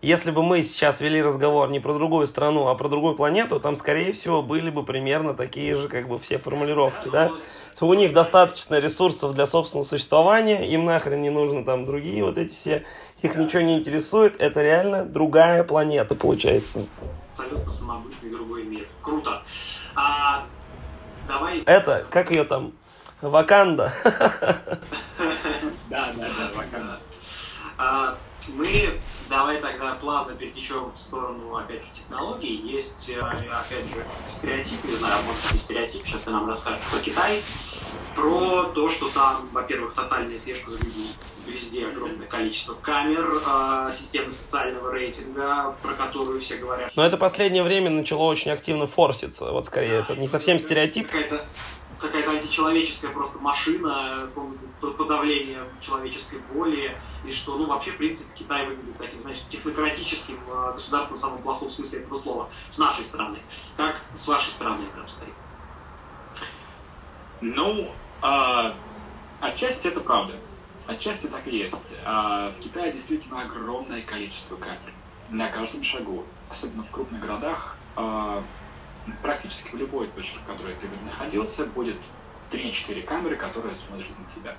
если 0.00 0.30
бы 0.30 0.42
мы 0.42 0.62
сейчас 0.62 1.00
вели 1.00 1.20
разговор 1.20 1.68
не 1.70 1.80
про 1.80 1.92
другую 1.94 2.28
страну, 2.28 2.68
а 2.68 2.74
про 2.74 2.88
другую 2.88 3.16
планету, 3.16 3.58
там, 3.58 3.74
скорее 3.74 4.12
всего, 4.12 4.42
были 4.42 4.70
бы 4.70 4.84
примерно 4.84 5.34
такие 5.34 5.74
же, 5.74 5.88
как 5.88 6.08
бы, 6.08 6.18
все 6.18 6.38
формулировки, 6.38 7.08
да? 7.08 7.32
У 7.80 7.94
них 7.94 8.12
достаточно 8.12 8.78
ресурсов 8.78 9.34
для 9.34 9.46
собственного 9.46 9.86
существования, 9.86 10.68
им 10.68 10.84
нахрен 10.84 11.22
не 11.22 11.30
нужно 11.30 11.64
там 11.64 11.84
другие 11.86 12.24
вот 12.24 12.36
эти 12.36 12.52
все, 12.52 12.84
их 13.22 13.36
ничего 13.36 13.62
не 13.62 13.78
интересует, 13.78 14.40
это 14.40 14.62
реально 14.62 15.04
другая 15.04 15.64
планета, 15.64 16.14
получается. 16.14 16.84
Абсолютно 17.36 17.70
самобытный 17.70 18.30
другой 18.30 18.64
мир. 18.64 18.86
Круто. 19.00 19.42
А, 19.94 20.44
давай... 21.26 21.60
Это, 21.60 22.04
как 22.10 22.30
ее 22.30 22.44
там, 22.44 22.72
Ваканда. 23.20 23.92
Да, 25.90 26.12
да, 26.14 26.26
да, 26.36 26.50
Ваканда. 26.54 27.00
А, 27.78 28.14
мы 28.48 28.68
давай 29.28 29.60
тогда 29.60 29.94
плавно 29.94 30.34
перетечем 30.34 30.90
в 30.92 30.98
сторону, 30.98 31.56
опять 31.56 31.82
же, 31.82 31.88
технологий. 31.94 32.56
Есть, 32.56 33.08
э, 33.08 33.20
опять 33.20 33.84
же, 33.84 34.04
стереотип, 34.30 34.84
не 34.84 34.96
знаю, 34.96 35.16
может 35.24 35.52
быть, 35.52 35.60
стереотип, 35.60 36.06
сейчас 36.06 36.22
ты 36.22 36.30
нам 36.30 36.48
расскажешь 36.48 36.80
про 36.90 36.98
Китай, 37.00 37.42
про 38.14 38.64
то, 38.64 38.88
что 38.88 39.08
там, 39.08 39.48
во-первых, 39.52 39.94
тотальная 39.94 40.38
слежка 40.38 40.70
за 40.70 40.78
людьми, 40.78 41.08
везде 41.46 41.86
огромное 41.86 42.26
количество 42.26 42.74
камер, 42.74 43.26
э, 43.46 43.92
системы 43.98 44.30
социального 44.30 44.92
рейтинга, 44.92 45.76
про 45.82 45.94
которую 45.94 46.40
все 46.40 46.56
говорят. 46.56 46.90
Но 46.96 47.04
это 47.04 47.16
последнее 47.16 47.62
время 47.62 47.90
начало 47.90 48.22
очень 48.24 48.50
активно 48.50 48.86
форситься, 48.86 49.52
вот 49.52 49.66
скорее, 49.66 50.02
да, 50.02 50.12
это 50.12 50.16
не 50.16 50.28
совсем 50.28 50.58
стереотип. 50.58 51.06
Какая-то 51.06 51.44
какая-то 51.98 52.30
античеловеческая 52.30 53.10
просто 53.10 53.38
машина 53.38 54.28
подавления 54.80 55.64
человеческой 55.80 56.40
воли, 56.52 56.96
и 57.24 57.32
что, 57.32 57.56
ну, 57.56 57.66
вообще, 57.66 57.90
в 57.90 57.96
принципе, 57.96 58.30
Китай 58.34 58.66
выглядит 58.66 58.96
таким, 58.96 59.20
значит, 59.20 59.48
технократическим 59.48 60.38
э, 60.48 60.72
государством 60.74 61.16
в 61.16 61.20
самом 61.20 61.42
плохом 61.42 61.70
смысле 61.70 62.00
этого 62.00 62.14
слова, 62.14 62.48
с 62.70 62.78
нашей 62.78 63.04
стороны. 63.04 63.38
Как 63.76 64.02
с 64.14 64.26
вашей 64.26 64.50
стороны 64.52 64.84
это 64.92 65.02
обстоит? 65.02 65.34
Ну, 67.40 67.92
а, 68.20 68.74
отчасти 69.40 69.86
это 69.86 70.00
правда. 70.00 70.34
Отчасти 70.86 71.26
так 71.26 71.46
и 71.46 71.56
есть. 71.56 71.94
А, 72.04 72.50
в 72.52 72.58
Китае 72.60 72.92
действительно 72.92 73.42
огромное 73.42 74.02
количество 74.02 74.56
камер. 74.56 74.92
На 75.30 75.48
каждом 75.48 75.82
шагу. 75.82 76.24
Особенно 76.50 76.82
в 76.82 76.90
крупных 76.90 77.20
городах 77.20 77.76
а, 77.94 78.42
практически 79.22 79.70
в 79.70 79.74
любой 79.74 80.08
точке, 80.08 80.38
в 80.38 80.46
которой 80.46 80.74
ты 80.76 80.88
находился, 81.04 81.64
будет 81.66 81.96
3-4 82.50 83.02
камеры, 83.02 83.36
которые 83.36 83.74
смотрят 83.74 84.08
на 84.18 84.24
тебя. 84.34 84.56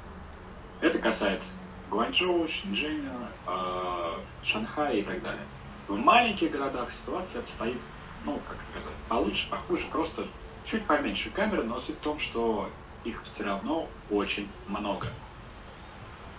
Это 0.82 1.00
касается 1.00 1.52
Гуанчжоу, 1.89 2.47
Шэньчжэня, 2.47 3.12
э, 3.47 4.14
Шанхая 4.43 4.93
и 4.93 5.04
так 5.04 5.22
далее. 5.22 5.45
В 5.88 5.97
маленьких 5.97 6.52
городах 6.52 6.91
ситуация 6.91 7.41
обстоит, 7.41 7.82
ну, 8.26 8.39
как 8.47 8.62
сказать, 8.62 8.93
получше, 9.08 9.50
похуже, 9.50 9.86
просто 9.91 10.28
чуть 10.64 10.86
поменьше 10.86 11.32
камер, 11.32 11.64
но 11.64 11.80
суть 11.80 11.97
в 11.97 12.00
том, 12.00 12.20
что 12.20 12.70
их 13.04 13.24
все 13.32 13.43
равно 13.43 13.88
очень 14.10 14.47
много. 14.68 15.08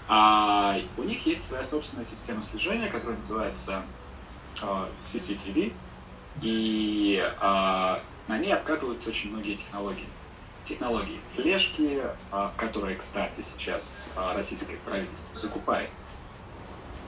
А 0.09 0.77
у 0.97 1.03
них 1.03 1.25
есть 1.27 1.47
своя 1.47 1.65
собственная 1.65 2.05
система 2.05 2.43
слежения, 2.43 2.89
которая 2.89 3.19
называется 3.19 3.83
э, 4.63 4.87
CCTV, 5.05 5.73
и 6.41 7.22
а, 7.41 8.03
на 8.28 8.39
ней 8.39 8.53
обкатываются 8.55 9.11
очень 9.11 9.31
многие 9.31 9.57
технологии. 9.57 10.07
Технологии 10.64 11.20
слежки, 11.35 12.03
а, 12.31 12.53
которые, 12.57 12.97
кстати, 12.97 13.41
сейчас 13.43 14.09
а, 14.16 14.35
российское 14.35 14.76
правительство 14.85 15.37
закупает. 15.37 15.91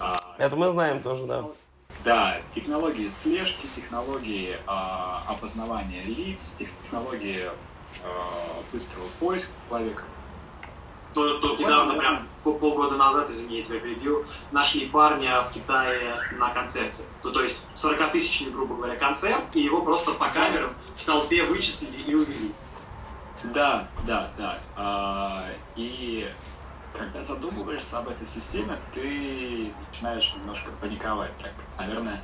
А, 0.00 0.34
Это 0.38 0.56
мы 0.56 0.70
знаем 0.70 1.02
тоже, 1.02 1.26
да. 1.26 1.44
Да, 2.04 2.40
технологии 2.54 3.08
слежки, 3.08 3.66
технологии 3.76 4.58
а, 4.66 5.22
опознавания 5.28 6.02
лиц, 6.02 6.54
технологии 6.58 7.48
а, 8.02 8.62
быстрого 8.72 9.06
поиска 9.20 9.50
человека. 9.68 10.02
Тут, 11.14 11.40
тут 11.40 11.60
недавно, 11.60 11.94
прям 11.94 12.26
полгода 12.42 12.96
назад, 12.96 13.30
извини, 13.30 13.58
я 13.58 13.64
тебя 13.64 13.80
перебью, 13.80 14.24
нашли 14.50 14.86
парня 14.86 15.42
в 15.42 15.52
Китае 15.52 16.16
на 16.38 16.50
концерте. 16.50 17.02
Ну, 17.22 17.30
то 17.30 17.42
есть 17.42 17.62
40-тысячный, 17.76 18.50
грубо 18.50 18.74
говоря, 18.74 18.96
концерт, 18.96 19.44
и 19.54 19.60
его 19.60 19.82
просто 19.82 20.12
по 20.12 20.28
камерам 20.28 20.74
в 20.96 21.04
толпе 21.04 21.44
вычислили 21.44 22.02
и 22.06 22.14
увели. 22.14 22.52
Да, 23.44 23.88
да, 24.06 24.30
да. 24.36 24.58
А, 24.76 25.44
и 25.76 26.30
когда 26.96 27.24
задумываешься 27.24 27.98
об 27.98 28.08
этой 28.08 28.26
системе, 28.26 28.78
ты 28.94 29.72
начинаешь 29.88 30.34
немножко 30.36 30.70
паниковать. 30.80 31.36
Так, 31.38 31.52
наверное, 31.78 32.22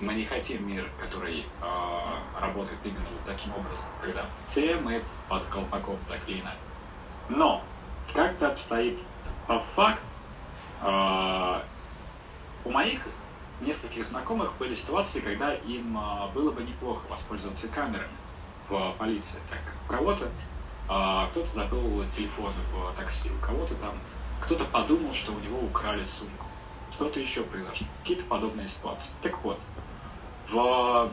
мы 0.00 0.14
не 0.14 0.24
хотим 0.24 0.68
мир, 0.68 0.88
который 1.00 1.40
э, 1.40 2.40
работает 2.40 2.78
именно 2.84 2.98
таким 3.24 3.52
образом, 3.54 3.88
когда 4.02 4.26
все 4.46 4.76
мы 4.76 5.02
под 5.28 5.44
колпаком 5.46 5.98
так 6.08 6.18
или 6.26 6.40
иначе. 6.40 6.58
Но 7.28 7.62
как-то 8.18 8.48
обстоит 8.48 8.98
по 9.46 9.60
факту. 9.60 10.02
Э, 10.82 11.60
у 12.64 12.70
моих 12.70 13.06
нескольких 13.60 14.04
знакомых 14.04 14.56
были 14.58 14.74
ситуации, 14.74 15.20
когда 15.20 15.54
им 15.54 15.96
э, 15.96 16.32
было 16.34 16.50
бы 16.50 16.62
неплохо 16.62 17.06
воспользоваться 17.08 17.68
камерами 17.68 18.16
в 18.68 18.92
полиции. 18.98 19.38
Так, 19.48 19.60
кого-то 19.86 20.28
а, 20.88 21.28
кто-то 21.28 21.48
забыл 21.50 22.04
телефон 22.16 22.50
в 22.72 22.96
такси, 22.96 23.30
у 23.30 23.46
кого-то 23.46 23.74
там, 23.76 23.92
кто-то 24.40 24.64
подумал, 24.64 25.12
что 25.12 25.32
у 25.32 25.38
него 25.38 25.60
украли 25.60 26.02
сумку, 26.02 26.46
что-то 26.90 27.20
еще 27.20 27.42
произошло, 27.42 27.86
какие-то 28.00 28.24
подобные 28.24 28.68
ситуации. 28.68 29.10
Так 29.22 29.44
вот, 29.44 29.60
в, 30.50 31.12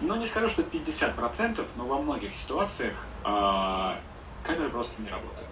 ну 0.00 0.16
не 0.16 0.26
скажу, 0.26 0.48
что 0.48 0.62
50%, 0.62 1.64
но 1.76 1.86
во 1.86 2.02
многих 2.02 2.34
ситуациях 2.34 2.94
а, 3.22 3.98
камеры 4.42 4.70
просто 4.70 5.00
не 5.00 5.08
работают. 5.08 5.48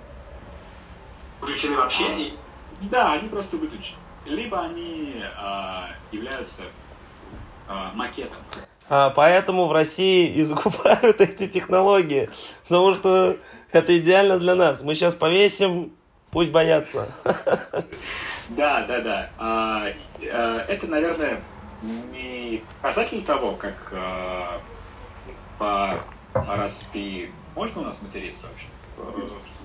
Включены 1.42 1.76
вообще? 1.76 2.04
А, 2.04 2.86
да, 2.90 3.12
они 3.14 3.28
просто 3.28 3.56
выключены. 3.56 3.98
Либо 4.24 4.60
они 4.62 5.22
а, 5.36 5.90
являются 6.12 6.62
а, 7.68 7.90
макетом. 7.94 8.38
А, 8.88 9.10
поэтому 9.10 9.66
в 9.66 9.72
России 9.72 10.32
и 10.32 10.42
закупают 10.42 11.02
эти 11.20 11.48
технологии. 11.48 12.30
Потому 12.68 12.94
что 12.94 13.36
это 13.72 13.98
идеально 13.98 14.38
для 14.38 14.54
нас. 14.54 14.82
Мы 14.82 14.94
сейчас 14.94 15.16
повесим, 15.16 15.92
пусть 16.30 16.50
боятся. 16.50 17.08
Да, 18.48 18.84
да, 18.86 19.00
да. 19.00 19.30
А, 19.38 19.86
а, 20.20 20.64
это, 20.68 20.86
наверное, 20.86 21.40
не 22.12 22.62
показатель 22.82 23.24
того, 23.24 23.52
как 23.52 23.90
а, 23.92 24.60
по, 25.58 26.04
раз 26.34 26.84
ты... 26.92 27.30
Можно 27.54 27.82
у 27.82 27.84
нас 27.84 28.02
материться 28.02 28.46
вообще? 28.46 28.66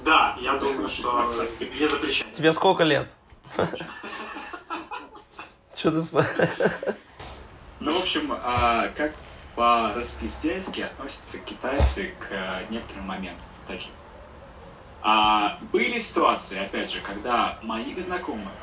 Да, 0.07 0.37
я 0.39 0.55
думаю, 0.55 0.87
что 0.87 1.29
не 1.59 1.85
запрещаю. 1.85 2.31
Тебе 2.31 2.53
сколько 2.53 2.85
лет? 2.85 3.09
Что 5.75 5.91
ты 5.91 5.97
ну, 7.81 7.91
в 7.91 8.01
общем, 8.01 8.31
а, 8.31 8.87
как 8.95 9.11
по-распиздяйски 9.55 10.79
относятся 10.79 11.39
китайцы 11.39 12.13
к 12.19 12.31
а, 12.31 12.63
некоторым 12.69 13.03
моментам 13.03 13.45
таким. 13.67 13.91
А 15.01 15.57
были 15.73 15.99
ситуации, 15.99 16.57
опять 16.57 16.89
же, 16.89 17.01
когда 17.01 17.59
моих 17.61 18.01
знакомых, 18.01 18.53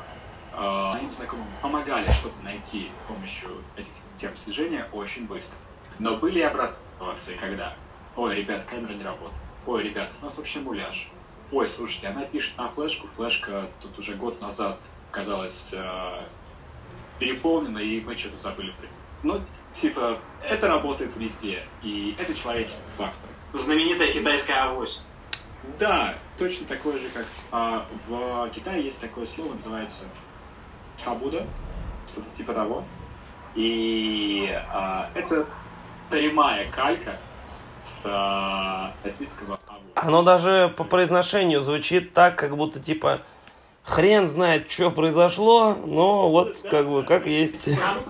э, 0.51 0.91
моим 0.93 1.11
знакомым 1.11 1.47
помогали 1.61 2.11
что-то 2.11 2.37
найти 2.43 2.89
с 3.03 3.07
помощью 3.07 3.63
этих 3.77 3.91
тем 4.17 4.35
слежения 4.35 4.89
очень 4.91 5.27
быстро. 5.27 5.57
Но 5.99 6.17
были 6.17 6.39
и 6.39 6.41
обратные 6.41 6.79
ситуации, 6.95 7.37
когда, 7.39 7.75
ой, 8.15 8.35
ребят, 8.35 8.63
камера 8.63 8.93
не 8.93 9.03
работает, 9.03 9.39
ой, 9.65 9.83
ребят, 9.83 10.11
у 10.19 10.23
нас 10.23 10.37
вообще 10.37 10.59
муляж, 10.59 11.07
ой, 11.51 11.67
слушайте, 11.67 12.07
она 12.07 12.25
пишет 12.25 12.57
на 12.57 12.69
флешку, 12.69 13.07
флешка 13.07 13.67
тут 13.81 13.97
уже 13.99 14.15
год 14.15 14.41
назад 14.41 14.79
казалась 15.11 15.69
э, 15.71 16.21
переполнена, 17.19 17.79
и 17.79 18.01
мы 18.01 18.17
что-то 18.17 18.37
забыли 18.37 18.73
ну, 19.25 19.41
типа, 19.73 20.19
это 20.43 20.67
работает 20.67 21.15
везде, 21.17 21.63
и 21.81 22.15
это 22.19 22.33
человеческий 22.35 22.83
фактор. 22.95 23.29
Знаменитая 23.53 24.13
китайская 24.13 24.53
авось. 24.65 25.01
Да, 25.79 26.13
точно 26.37 26.67
такое 26.67 26.99
же, 26.99 27.09
как 27.09 27.25
а, 27.51 27.87
в 28.07 28.49
Китае 28.51 28.83
есть 28.83 29.01
такое 29.01 29.25
слово, 29.25 29.55
называется 29.55 30.03
табуда, 31.03 31.47
что-то 32.07 32.27
типа 32.37 32.53
того. 32.53 32.83
И 33.55 34.47
а, 34.71 35.09
это 35.15 35.47
прямая 36.11 36.69
калька 36.69 37.19
с 37.83 38.01
а, 38.05 38.93
российского. 39.03 39.57
Оно 39.95 40.23
даже 40.23 40.73
по 40.75 40.83
произношению 40.83 41.61
звучит 41.61 42.13
так, 42.13 42.37
как 42.37 42.55
будто 42.55 42.79
типа 42.79 43.21
хрен 43.83 44.27
знает, 44.27 44.69
что 44.69 44.91
произошло, 44.91 45.73
но 45.73 46.29
вот 46.29 46.57
да, 46.63 46.69
как 46.69 46.89
бы 46.89 47.03
как 47.03 47.25
есть. 47.25 47.65
Как, 47.75 48.03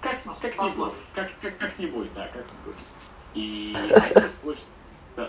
как, 0.00 0.22
как-нибудь, 0.24 0.92
как, 1.14 1.30
как, 1.40 1.58
как-нибудь, 1.58 2.12
да, 2.14 2.26
как-нибудь. 2.26 2.80
И 3.34 3.74
они 3.76 4.26
используют, 4.26 4.68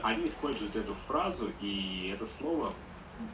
они 0.03 0.27
используют 0.27 0.75
эту 0.75 0.95
фразу 1.07 1.51
и 1.61 2.11
это 2.13 2.25
слово 2.25 2.73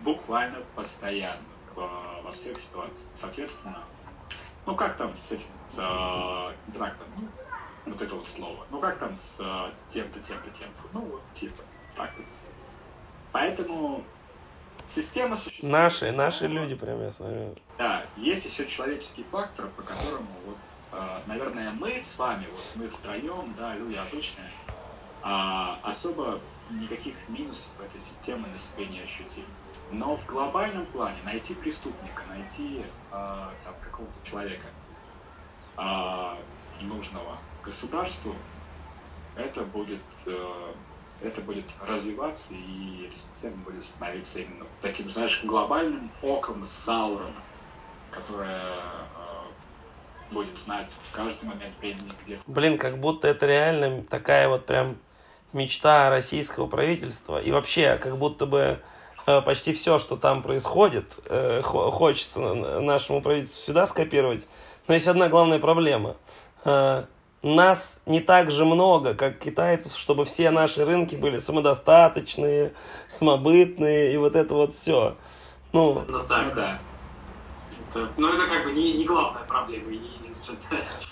буквально 0.04 0.60
постоянно 0.76 1.42
во, 1.76 2.32
всех 2.32 2.60
ситуациях. 2.60 3.08
Соответственно, 3.16 3.80
ну 4.66 4.76
как 4.76 4.98
там 4.98 5.16
с 5.16 5.32
этим, 5.32 5.46
с 5.70 5.78
э, 5.78 6.74
трактом, 6.74 7.08
вот 7.86 8.02
это 8.02 8.16
вот 8.16 8.28
слово, 8.28 8.66
ну 8.70 8.80
как 8.80 8.98
там 8.98 9.16
с 9.16 9.40
э, 9.40 9.72
тем-то, 9.90 10.20
тем-то, 10.20 10.50
тем-то, 10.50 10.84
ну 10.94 11.02
вот 11.02 11.22
типа, 11.34 11.64
так-то. 11.98 12.24
Поэтому 13.32 14.04
система 14.88 15.36
существует. 15.36 15.72
Наши, 15.72 16.12
наши 16.12 16.48
люди, 16.48 16.76
прям 16.76 17.02
я 17.02 17.12
смотрю. 17.12 17.56
Да, 17.78 18.06
есть 18.16 18.46
еще 18.46 18.68
человеческий 18.68 19.26
фактор, 19.30 19.68
по 19.76 19.82
которому 19.82 20.28
вот 20.46 20.58
Э, 20.92 21.20
наверное, 21.28 21.72
мы 21.72 22.00
с 22.00 22.18
вами, 22.18 22.48
вот 22.52 22.64
мы 22.76 22.88
втроем, 22.88 23.54
да, 23.58 23.76
люди 23.76 23.96
обычные, 23.96 24.50
а, 25.22 25.80
особо 25.84 26.40
никаких 26.70 27.16
минусов 27.28 27.70
этой 27.80 28.00
системы 28.00 28.48
на 28.48 28.58
себе 28.58 28.88
не 28.88 29.02
ощутим. 29.02 29.46
Но 29.92 30.16
в 30.16 30.26
глобальном 30.26 30.86
плане 30.88 31.18
найти 31.24 31.54
преступника, 31.54 32.24
найти 32.30 32.84
а, 33.12 33.52
там, 33.64 33.74
какого-то 33.82 34.16
человека 34.24 34.68
а, 35.76 36.38
нужного 36.82 37.38
государству, 37.64 38.36
это 39.36 39.64
будет, 39.64 40.02
это 41.22 41.42
будет 41.42 41.66
развиваться, 41.86 42.50
и 42.52 43.10
система 43.12 43.58
будет 43.64 43.84
становиться 43.84 44.40
именно 44.40 44.66
таким, 44.82 45.10
знаешь, 45.10 45.44
глобальным 45.44 46.12
оком 46.22 46.66
Саурона, 46.66 47.42
которое 48.12 48.76
будет 50.32 50.58
знать 50.58 50.88
в 51.10 51.16
каждый 51.16 51.46
момент 51.46 51.76
времени, 51.80 52.12
где... 52.24 52.40
Блин, 52.48 52.78
как 52.78 53.00
будто 53.00 53.28
это 53.28 53.46
реально 53.46 54.04
такая 54.04 54.50
вот 54.50 54.66
прям 54.66 54.98
мечта 55.54 56.10
российского 56.10 56.68
правительства. 56.68 57.42
И 57.42 57.52
вообще, 57.52 57.98
как 57.98 58.18
будто 58.18 58.46
бы 58.46 58.80
э, 59.26 59.42
почти 59.42 59.74
все, 59.74 60.00
что 60.00 60.18
там 60.18 60.44
происходит, 60.44 61.06
э, 61.26 61.62
хочется 61.64 62.40
нашему 62.40 63.22
правительству 63.22 63.66
сюда 63.66 63.88
скопировать. 63.88 64.48
Но 64.88 64.94
есть 64.94 65.08
одна 65.08 65.30
главная 65.30 65.60
проблема. 65.60 66.18
Нас 67.56 68.02
не 68.06 68.20
так 68.20 68.52
же 68.52 68.66
много, 68.66 69.14
как 69.14 69.40
китайцев, 69.40 69.96
чтобы 69.96 70.26
все 70.26 70.52
наши 70.52 70.84
рынки 70.84 71.16
были 71.16 71.40
самодостаточные, 71.40 72.74
самобытные 73.08 74.14
и 74.14 74.18
вот 74.18 74.36
это 74.36 74.54
вот 74.54 74.74
все. 74.74 75.16
Ну, 75.72 76.04
ну 76.08 76.24
так, 76.26 76.54
да. 76.54 76.80
Это, 77.90 78.10
но 78.18 78.34
это 78.34 78.48
как 78.48 78.66
бы 78.66 78.74
не, 78.74 78.98
не 78.98 79.06
главная 79.06 79.44
проблема 79.44 79.92
и 79.92 79.98
не 79.98 80.10
единственная. 80.20 80.60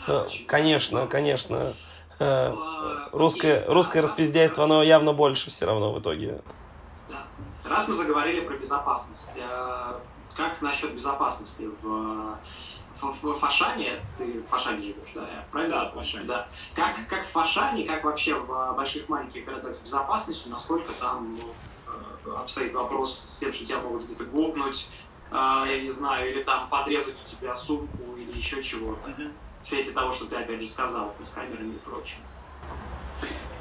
Э, 0.08 0.26
конечно, 0.46 1.08
конечно. 1.08 1.74
Э, 2.20 2.54
русское, 3.14 3.64
русское 3.68 4.02
распиздяйство, 4.02 4.66
оно 4.66 4.84
явно 4.84 5.14
больше 5.14 5.50
все 5.52 5.66
равно 5.66 5.94
в 5.94 6.00
итоге. 6.00 6.42
Раз 7.64 7.88
мы 7.88 7.96
заговорили 7.96 8.42
про 8.42 8.56
безопасность, 8.56 9.38
э, 9.38 9.94
как 10.36 10.62
насчет 10.62 10.94
безопасности 10.94 11.70
в, 11.82 12.36
в, 13.02 13.34
Фашане? 13.36 14.00
Ты 14.18 14.42
в 14.42 14.48
Фашане 14.48 14.82
живешь, 14.82 15.10
да? 15.14 15.46
Правильно? 15.52 15.76
Да, 15.76 15.90
в 15.90 15.94
Фашане. 15.94 16.26
Да. 16.26 16.48
Как, 16.74 16.96
как 17.08 17.26
в 17.26 17.30
Фашане, 17.30 17.86
как 17.86 18.04
вообще 18.04 18.36
в 18.36 18.74
больших 18.76 19.10
маленьких 19.10 19.46
городах 19.46 19.76
с 19.76 19.80
безопасностью, 19.80 20.52
насколько 20.52 20.92
там 20.94 21.38
ну, 22.26 22.36
обстоит 22.38 22.74
вопрос 22.74 23.18
с 23.28 23.38
тем, 23.38 23.52
что 23.52 23.66
тебя 23.66 23.80
могут 23.80 24.06
где-то 24.06 24.26
гопнуть, 24.26 24.88
а, 25.32 25.66
я 25.68 25.82
не 25.82 25.90
знаю, 25.90 26.32
или 26.32 26.44
там 26.44 26.70
подрезать 26.70 27.16
у 27.24 27.30
тебя 27.30 27.56
сумку 27.56 28.16
или 28.18 28.38
еще 28.38 28.62
чего-то. 28.64 29.10
в 29.64 29.68
свете 29.68 29.92
того, 29.92 30.12
что 30.12 30.26
ты 30.26 30.36
опять 30.36 30.62
же 30.62 30.68
сказал, 30.68 31.14
с 31.22 31.30
камерами 31.30 31.74
и 31.76 31.80
прочим? 31.80 32.18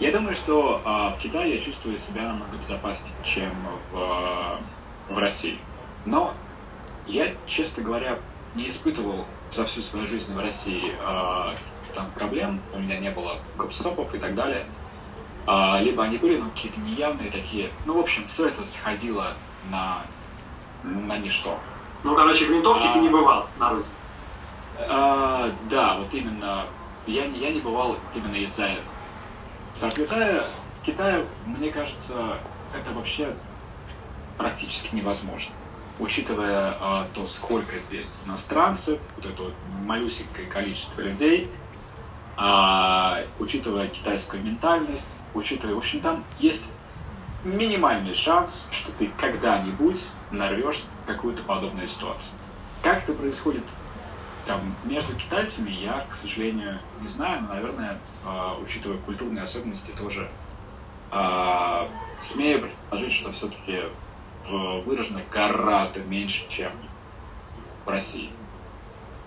Я 0.01 0.12
думаю, 0.12 0.35
что 0.35 0.82
э, 0.85 1.16
в 1.16 1.22
Китае 1.22 1.55
я 1.55 1.61
чувствую 1.61 1.97
себя 1.97 2.22
намного 2.22 2.57
безопаснее, 2.57 3.14
чем 3.22 3.51
в, 3.93 4.59
в 5.09 5.18
России. 5.18 5.59
Но 6.05 6.35
я, 7.07 7.32
честно 7.47 7.82
говоря, 7.82 8.18
не 8.55 8.69
испытывал 8.69 9.25
за 9.51 9.65
всю 9.67 9.83
свою 9.83 10.07
жизнь 10.07 10.33
в 10.35 10.39
России 10.39 10.95
э, 10.99 11.57
там 11.95 12.11
проблем, 12.13 12.61
у 12.73 12.79
меня 12.79 12.99
не 12.99 13.11
было 13.11 13.39
гопстопов 13.57 14.15
и 14.15 14.19
так 14.19 14.35
далее. 14.35 14.67
А, 15.47 15.81
либо 15.81 16.03
они 16.03 16.19
были, 16.19 16.39
но 16.39 16.49
какие-то 16.51 16.81
неявные 16.81 17.31
такие. 17.31 17.71
Ну, 17.85 17.95
в 17.95 18.01
общем, 18.01 18.27
все 18.29 18.49
это 18.49 18.67
сходило 18.67 19.35
на, 19.71 20.03
на 20.83 21.19
ничто. 21.19 21.59
Ну, 22.03 22.15
короче, 22.17 22.47
в 22.47 22.51
винтовке 22.51 22.89
а, 22.89 22.93
ты 22.93 22.99
не 23.01 23.09
бывал 23.09 23.47
на 23.59 23.71
родине. 23.71 23.89
А, 24.89 25.53
да, 25.71 25.99
вот 25.99 26.13
именно. 26.13 26.65
Я, 27.07 27.27
я 27.27 27.53
не 27.53 27.61
бывал 27.61 27.97
именно 28.15 28.37
из-за 28.37 28.65
этого. 28.65 29.93
Китая, 29.95 30.45
в 30.81 30.87
Китае, 30.87 31.25
мне 31.45 31.71
кажется, 31.71 32.39
это 32.75 32.95
вообще 32.95 33.35
практически 34.39 34.95
невозможно. 34.95 35.53
Учитывая 35.99 36.76
а, 36.80 37.07
то, 37.14 37.28
сколько 37.28 37.78
здесь 37.78 38.18
иностранцев, 38.26 38.99
вот 39.16 39.26
это 39.26 39.42
вот 39.45 39.55
малюсенькое 39.84 40.49
количество 40.49 41.03
людей, 41.03 41.49
а, 42.36 43.22
учитывая 43.38 43.86
китайскую 43.88 44.42
ментальность, 44.42 45.14
учитывая, 45.34 45.74
в 45.74 45.78
общем, 45.78 46.01
там 46.01 46.24
есть 46.40 46.64
минимальный 47.45 48.14
шанс, 48.14 48.66
что 48.70 48.90
ты 48.92 49.11
когда-нибудь 49.18 50.03
нарвешь 50.30 50.82
какую-то 51.07 51.42
подобную 51.42 51.86
ситуацию. 51.86 52.34
Как 52.82 53.05
это 53.05 53.12
происходит 53.12 53.62
там 54.47 54.74
между 54.84 55.14
китайцами, 55.14 55.70
я, 55.70 56.07
к 56.11 56.14
сожалению, 56.14 56.78
не 57.01 57.07
знаю, 57.07 57.42
но, 57.42 57.49
наверное, 57.55 57.99
э, 58.26 58.55
учитывая 58.62 58.99
культурные 58.99 59.45
особенности, 59.45 59.90
тоже 59.92 60.28
э, 61.12 61.88
смею 62.20 62.62
предположить, 62.62 63.12
что 63.12 63.32
все-таки 63.32 63.84
выражено 64.51 65.22
гораздо 65.30 66.01
меньше, 66.01 66.47
чем 66.49 66.72
в 67.84 67.88
России. 67.88 68.30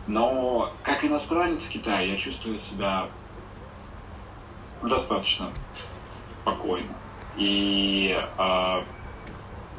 Но 0.08 0.72
как 0.84 1.04
иностранец 1.04 1.64
в 1.64 1.70
Китае 1.70 2.12
я 2.12 2.18
чувствую 2.18 2.60
себя 2.60 3.08
достаточно 4.82 5.52
спокойно. 6.42 6.94
И 7.36 8.18
э, 8.38 8.82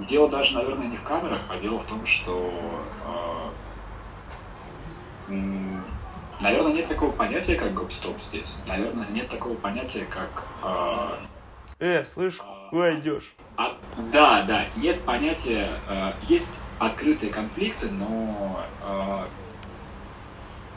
дело 0.00 0.28
даже, 0.28 0.54
наверное, 0.54 0.86
не 0.86 0.96
в 0.96 1.02
камерах, 1.02 1.42
а 1.48 1.58
дело 1.58 1.78
в 1.80 1.86
том, 1.86 2.06
что, 2.06 2.52
э, 5.28 5.32
наверное, 6.40 6.72
нет 6.72 6.88
такого 6.88 7.10
понятия, 7.10 7.56
как 7.56 7.74
гоп-стоп 7.74 8.20
здесь. 8.20 8.58
Наверное, 8.68 9.08
нет 9.08 9.28
такого 9.28 9.54
понятия, 9.54 10.04
как... 10.04 10.44
Э, 10.62 11.16
э 11.80 12.04
слышь, 12.04 12.38
куда 12.70 12.94
идешь? 12.94 13.34
А, 13.58 13.76
да, 14.12 14.44
да, 14.44 14.66
нет 14.76 15.00
понятия... 15.02 15.68
Э, 15.88 16.12
есть 16.22 16.52
открытые 16.78 17.32
конфликты, 17.32 17.90
но 17.90 18.60
э, 18.86 19.24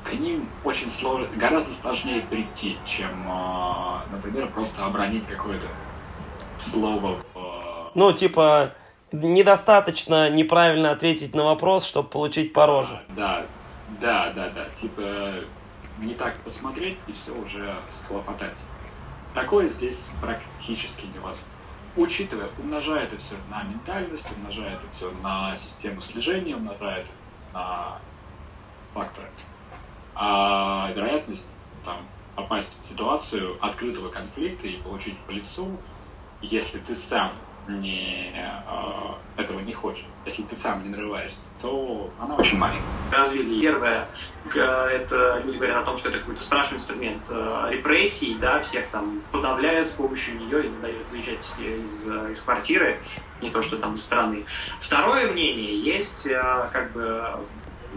к 0.03 0.13
ним 0.13 0.49
очень 0.63 0.89
сложно, 0.89 1.27
гораздо 1.35 1.71
сложнее 1.75 2.23
прийти, 2.23 2.79
чем, 2.83 3.11
э, 3.27 3.99
например, 4.11 4.47
просто 4.47 4.83
обронить 4.83 5.27
какое-то 5.27 5.67
слово. 6.57 7.17
В... 7.35 7.91
Ну, 7.93 8.13
типа, 8.13 8.73
недостаточно 9.11 10.31
неправильно 10.31 10.89
ответить 10.89 11.35
на 11.35 11.43
вопрос, 11.43 11.85
чтобы 11.85 12.09
получить 12.09 12.51
по 12.51 12.65
роже. 12.65 12.99
Да, 13.09 13.45
да, 14.01 14.31
да, 14.33 14.49
да. 14.49 14.65
Типа, 14.81 15.03
не 15.99 16.15
так 16.15 16.35
посмотреть 16.37 16.97
и 17.05 17.11
все 17.11 17.31
уже 17.31 17.75
схлопотать. 17.91 18.57
Такое 19.35 19.69
здесь 19.69 20.09
практически 20.19 21.05
невозможно. 21.05 21.45
Учитывая, 21.95 22.53
умножая 22.57 23.03
это 23.05 23.17
все 23.17 23.37
на 23.47 23.63
ментальность, 23.63 24.31
умножая 24.31 24.75
это 24.75 24.89
все 24.91 25.11
на 25.11 25.55
систему 25.57 26.01
слежения, 26.01 26.55
умножая 26.55 27.01
это 27.01 27.11
на 27.51 28.01
факторы, 28.93 29.33
а 30.15 30.91
вероятность 30.93 31.53
там, 31.83 32.13
попасть 32.35 32.81
в 32.81 32.85
ситуацию 32.85 33.63
открытого 33.65 34.09
конфликта 34.09 34.67
и 34.67 34.81
получить 34.81 35.25
по 35.25 35.31
лицу 35.31 35.85
если 36.41 36.79
ты 36.79 36.95
сам 36.95 37.31
не, 37.79 38.33
э, 38.35 39.41
этого 39.41 39.59
не 39.59 39.73
хочешь, 39.73 40.05
если 40.25 40.43
ты 40.43 40.55
сам 40.55 40.81
не 40.83 40.89
нарываешься, 40.89 41.45
то 41.61 42.09
она 42.19 42.35
очень 42.35 42.57
маленькая. 42.57 42.83
Развили 43.11 43.59
первое, 43.59 44.07
это 44.53 45.41
люди 45.45 45.57
говорят 45.57 45.77
о 45.77 45.85
том, 45.85 45.97
что 45.97 46.09
это 46.09 46.19
какой-то 46.19 46.43
страшный 46.43 46.77
инструмент 46.77 47.23
э, 47.29 47.67
репрессий, 47.71 48.35
да, 48.35 48.59
всех 48.59 48.87
там 48.87 49.21
подавляют 49.31 49.89
с 49.89 49.91
помощью 49.91 50.37
нее 50.37 50.65
и 50.65 50.69
не 50.69 50.77
дают 50.81 51.07
выезжать 51.11 51.45
из, 51.59 52.05
из 52.05 52.41
квартиры, 52.41 52.99
не 53.41 53.49
то 53.49 53.61
что 53.61 53.77
там 53.77 53.95
из 53.95 54.03
страны. 54.03 54.45
Второе 54.79 55.31
мнение 55.31 55.79
есть 55.79 56.27
э, 56.27 56.69
как 56.71 56.91
бы 56.91 57.39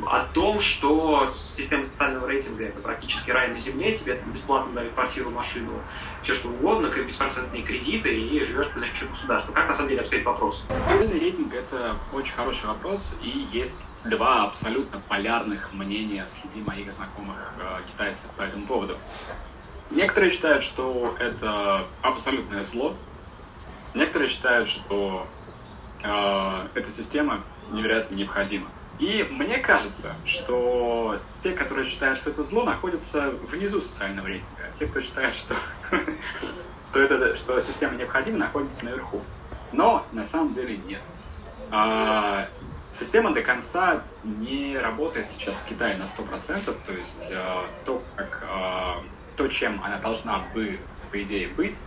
о 0.07 0.24
том, 0.32 0.61
что 0.61 1.28
система 1.38 1.84
социального 1.84 2.26
рейтинга 2.26 2.64
это 2.64 2.80
практически 2.80 3.30
рай 3.30 3.49
на 3.49 3.59
земле, 3.59 3.95
тебе 3.95 4.20
бесплатно 4.26 4.72
дают 4.72 4.92
квартиру, 4.95 5.30
машину, 5.30 5.80
все 6.22 6.34
что 6.34 6.49
угодно, 6.49 6.88
беспроцентные 6.88 7.62
кредиты, 7.62 8.18
и 8.18 8.45
живешь 8.45 8.66
за 8.74 8.86
счет 8.86 9.11
государства. 9.11 9.53
Как 9.53 9.68
на 9.68 9.74
самом 9.74 9.90
деле 9.90 10.01
обстоит 10.01 10.24
вопрос? 10.24 10.64
Социальный 10.68 11.20
рейтинг– 11.20 11.55
это 11.55 11.97
очень 12.12 12.34
хороший 12.34 12.66
вопрос, 12.66 13.14
и 13.22 13.47
есть 13.53 13.80
два 14.05 14.45
абсолютно 14.45 15.01
полярных 15.09 15.72
мнения 15.72 16.26
среди 16.26 16.61
моих 16.68 16.92
знакомых 16.92 17.53
э, 17.59 17.80
китайцев 17.92 18.30
по 18.36 18.42
этому 18.42 18.66
поводу. 18.66 18.99
Некоторые 19.90 20.30
считают, 20.30 20.62
что 20.62 21.14
это 21.18 21.86
абсолютное 22.03 22.62
зло, 22.62 22.95
некоторые 23.95 24.28
считают, 24.28 24.68
что 24.68 25.26
э, 26.03 26.66
эта 26.74 26.90
система 26.90 27.40
невероятно 27.70 28.14
необходима. 28.16 28.68
И 28.99 29.26
мне 29.30 29.59
кажется, 29.59 30.14
что 30.24 31.20
те, 31.42 31.53
которые 31.53 31.84
считают, 31.84 32.18
что 32.18 32.30
это 32.30 32.45
зло, 32.45 32.64
находятся 32.64 33.30
внизу 33.30 33.80
социального 33.80 34.26
рейтинга. 34.26 34.62
А 34.68 34.78
те, 34.78 34.86
кто 34.86 35.01
считает, 35.01 35.34
что, 35.34 35.57
что, 36.90 37.01
это, 37.01 37.36
что 37.36 37.61
система 37.61 37.97
необходима, 37.97 38.38
находятся 38.38 38.84
наверху. 38.84 39.20
Но 39.72 40.07
на 40.12 40.22
самом 40.22 40.55
деле 40.55 40.76
нет. 40.76 41.03
А, 41.70 42.49
система 42.92 43.34
до 43.34 43.42
конца 43.42 44.05
не 44.22 44.78
работает 44.78 45.32
сейчас 45.32 45.57
в 45.57 45.64
Китае 45.64 45.97
на 45.97 46.05
100%, 46.05 46.76
то 46.86 46.92
есть 46.92 47.28
а, 47.32 47.64
то, 47.84 48.05
как, 48.14 48.45
а, 48.49 49.03
то, 49.36 49.49
чем 49.49 49.82
она 49.82 49.99
должна 49.99 50.38
бы, 50.55 50.78
по 51.11 51.20
идее, 51.20 51.49
быть, 51.49 51.78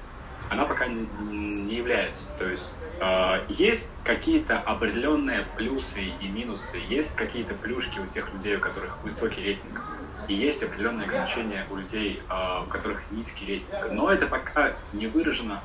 она 0.49 0.65
пока 0.65 0.87
не 0.87 1.75
является. 1.75 2.23
То 2.37 2.49
есть 2.49 2.73
э, 2.99 3.45
есть 3.49 3.95
какие-то 4.03 4.59
определенные 4.59 5.45
плюсы 5.57 6.01
и 6.21 6.27
минусы, 6.27 6.77
есть 6.89 7.15
какие-то 7.15 7.53
плюшки 7.53 7.99
у 7.99 8.05
тех 8.07 8.31
людей, 8.33 8.57
у 8.57 8.59
которых 8.59 9.03
высокий 9.03 9.41
рейтинг, 9.41 9.83
и 10.27 10.33
есть 10.33 10.61
определенные 10.63 11.05
ограничения 11.05 11.65
у 11.69 11.75
людей, 11.75 12.21
э, 12.29 12.63
у 12.65 12.69
которых 12.69 13.01
низкий 13.11 13.45
рейтинг. 13.45 13.91
Но 13.91 14.09
это 14.09 14.27
пока 14.27 14.73
не 14.93 15.07
выражено 15.07 15.61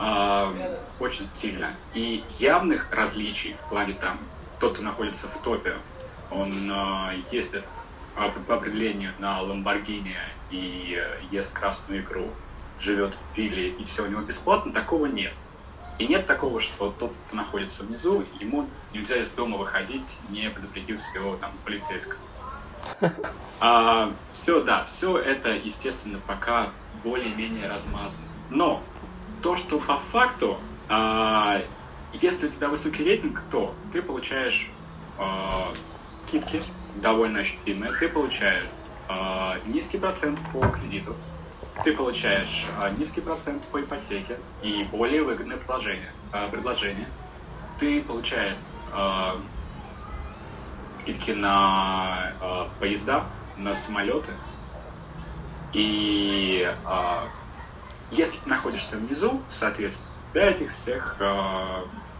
э, 0.00 0.78
очень 1.00 1.28
сильно. 1.34 1.70
И 1.94 2.24
явных 2.38 2.90
различий 2.90 3.54
в 3.54 3.68
плане 3.68 3.94
там, 3.94 4.18
тот, 4.60 4.74
кто 4.74 4.82
находится 4.82 5.28
в 5.28 5.38
топе, 5.38 5.74
он 6.30 6.52
э, 6.52 7.22
ездит 7.30 7.64
по 8.14 8.54
определению 8.54 9.12
на 9.18 9.40
Ламборгини 9.40 10.16
и 10.50 11.02
ест 11.30 11.52
красную 11.52 12.02
икру, 12.02 12.28
живет 12.78 13.14
в 13.14 13.36
вилле 13.36 13.70
и 13.70 13.84
все 13.84 14.02
у 14.02 14.06
него 14.06 14.22
бесплатно, 14.22 14.72
такого 14.72 15.06
нет. 15.06 15.32
И 15.98 16.06
нет 16.06 16.26
такого, 16.26 16.60
что 16.60 16.92
тот, 16.98 17.12
кто 17.26 17.36
находится 17.36 17.84
внизу, 17.84 18.24
ему 18.40 18.68
нельзя 18.92 19.16
из 19.16 19.30
дома 19.30 19.56
выходить, 19.56 20.16
не 20.28 20.50
предупредив 20.50 21.00
своего 21.00 21.36
там 21.36 21.52
полицейского. 21.64 22.18
А, 23.60 24.12
все, 24.32 24.62
да, 24.62 24.84
все 24.84 25.16
это, 25.16 25.50
естественно, 25.54 26.18
пока 26.26 26.70
более-менее 27.02 27.68
размазано. 27.68 28.26
Но 28.50 28.82
то, 29.42 29.56
что 29.56 29.78
по 29.78 29.96
факту, 29.98 30.58
а, 30.88 31.62
если 32.12 32.48
у 32.48 32.50
тебя 32.50 32.68
высокий 32.68 33.04
рейтинг, 33.04 33.42
то 33.50 33.72
ты 33.92 34.02
получаешь 34.02 34.68
а, 35.18 35.68
скидки 36.26 36.60
довольно 36.96 37.40
ощутимые, 37.40 37.92
ты 37.92 38.08
получаешь 38.08 38.66
а, 39.08 39.56
низкий 39.66 39.98
процент 39.98 40.38
по 40.52 40.66
кредиту, 40.68 41.14
ты 41.82 41.96
получаешь 41.96 42.66
а, 42.80 42.90
низкий 42.90 43.20
процент 43.20 43.62
по 43.68 43.80
ипотеке 43.80 44.38
и 44.62 44.84
более 44.84 45.22
выгодное 45.22 45.56
предложение. 45.56 46.12
А, 46.30 46.48
предложение. 46.48 47.08
Ты 47.78 48.02
получаешь 48.02 48.56
а, 48.92 49.36
скидки 51.02 51.32
на 51.32 52.68
поезда, 52.78 53.24
на 53.58 53.74
самолеты. 53.74 54.30
И 55.72 56.72
если 58.10 58.38
ты 58.38 58.48
находишься 58.48 58.96
внизу, 58.96 59.42
соответственно, 59.50 60.08
для 60.32 60.50
этих 60.50 60.72
всех 60.72 61.20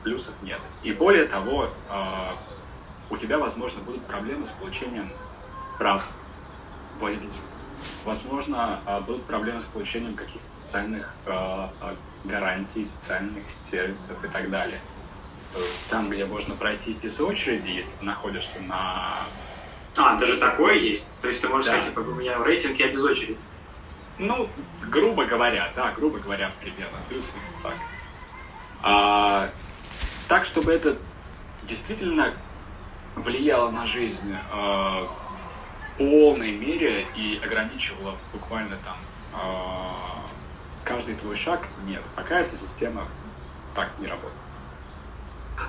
плюсов 0.02 0.34
нет. 0.42 0.58
И 0.82 0.92
более 0.92 1.24
того, 1.26 1.70
у 3.10 3.16
тебя, 3.16 3.38
возможно, 3.38 3.80
будут 3.82 4.04
проблемы 4.06 4.44
с 4.44 4.50
получением 4.50 5.08
прав 5.78 6.04
водительства. 7.00 7.53
Возможно, 8.04 8.80
а, 8.86 9.00
будут 9.00 9.24
проблемы 9.24 9.62
с 9.62 9.64
получением 9.66 10.14
каких-то 10.14 10.40
социальных 10.66 11.14
э, 11.26 11.68
гарантий, 12.24 12.84
социальных 12.84 13.44
сервисов 13.70 14.22
и 14.24 14.28
так 14.28 14.50
далее. 14.50 14.80
То 15.52 15.60
есть 15.60 15.88
там, 15.88 16.10
где 16.10 16.24
можно 16.24 16.56
пройти 16.56 16.94
без 16.94 17.20
очереди, 17.20 17.68
если 17.68 17.90
ты 18.00 18.04
находишься 18.04 18.60
на... 18.62 19.12
А, 19.96 20.16
даже 20.16 20.38
такое 20.38 20.74
есть? 20.74 21.06
То 21.20 21.28
есть 21.28 21.40
ты 21.40 21.48
можешь 21.48 21.66
да. 21.66 21.72
сказать, 21.74 21.90
типа, 21.90 22.00
у 22.00 22.14
меня 22.14 22.36
в 22.36 22.42
рейтинге 22.42 22.86
я 22.86 22.92
без 22.92 23.04
очереди? 23.04 23.38
Ну, 24.18 24.48
грубо 24.90 25.26
говоря, 25.26 25.70
да, 25.76 25.92
грубо 25.92 26.18
говоря, 26.18 26.50
примерно, 26.60 26.98
плюс 27.08 27.30
так. 27.62 27.76
А, 28.82 29.48
так, 30.26 30.44
чтобы 30.44 30.72
это 30.72 30.96
действительно 31.62 32.34
влияло 33.14 33.70
на 33.70 33.86
жизнь 33.86 34.36
полной 35.98 36.52
мере 36.52 37.06
и 37.16 37.40
ограничивало 37.42 38.16
буквально 38.32 38.76
там 38.84 38.96
э, 39.32 40.84
каждый 40.84 41.14
твой 41.16 41.36
шаг, 41.36 41.66
нет. 41.86 42.02
Пока 42.14 42.40
эта 42.40 42.56
система 42.56 43.06
так 43.74 43.90
не 43.98 44.06
работает. 44.06 44.34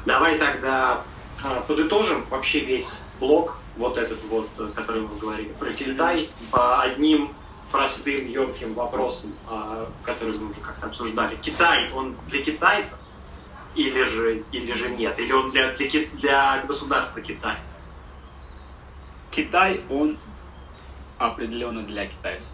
Давай 0.05 0.38
тогда 0.38 1.03
э, 1.43 1.61
подытожим 1.67 2.26
вообще 2.30 2.59
весь 2.59 2.97
блок, 3.19 3.57
вот 3.78 3.97
этот 3.97 4.23
вот, 4.26 4.49
который 4.76 5.01
мы 5.01 5.17
говорили 5.17 5.49
про 5.53 5.71
Китай, 5.73 6.30
по 6.51 6.82
одним 6.82 7.34
простым, 7.71 8.28
емким 8.28 8.73
вопросам, 8.73 9.34
э, 9.49 9.86
которые 10.03 10.39
мы 10.39 10.51
уже 10.51 10.59
как-то 10.61 10.88
обсуждали. 10.88 11.36
Китай, 11.36 11.91
он 11.91 12.15
для 12.28 12.41
китайцев 12.41 12.99
или 13.76 14.03
же, 14.03 14.43
или 14.51 14.73
же 14.73 14.89
нет? 14.89 15.19
Или 15.19 15.32
он 15.34 15.51
для, 15.51 15.73
для, 15.73 16.07
для 16.13 16.63
государства 16.65 17.21
Китай? 17.21 17.57
Китай, 19.36 19.81
он 19.89 20.17
определенно 21.17 21.83
для 21.83 22.05
китайцев. 22.05 22.53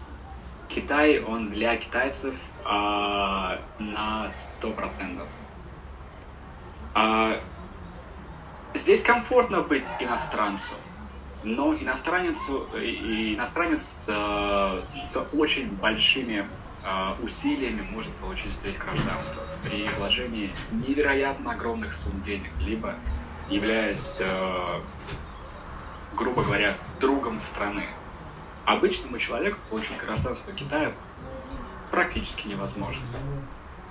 Китай, 0.68 1.22
он 1.22 1.50
для 1.50 1.76
китайцев 1.76 2.34
а, 2.64 3.60
на 3.78 4.30
сто 4.32 4.70
процентов. 4.72 5.28
А, 6.94 7.40
здесь 8.74 9.02
комфортно 9.02 9.60
быть 9.60 9.84
иностранцем, 10.00 10.76
но 11.44 11.72
иностранецу, 11.72 12.66
иностранец 12.74 14.04
а, 14.08 14.82
с 14.84 15.16
очень 15.32 15.68
большими 15.76 16.48
а, 16.82 17.16
усилиями 17.22 17.82
может 17.92 18.12
получить 18.16 18.52
здесь 18.54 18.76
гражданство 18.76 19.42
при 19.62 19.88
вложении 19.98 20.52
невероятно 20.72 21.52
огромных 21.52 21.94
сумм 21.94 22.20
денег, 22.22 22.50
либо 22.58 22.96
являясь, 23.48 24.18
а, 24.20 24.82
грубо 26.16 26.42
говоря, 26.42 26.74
другом 27.00 27.40
страны. 27.40 27.86
Обычному 28.64 29.18
человеку 29.18 29.58
получить 29.70 29.96
гражданство 29.98 30.52
Китая 30.52 30.92
практически 31.90 32.46
невозможно. 32.48 33.04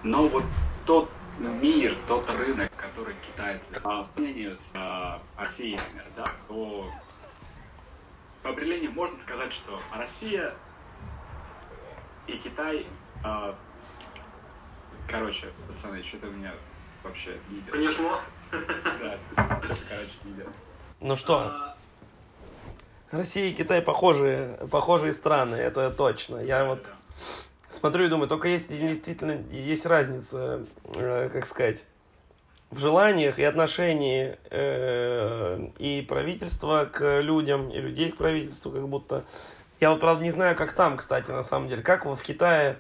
Но 0.04 0.28
вот 0.28 0.44
тот 0.86 1.12
мир, 1.38 1.96
тот 2.08 2.34
рынок, 2.34 2.72
который 2.76 3.16
китайцы 3.28 3.74
по 3.82 4.08
сравнению 4.14 4.56
с 4.56 4.72
а, 4.76 5.22
Россией, 5.38 5.78
например, 5.78 6.06
да, 6.16 6.26
то 6.48 6.90
по 8.44 8.50
определению 8.50 8.92
можно 8.92 9.20
сказать, 9.22 9.54
что 9.54 9.80
Россия 9.96 10.54
и 12.28 12.34
Китай... 12.38 12.88
А... 13.24 13.56
Короче, 15.08 15.52
пацаны, 15.68 16.02
что-то 16.04 16.28
у 16.28 16.32
меня 16.32 16.54
вообще 17.04 17.38
не 17.50 17.60
идет. 17.60 17.72
Понесло? 17.72 18.20
Да, 18.52 19.18
короче, 19.36 20.14
не 20.24 20.32
идет. 20.32 20.48
Ну 21.00 21.16
что, 21.16 21.40
а, 21.40 21.71
Россия 23.12 23.50
и 23.50 23.54
Китай 23.54 23.82
похожие, 23.82 24.58
похожие 24.72 25.14
страны, 25.14 25.56
это 25.56 25.92
точно. 25.92 26.38
Я 26.38 26.66
вот 26.66 26.80
смотрю 27.68 28.06
и 28.06 28.10
думаю, 28.10 28.30
только 28.30 28.48
есть 28.48 28.70
действительно 28.70 29.38
есть 29.52 29.86
разница, 29.86 30.66
э, 30.96 31.30
как 31.32 31.46
сказать, 31.46 31.86
в 32.70 32.80
желаниях 32.80 33.38
и 33.38 33.44
отношении 33.44 34.38
э, 34.50 35.68
и 35.78 36.02
правительства 36.02 36.86
к 36.86 37.20
людям, 37.20 37.70
и 37.70 37.82
людей 37.82 38.12
к 38.12 38.18
правительству, 38.18 38.72
как 38.72 38.88
будто 38.88 39.26
я 39.82 39.90
вот, 39.90 40.00
правда, 40.00 40.24
не 40.24 40.30
знаю, 40.30 40.56
как 40.56 40.74
там, 40.74 40.96
кстати, 40.96 41.32
на 41.32 41.42
самом 41.42 41.68
деле. 41.68 41.82
Как 41.82 42.06
в 42.06 42.22
Китае 42.22 42.78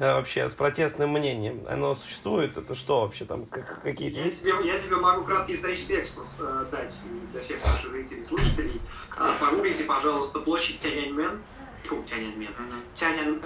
вообще 0.00 0.48
с 0.48 0.54
протестным 0.54 1.10
мнением? 1.10 1.64
Оно 1.68 1.94
существует? 1.94 2.56
Это 2.56 2.74
что 2.74 3.02
вообще 3.02 3.24
там? 3.24 3.44
Как, 3.46 3.82
какие-то 3.82 4.20
я? 4.20 4.30
Тебе, 4.30 4.66
я 4.66 4.78
тебе 4.78 4.96
могу 4.96 5.24
краткий 5.24 5.54
исторический 5.54 5.94
экскурс 5.94 6.38
э, 6.40 6.66
дать 6.70 6.94
для 7.32 7.42
всех 7.42 7.64
наших 7.64 7.90
зрителей 7.90 8.22
и 8.22 8.24
слушателей. 8.24 8.80
Э, 9.18 9.32
погуглите, 9.38 9.84
пожалуйста, 9.84 10.40
площадь 10.40 10.80
Тяньаньмен. 10.80 11.42
Фу, 11.84 12.02
Тяньаньмен. 12.08 12.54
Тяньан... 12.94 13.42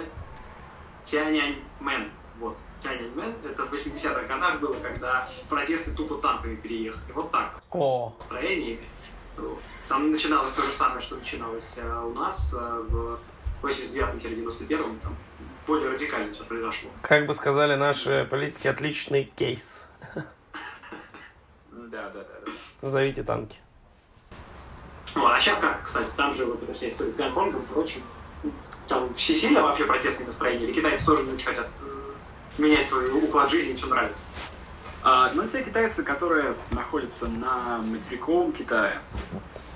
Тяньаньмен. 1.03 2.11
Вот. 2.39 2.57
Тяньаньмен. 2.81 3.33
Это 3.43 3.65
в 3.65 3.73
80-х 3.73 4.23
годах 4.23 4.59
было, 4.59 4.75
когда 4.75 5.29
протесты 5.49 5.91
тупо 5.91 6.15
танками 6.15 6.55
переехали. 6.55 7.11
Вот 7.11 7.31
так. 7.31 7.61
О. 7.71 8.15
Строениями. 8.19 8.87
Там 9.87 10.11
начиналось 10.11 10.53
то 10.53 10.61
же 10.61 10.71
самое, 10.71 11.01
что 11.01 11.15
начиналось 11.15 11.73
э, 11.75 12.03
у 12.05 12.13
нас 12.13 12.53
э, 12.53 12.85
в 12.87 13.19
89-91, 13.61 14.99
там 15.01 15.15
более 15.65 15.89
радикально 15.89 16.33
все 16.33 16.43
произошло. 16.43 16.89
Как 17.01 17.25
бы 17.25 17.33
сказали 17.33 17.75
наши 17.75 18.27
политики, 18.29 18.67
отличный 18.67 19.25
кейс. 19.35 19.83
Да, 21.71 22.09
да, 22.09 22.21
да. 22.23 22.51
Назовите 22.81 23.23
танки. 23.23 23.59
Ну, 25.13 25.25
а 25.25 25.39
сейчас 25.39 25.59
как, 25.59 25.85
кстати, 25.85 26.11
там 26.15 26.33
же 26.33 26.45
вот 26.45 26.61
эта 26.61 26.73
вся 26.73 26.89
история 26.89 27.11
с 27.11 27.15
Гонконгом 27.15 27.61
и 27.61 27.65
прочим. 27.65 28.01
Там 28.87 29.13
все 29.15 29.33
сильно 29.33 29.61
вообще 29.61 29.85
протестные 29.85 30.25
настроения, 30.25 30.65
или 30.65 30.73
китайцы 30.73 31.05
тоже 31.05 31.23
не 31.23 31.33
очень 31.33 31.45
хотят 31.45 31.69
э, 31.81 32.61
менять 32.61 32.87
свой 32.87 33.09
уклад 33.09 33.49
жизни, 33.49 33.71
им 33.71 33.77
все 33.77 33.87
нравится. 33.87 34.23
А, 35.03 35.31
но 35.33 35.47
те 35.47 35.63
китайцы, 35.63 36.03
которые 36.03 36.55
находятся 36.71 37.27
на 37.27 37.77
материковом 37.77 38.51
Китае, 38.51 38.99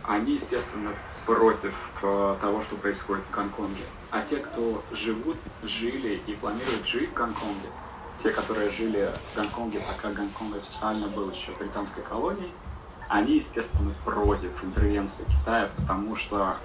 они, 0.04 0.34
естественно, 0.34 0.92
против 1.26 1.74
э, 2.02 2.38
того, 2.42 2.62
что 2.62 2.76
происходит 2.76 3.24
в 3.26 3.32
Гонконге. 3.32 3.84
А 4.12 4.22
те, 4.22 4.38
кто 4.38 4.84
живут, 4.92 5.38
жили 5.64 6.22
и 6.26 6.34
планируют 6.34 6.86
жить 6.86 7.10
в 7.10 7.14
Гонконге, 7.14 7.70
те, 8.18 8.32
которые 8.32 8.70
жили 8.70 9.12
в 9.32 9.36
Гонконге, 9.36 9.82
пока 9.88 10.14
Гонконг 10.14 10.58
официально 10.58 11.08
был 11.08 11.30
еще 11.30 11.52
британской 11.54 12.04
колонией, 12.04 12.52
они, 13.08 13.36
естественно, 13.36 13.94
против 14.06 14.64
интервенции 14.64 15.26
Китая, 15.26 15.70
потому 15.78 16.16
что 16.16 16.58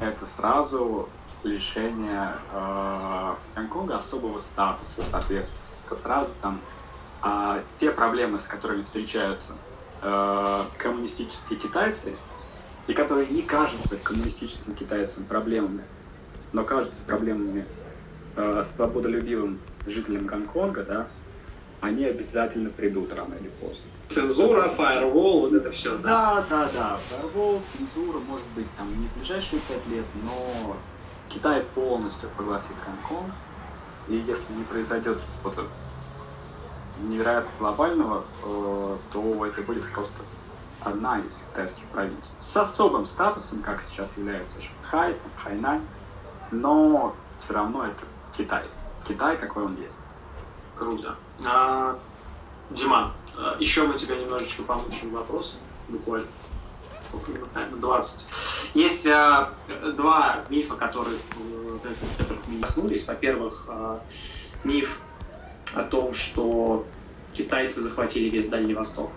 это 0.00 0.24
сразу 0.24 1.08
лишение 1.42 2.32
э, 2.52 3.34
Гонконга 3.56 3.96
особого 3.96 4.40
статуса, 4.40 5.02
соответственно. 5.02 5.64
Это 5.86 5.96
сразу 5.96 6.34
там 6.40 6.60
а 7.20 7.62
те 7.80 7.90
проблемы, 7.90 8.38
с 8.38 8.46
которыми 8.46 8.84
встречаются 8.84 9.54
э, 10.02 10.64
коммунистические 10.76 11.58
китайцы, 11.58 12.14
и 12.86 12.94
которые 12.94 13.26
не 13.26 13.42
кажутся 13.42 13.96
коммунистическим 13.96 14.74
китайцам 14.74 15.24
проблемами, 15.24 15.84
но 16.52 16.64
кажутся 16.64 17.02
проблемами 17.04 17.64
э, 18.36 18.64
свободолюбивым 18.74 19.58
жителям 19.86 20.26
Гонконга, 20.26 20.84
да, 20.84 21.06
они 21.80 22.04
обязательно 22.04 22.70
придут 22.70 23.12
рано 23.14 23.34
или 23.34 23.48
поздно. 23.60 23.84
Цензура, 24.08 24.68
фаервол, 24.70 25.40
вот 25.40 25.52
это 25.52 25.70
все, 25.70 25.96
да? 25.98 26.36
Да, 26.36 26.44
да, 26.48 26.68
да. 26.74 26.96
Фаервол, 26.96 27.62
цензура, 27.62 28.18
может 28.18 28.46
быть, 28.56 28.66
там 28.76 28.88
не 29.00 29.06
в 29.08 29.16
ближайшие 29.16 29.60
пять 29.68 29.86
лет, 29.88 30.04
но 30.22 30.76
Китай 31.28 31.62
полностью 31.74 32.28
поглотит 32.36 32.72
Гонконг. 32.84 33.32
И 34.08 34.16
если 34.16 34.52
не 34.54 34.64
произойдет 34.64 35.18
вот 35.44 35.58
невероятно 37.00 37.50
глобального, 37.58 38.24
э, 38.42 38.96
то 39.12 39.46
это 39.46 39.62
будет 39.62 39.84
просто 39.92 40.22
одна 40.80 41.20
из 41.20 41.44
китайских 41.50 41.84
провинций. 41.92 42.34
С 42.38 42.56
особым 42.56 43.06
статусом, 43.06 43.62
как 43.62 43.82
сейчас 43.82 44.16
является 44.16 44.56
Шанхай, 44.60 45.12
там, 45.12 45.30
Хайнань, 45.36 45.82
но 46.50 47.14
все 47.40 47.54
равно 47.54 47.84
это 47.84 48.04
Китай. 48.36 48.64
Китай, 49.06 49.36
какой 49.36 49.64
он 49.64 49.76
есть. 49.80 50.00
Круто. 50.76 51.16
А, 51.44 51.98
Диман, 52.70 53.12
а, 53.36 53.56
еще 53.58 53.86
мы 53.86 53.96
тебя 53.96 54.16
немножечко 54.16 54.62
помучим 54.62 55.10
вопросы, 55.10 55.56
буквально. 55.88 56.28
Наверное, 57.54 57.80
20. 57.80 58.26
Есть 58.74 59.06
а, 59.06 59.54
два 59.96 60.44
мифа, 60.50 60.76
которые, 60.76 61.16
э, 61.16 61.78
которых 62.18 62.46
мы 62.48 62.60
коснулись. 62.60 63.06
Во-первых, 63.06 63.64
а, 63.68 63.98
миф 64.62 64.98
о 65.74 65.84
том, 65.84 66.12
что 66.12 66.84
китайцы 67.32 67.80
захватили 67.80 68.28
весь 68.28 68.48
Дальний 68.48 68.74
Восток. 68.74 69.10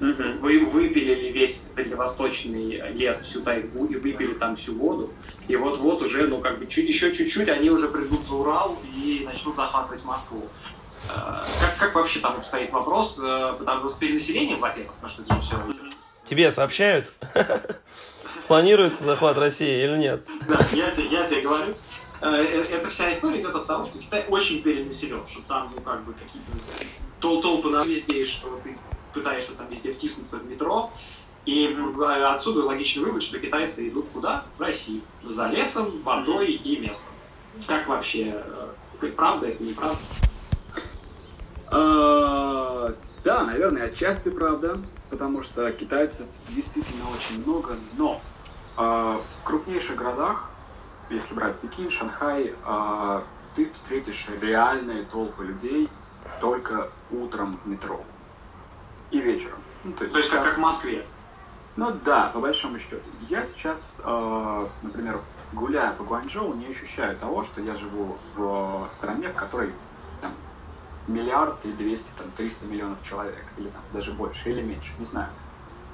Угу. 0.00 0.38
Вы 0.40 0.64
выпилили 0.64 1.30
весь 1.30 1.64
дальневосточный 1.74 2.92
лес, 2.92 3.20
всю 3.20 3.40
тайгу, 3.42 3.86
и 3.86 3.96
выпили 3.96 4.34
там 4.34 4.56
всю 4.56 4.74
воду. 4.74 5.12
И 5.48 5.56
вот-вот 5.56 6.02
уже, 6.02 6.26
ну, 6.28 6.38
как 6.38 6.58
бы, 6.58 6.66
чуть, 6.66 6.88
еще 6.88 7.12
чуть-чуть 7.12 7.48
они 7.48 7.70
уже 7.70 7.88
придут 7.88 8.26
за 8.26 8.34
Урал 8.34 8.78
и 8.94 9.22
начнут 9.24 9.56
захватывать 9.56 10.04
Москву. 10.04 10.48
Э, 11.08 11.42
как, 11.60 11.76
как 11.78 11.94
вообще 11.94 12.20
там 12.20 12.42
стоит 12.44 12.70
вопрос? 12.72 13.18
Э, 13.20 13.54
потому 13.58 13.88
с 13.88 13.94
перенаселением, 13.94 14.60
во-первых, 14.60 14.94
потому 14.94 15.08
что 15.08 15.22
это 15.22 15.34
же 15.34 15.40
все... 15.40 15.56
Тебе 16.24 16.52
сообщают? 16.52 17.12
Планируется 18.48 19.04
захват 19.04 19.36
России 19.38 19.82
или 19.82 19.96
нет? 19.96 20.24
Да, 20.46 20.60
я 20.72 20.90
тебе, 20.90 21.08
я 21.08 21.26
тебе 21.26 21.42
говорю. 21.42 21.74
эта 22.20 22.88
вся 22.88 23.10
история 23.12 23.40
идет 23.40 23.54
от 23.54 23.66
того, 23.66 23.84
что 23.84 23.98
Китай 23.98 24.24
очень 24.28 24.62
перенаселен, 24.62 25.26
что 25.26 25.40
там, 25.42 25.72
ну, 25.74 25.80
как 25.80 26.04
бы, 26.04 26.12
какие-то 26.12 26.50
тол 27.20 27.42
толпы 27.42 27.70
на 27.70 27.82
везде, 27.84 28.24
что 28.24 28.60
ты 28.62 28.76
пытаешься 29.12 29.52
там 29.52 29.68
везде 29.68 29.92
втиснуться 29.92 30.36
в 30.36 30.46
метро, 30.46 30.90
и 31.44 31.76
отсюда 32.26 32.64
логичный 32.64 33.04
вывод, 33.04 33.22
что 33.22 33.38
китайцы 33.38 33.88
идут 33.88 34.06
куда? 34.12 34.44
В 34.58 34.60
Россию. 34.60 35.02
За 35.24 35.46
лесом, 35.46 36.02
водой 36.02 36.52
и 36.52 36.78
местом. 36.78 37.12
Как 37.66 37.88
вообще? 37.88 38.44
Правда 39.16 39.48
это 39.48 39.62
неправда? 39.62 39.98
А, 41.70 42.94
да, 43.24 43.44
наверное, 43.44 43.86
отчасти 43.86 44.28
правда, 44.28 44.76
потому 45.08 45.42
что 45.42 45.70
китайцев 45.72 46.26
действительно 46.50 47.04
очень 47.14 47.42
много, 47.44 47.76
но 47.96 48.20
в 48.76 49.44
крупнейших 49.44 49.96
городах, 49.96 50.50
если 51.10 51.34
брать 51.34 51.58
Пекин, 51.60 51.90
Шанхай, 51.90 52.54
ты 53.54 53.70
встретишь 53.72 54.28
реальные 54.40 55.04
толпы 55.04 55.44
людей 55.46 55.88
только 56.40 56.90
утром 57.10 57.56
в 57.56 57.66
метро 57.66 58.04
и 59.10 59.20
вечером. 59.20 59.58
Ну, 59.84 59.92
то 59.92 60.04
есть, 60.04 60.12
то 60.12 60.18
есть 60.18 60.30
сейчас... 60.30 60.44
как, 60.44 60.56
в 60.56 60.60
Москве? 60.60 61.06
Ну 61.76 61.92
да, 62.04 62.30
по 62.34 62.40
большому 62.40 62.78
счету. 62.78 62.96
Я 63.28 63.44
сейчас, 63.46 63.94
э, 64.02 64.66
например, 64.82 65.20
гуляя 65.52 65.92
по 65.92 66.04
Гуанчжоу, 66.04 66.54
не 66.54 66.66
ощущаю 66.66 67.16
того, 67.16 67.42
что 67.44 67.60
я 67.60 67.76
живу 67.76 68.18
в 68.34 68.88
стране, 68.90 69.28
в 69.28 69.34
которой 69.34 69.72
там, 70.20 70.32
миллиард 71.06 71.64
и 71.64 71.72
200, 71.72 72.10
там, 72.16 72.30
300 72.32 72.66
миллионов 72.66 73.02
человек, 73.02 73.44
или 73.56 73.68
там 73.68 73.82
даже 73.92 74.12
больше, 74.12 74.50
или 74.50 74.60
меньше, 74.60 74.92
не 74.98 75.04
знаю. 75.04 75.28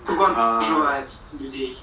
Сколько 0.05 0.33
а, 0.35 0.59
проживает 0.59 1.11
людей? 1.39 1.79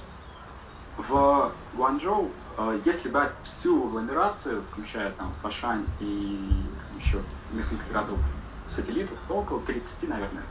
В 0.98 1.52
Гуанчжоу, 1.74 2.30
э, 2.58 2.80
если 2.84 3.10
брать 3.10 3.34
всю 3.44 3.88
агломерацию, 3.88 4.64
включая 4.72 5.12
там 5.12 5.32
Фашань 5.42 5.86
и 6.00 6.38
там, 6.80 6.98
еще 6.98 7.22
несколько 7.52 7.84
городов 7.88 8.20
сателлитов, 8.66 9.18
то 9.28 9.36
около 9.36 9.62
30, 9.62 10.10
наверное, 10.10 10.44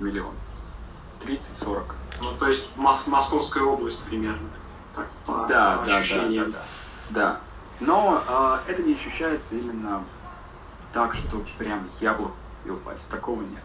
миллионов. 0.00 0.34
30-40. 1.20 1.94
Ну, 2.20 2.32
то 2.36 2.48
есть 2.48 2.68
Мос- 2.76 3.08
Московская 3.08 3.64
область 3.64 4.02
примерно, 4.04 4.48
так, 4.94 5.06
по, 5.26 5.46
да, 5.48 5.78
по 5.78 5.86
да, 5.86 5.96
ощущениям. 5.98 6.52
Да, 6.52 6.58
да, 7.10 7.20
да. 7.20 7.40
Но 7.80 8.24
э, 8.66 8.70
это 8.72 8.82
не 8.82 8.94
ощущается 8.94 9.54
именно 9.54 10.04
так, 10.92 11.14
что 11.14 11.42
прям 11.58 11.88
я 12.00 12.14
бы 12.14 12.30
упасть. 12.66 13.10
Такого 13.10 13.42
нет. 13.42 13.62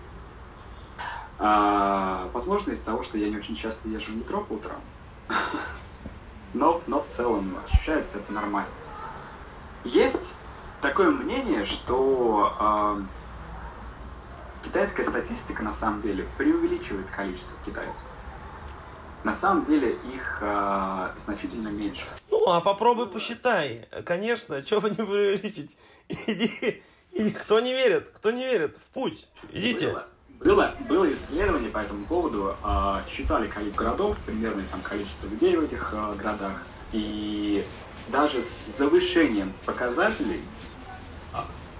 А, 1.40 2.30
возможно, 2.34 2.72
из-за 2.72 2.86
того, 2.86 3.04
что 3.04 3.18
я 3.18 3.30
не 3.30 3.38
очень 3.38 3.56
часто 3.56 3.90
езжу 3.90 4.12
в 4.12 4.18
метро 4.18 4.42
по 4.42 4.54
утрам. 4.54 4.80
но, 6.54 6.82
но 6.88 7.02
в 7.02 7.08
целом 7.08 7.56
ощущается 7.66 8.18
это 8.18 8.32
нормально. 8.32 8.70
Есть 9.84 10.34
такое 10.82 11.10
мнение, 11.10 11.66
что 11.66 12.56
э, 12.60 13.02
китайская 14.64 15.04
статистика 15.04 15.64
на 15.64 15.74
самом 15.74 16.00
деле 16.00 16.26
преувеличивает 16.38 17.10
количество 17.10 17.56
китайцев. 17.66 18.06
На 19.24 19.34
самом 19.34 19.64
деле 19.64 19.98
их 20.14 20.40
э, 20.42 21.10
значительно 21.18 21.70
меньше. 21.70 22.06
Ну, 22.30 22.50
а 22.50 22.60
попробуй 22.60 23.08
посчитай. 23.08 23.88
Конечно, 24.06 24.66
что 24.66 24.80
вы 24.80 24.90
не 24.90 24.96
преувеличить? 24.96 25.78
Иди, 26.10 26.84
иди, 27.14 27.32
кто 27.32 27.62
не 27.62 27.74
верит, 27.74 28.10
кто 28.14 28.32
не 28.32 28.46
верит, 28.46 28.76
в 28.78 28.94
путь, 28.94 29.30
идите. 29.52 29.88
Было, 29.88 30.08
было, 30.40 30.76
было 30.90 31.14
исследование 31.14 31.70
по 31.70 31.78
этому 31.78 32.06
поводу, 32.06 32.58
э, 32.62 32.96
считали 33.08 33.48
количество 33.48 33.84
городов, 33.86 34.18
примерное 34.26 34.66
там 34.70 34.82
количество 34.82 35.28
людей 35.28 35.56
в 35.56 35.64
этих 35.64 35.94
э, 35.94 36.16
городах, 36.16 36.62
и 36.92 37.66
даже 38.10 38.44
с 38.44 38.76
завышением 38.78 39.54
показателей 39.66 40.42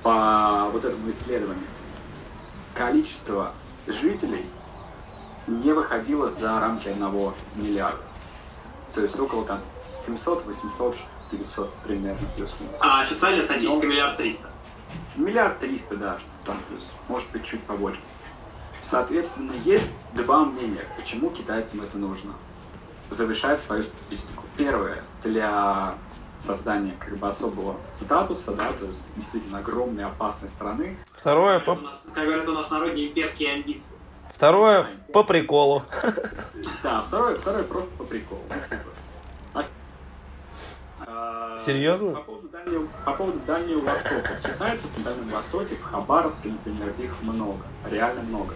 по 0.02 0.70
вот 0.72 0.86
этому 0.86 1.10
исследованию 1.10 1.68
количество 2.74 3.54
жителей 3.88 4.46
не 5.48 5.74
выходило 5.74 6.30
за 6.30 6.60
рамки 6.60 6.88
одного 6.88 7.34
миллиарда. 7.56 8.02
То 8.94 9.02
есть 9.02 9.20
около 9.20 9.46
там 9.46 9.62
700, 10.06 10.46
800, 10.46 10.98
900 11.32 11.74
примерно 11.86 12.28
плюс-минус. 12.36 12.76
А 12.80 13.02
официальная 13.02 13.42
статистика 13.42 13.86
Но... 13.86 13.92
миллиард 13.92 14.18
триста? 14.18 14.50
Миллиард 15.16 15.60
триста, 15.60 15.96
да, 15.96 16.18
там 16.46 16.60
плюс. 16.70 16.92
Может 17.08 17.30
быть, 17.32 17.44
чуть 17.44 17.62
побольше. 17.64 18.00
Соответственно, 18.82 19.54
есть 19.64 19.90
два 20.14 20.46
мнения, 20.46 20.86
почему 20.98 21.30
китайцам 21.30 21.82
это 21.82 21.98
нужно. 21.98 22.34
Завышать 23.10 23.62
свою 23.62 23.84
статистику. 23.84 24.44
Первое, 24.58 25.04
для 25.24 25.96
создания 26.44 26.96
как 27.00 27.18
бы 27.18 27.28
особого 27.28 27.78
статуса, 27.94 28.54
да, 28.54 28.72
то 28.72 28.86
есть 28.86 29.02
действительно 29.16 29.60
огромной 29.60 30.06
опасной 30.06 30.50
страны. 30.50 30.98
Второе, 31.14 31.60
по... 31.60 31.76
нас, 31.76 32.04
как 32.14 32.26
говорят 32.26 32.48
у 32.48 32.54
нас 32.54 32.70
народные 32.70 33.10
имперские 33.10 33.54
амбиции. 33.54 33.96
Второе, 34.34 34.88
по 35.14 35.24
приколу. 35.24 35.84
Да, 36.82 37.02
второе, 37.08 37.38
второе 37.38 37.64
просто 37.64 37.96
по 37.96 38.04
приколу. 38.04 38.42
А, 41.06 41.58
Серьезно? 41.60 42.14
По 42.14 42.22
поводу, 42.22 42.50
Дальнего, 42.50 42.88
по 43.06 43.14
поводу 43.14 43.40
Дальнего 43.46 43.82
Востока. 43.82 44.30
Китайцев 44.44 44.90
на 44.98 45.04
Дальнем 45.04 45.30
Востоке, 45.30 45.76
в 45.76 45.84
Хабаровске, 45.84 46.50
например, 46.50 46.94
их 46.98 47.22
много, 47.22 47.62
реально 47.90 48.22
много. 48.24 48.54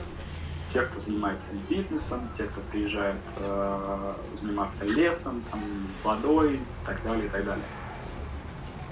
Те, 0.67 0.81
кто 0.81 0.99
занимается 0.99 1.51
бизнесом, 1.69 2.27
те, 2.37 2.43
кто 2.43 2.59
приезжает 2.71 3.21
э, 3.37 4.13
заниматься 4.35 4.85
лесом, 4.85 5.43
там, 5.51 5.61
водой 6.03 6.55
и 6.55 6.85
так 6.85 7.01
далее, 7.03 7.27
и 7.27 7.29
так 7.29 7.45
далее. 7.45 7.65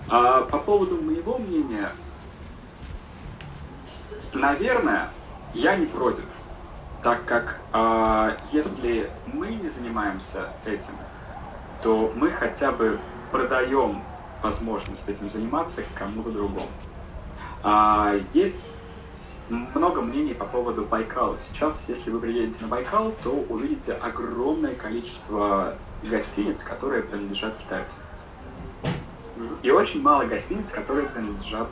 А 0.08 0.42
по 0.42 0.60
поводу 0.60 1.02
моего 1.02 1.38
мнения, 1.38 1.90
наверное, 4.34 5.10
я 5.54 5.76
не 5.76 5.88
против, 5.88 6.26
так 7.02 7.26
как 7.26 7.60
э, 7.74 8.38
если 8.52 9.10
мы 9.26 9.48
не 9.48 9.70
занимаемся 9.70 10.50
этим, 10.66 10.94
то 11.82 12.12
мы 12.16 12.30
хотя 12.30 12.72
бы 12.72 13.00
продаем 13.32 14.04
возможность 14.44 15.08
этим 15.10 15.28
заниматься 15.28 15.84
кому-то 15.96 16.30
другому. 16.32 16.68
А, 17.64 18.14
есть 18.34 18.66
много 19.50 20.02
мнений 20.02 20.34
по 20.34 20.46
поводу 20.46 20.86
Байкала. 20.86 21.38
Сейчас, 21.40 21.86
если 21.88 22.12
вы 22.12 22.20
приедете 22.20 22.60
на 22.62 22.68
Байкал, 22.68 23.14
то 23.24 23.32
увидите 23.50 23.94
огромное 23.94 24.76
количество 24.76 25.76
гостиниц, 26.04 26.64
которые 26.64 27.04
принадлежат 27.04 27.58
китайцам. 27.58 28.00
И 29.64 29.72
очень 29.72 30.02
мало 30.02 30.26
гостиниц, 30.26 30.70
которые 30.70 31.08
принадлежат 31.08 31.68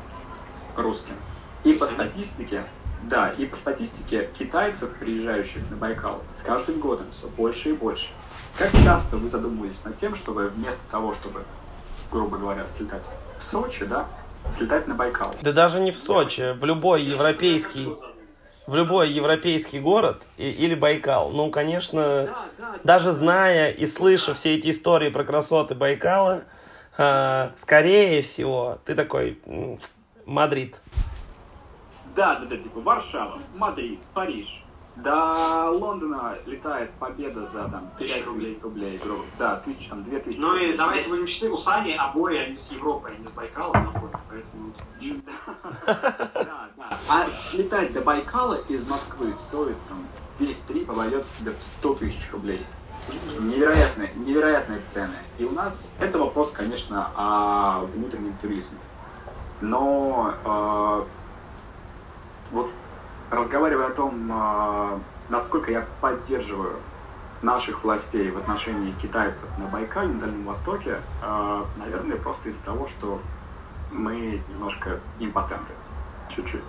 русским. 0.75 1.15
И 1.63 1.73
по 1.73 1.85
статистике, 1.85 2.65
да, 3.03 3.29
и 3.29 3.45
по 3.45 3.55
статистике 3.55 4.29
китайцев, 4.37 4.89
приезжающих 4.99 5.69
на 5.69 5.77
Байкал, 5.77 6.21
с 6.37 6.41
каждым 6.41 6.79
годом 6.79 7.07
все 7.11 7.27
больше 7.27 7.69
и 7.69 7.73
больше. 7.73 8.09
Как 8.57 8.71
часто 8.83 9.17
вы 9.17 9.29
задумывались 9.29 9.83
над 9.83 9.95
тем, 9.95 10.15
чтобы 10.15 10.49
вместо 10.49 10.81
того, 10.91 11.13
чтобы, 11.13 11.43
грубо 12.11 12.37
говоря, 12.37 12.67
слетать 12.67 13.03
в 13.37 13.43
Сочи, 13.43 13.85
да, 13.85 14.07
слетать 14.51 14.87
на 14.87 14.95
Байкал? 14.95 15.33
Да 15.41 15.53
даже 15.53 15.79
не 15.79 15.91
в 15.91 15.97
Сочи, 15.97 16.53
в 16.53 16.65
любой 16.65 17.03
европейский 17.03 17.95
в 18.65 18.75
любой 18.75 19.09
европейский 19.09 19.79
город 19.79 20.23
и, 20.37 20.49
или 20.49 20.73
Байкал. 20.73 21.31
Ну, 21.31 21.49
конечно, 21.49 22.01
да, 22.01 22.45
да, 22.57 22.75
даже 22.83 23.11
зная 23.11 23.71
и 23.71 23.85
слыша 23.85 24.33
все 24.33 24.55
эти 24.55 24.71
истории 24.71 25.09
про 25.09 25.25
красоты 25.25 25.75
Байкала, 25.75 26.43
скорее 26.95 28.21
всего, 28.21 28.79
ты 28.85 28.95
такой, 28.95 29.39
Мадрид. 30.25 30.75
Да, 32.15 32.35
да, 32.35 32.45
да, 32.45 32.57
типа 32.57 32.79
Варшава, 32.81 33.39
Мадрид, 33.55 33.99
Париж. 34.13 34.63
До 34.95 35.71
Лондона 35.71 36.37
летает 36.45 36.91
победа 36.99 37.45
за 37.47 37.67
там 37.67 37.89
5 37.97 38.25
рублей, 38.27 38.59
рублей, 38.61 38.99
грубо. 39.03 39.23
Да, 39.39 39.55
тысяч, 39.55 39.87
там, 39.87 40.03
две 40.03 40.19
тысячи. 40.19 40.37
Ну 40.37 40.55
и 40.55 40.77
давайте 40.77 41.09
будем 41.09 41.25
считать, 41.25 41.49
у 41.49 41.57
Сани 41.57 41.93
обои, 41.93 42.37
они 42.37 42.57
с 42.57 42.71
Европы, 42.71 43.09
они 43.09 43.25
с 43.25 43.31
Байкала 43.31 43.73
на 43.73 43.91
фоне, 43.91 44.13
поэтому... 44.29 44.73
Да, 46.35 46.69
да. 46.77 46.99
А 47.09 47.27
летать 47.53 47.91
до 47.93 48.01
Байкала 48.01 48.61
из 48.69 48.85
Москвы 48.85 49.35
стоит 49.35 49.77
там 49.87 50.05
весь 50.39 50.59
трип 50.59 50.89
обойдется 50.91 51.33
тебе 51.39 51.51
в 51.51 51.61
100 51.61 51.95
тысяч 51.95 52.31
рублей. 52.31 52.65
Невероятные, 53.39 54.11
невероятные 54.15 54.79
цены. 54.79 55.15
И 55.37 55.45
у 55.45 55.51
нас 55.51 55.91
это 55.99 56.17
вопрос, 56.17 56.51
конечно, 56.51 57.11
о 57.15 57.85
внутреннем 57.93 58.35
туризме. 58.41 58.77
Но 59.61 60.33
э, 60.43 61.05
вот 62.51 62.69
разговаривая 63.29 63.87
о 63.87 63.91
том, 63.91 64.31
э, 64.31 64.99
насколько 65.29 65.71
я 65.71 65.85
поддерживаю 66.01 66.79
наших 67.41 67.83
властей 67.83 68.31
в 68.31 68.37
отношении 68.37 68.91
китайцев 68.93 69.49
на 69.57 69.65
Байкале, 69.65 70.13
на 70.13 70.19
Дальнем 70.19 70.45
Востоке, 70.45 70.99
э, 71.21 71.63
наверное, 71.77 72.17
просто 72.17 72.49
из-за 72.49 72.63
того, 72.63 72.87
что 72.87 73.19
мы 73.91 74.41
немножко 74.49 74.99
импотенты. 75.19 75.73
Чуть-чуть 76.29 76.63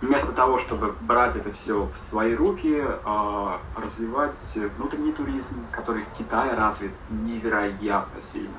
вместо 0.00 0.32
того, 0.32 0.58
чтобы 0.58 0.94
брать 1.00 1.36
это 1.36 1.52
все 1.52 1.84
в 1.84 1.96
свои 1.96 2.34
руки, 2.34 2.82
э, 2.82 3.48
развивать 3.76 4.36
внутренний 4.76 5.12
туризм, 5.12 5.64
который 5.70 6.02
в 6.02 6.10
Китае 6.12 6.54
развит 6.54 6.92
невероятно 7.10 8.20
сильно. 8.20 8.58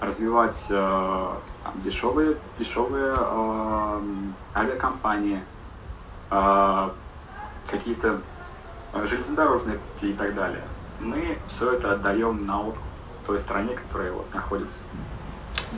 развивать 0.00 0.66
э, 0.68 0.74
там, 1.64 1.74
дешевые, 1.82 2.36
дешевые 2.58 3.14
э, 3.16 4.00
авиакомпании, 4.54 5.42
какие-то 7.70 8.20
железнодорожные 9.04 9.78
пути 9.78 10.10
и 10.10 10.12
так 10.12 10.34
далее. 10.34 10.62
Мы 11.00 11.38
все 11.48 11.72
это 11.74 11.92
отдаем 11.92 12.46
на 12.46 12.60
откуп 12.60 12.82
той 13.26 13.38
стране, 13.38 13.74
которая 13.74 14.12
вот 14.12 14.32
находится 14.34 14.82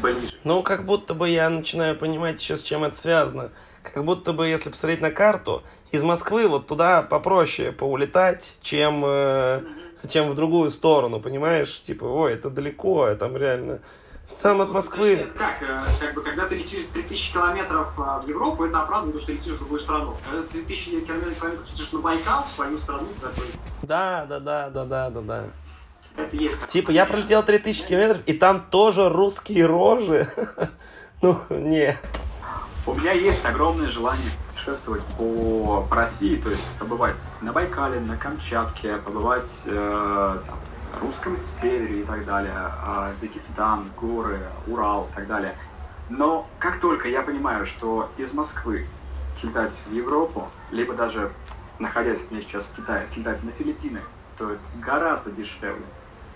ближе. 0.03 0.35
Ну, 0.45 0.63
как 0.63 0.85
будто 0.85 1.15
бы 1.15 1.29
я 1.29 1.51
начинаю 1.51 1.97
понимать 1.97 2.41
еще, 2.41 2.57
с 2.57 2.63
чем 2.63 2.85
это 2.85 2.97
связано. 2.97 3.51
Как 3.83 4.05
будто 4.05 4.33
бы, 4.33 4.47
если 4.47 4.71
посмотреть 4.71 5.01
на 5.01 5.11
карту, 5.11 5.63
из 5.91 6.03
Москвы 6.03 6.49
вот 6.49 6.67
туда 6.67 7.03
попроще 7.03 7.73
поулетать, 7.73 8.57
чем, 8.61 9.03
э, 9.05 9.63
чем 10.09 10.31
в 10.31 10.35
другую 10.35 10.71
сторону, 10.71 11.21
понимаешь? 11.21 11.83
Типа, 11.83 12.05
ой, 12.05 12.35
это 12.35 12.51
далеко, 12.51 13.15
там 13.15 13.37
реально... 13.37 13.81
Там 14.43 14.61
от 14.61 14.71
Москвы... 14.71 15.27
Как, 15.37 15.63
э, 15.63 15.81
как 15.99 16.15
бы, 16.15 16.23
когда 16.23 16.47
ты 16.47 16.57
летишь 16.57 16.85
3000 16.93 17.33
километров 17.33 17.89
а, 17.99 18.21
в 18.21 18.29
Европу, 18.29 18.65
это 18.65 18.83
оправдано, 18.83 19.13
потому 19.13 19.19
что 19.19 19.27
ты 19.29 19.39
летишь 19.39 19.55
в 19.55 19.59
другую 19.59 19.81
страну. 19.81 20.15
Когда 20.25 20.47
ты 20.47 20.63
3000 20.65 21.01
километров 21.01 21.71
летишь 21.73 21.93
на 21.93 21.99
Байкал, 22.01 22.45
в 22.45 22.55
свою 22.55 22.79
страну, 22.79 23.09
такой... 23.21 23.47
Да, 23.83 24.27
да, 24.29 24.39
да, 24.39 24.69
да, 24.69 24.85
да, 24.85 25.11
да, 25.11 25.21
да. 25.21 25.45
Это 26.17 26.37
есть. 26.37 26.67
Типа, 26.67 26.91
я 26.91 27.07
пролетел 27.07 27.43
3000 27.43 27.87
километров, 27.87 28.19
и 28.27 28.35
там 28.35 28.67
тоже 28.71 29.09
русские 29.09 29.67
рожи. 29.67 30.29
Ну, 31.21 31.41
не. 31.51 31.99
У 32.89 32.95
меня 32.95 33.13
есть 33.13 33.45
огромное 33.45 33.89
желание 33.89 34.31
путешествовать 34.49 35.03
по, 35.19 35.87
по 35.91 35.95
России, 35.95 36.41
то 36.41 36.49
есть 36.49 36.67
побывать 36.79 37.17
на 37.43 37.53
Байкале, 37.53 38.01
на 38.01 38.17
Камчатке, 38.17 38.97
побывать 38.97 39.65
э, 39.67 40.39
там, 40.47 40.59
на 40.95 41.01
русском 41.01 41.37
севере 41.37 42.01
и 42.01 42.05
так 42.05 42.25
далее, 42.25 42.55
э, 42.57 43.13
Дагестан, 43.21 43.91
горы, 43.95 44.41
Урал 44.67 45.07
и 45.13 45.15
так 45.15 45.27
далее. 45.27 45.55
Но 46.09 46.49
как 46.59 46.81
только 46.81 47.09
я 47.09 47.21
понимаю, 47.21 47.67
что 47.67 48.11
из 48.17 48.33
Москвы 48.33 48.87
слетать 49.39 49.83
в 49.87 49.93
Европу, 49.93 50.49
либо 50.71 50.95
даже 50.95 51.31
находясь 51.79 52.23
мне 52.31 52.41
сейчас 52.41 52.65
в 52.65 52.75
Китае, 52.75 53.05
слетать 53.05 53.45
на 53.45 53.51
Филиппины, 53.51 54.01
то 54.39 54.53
это 54.53 54.63
гораздо 54.81 55.31
дешевле, 55.31 55.85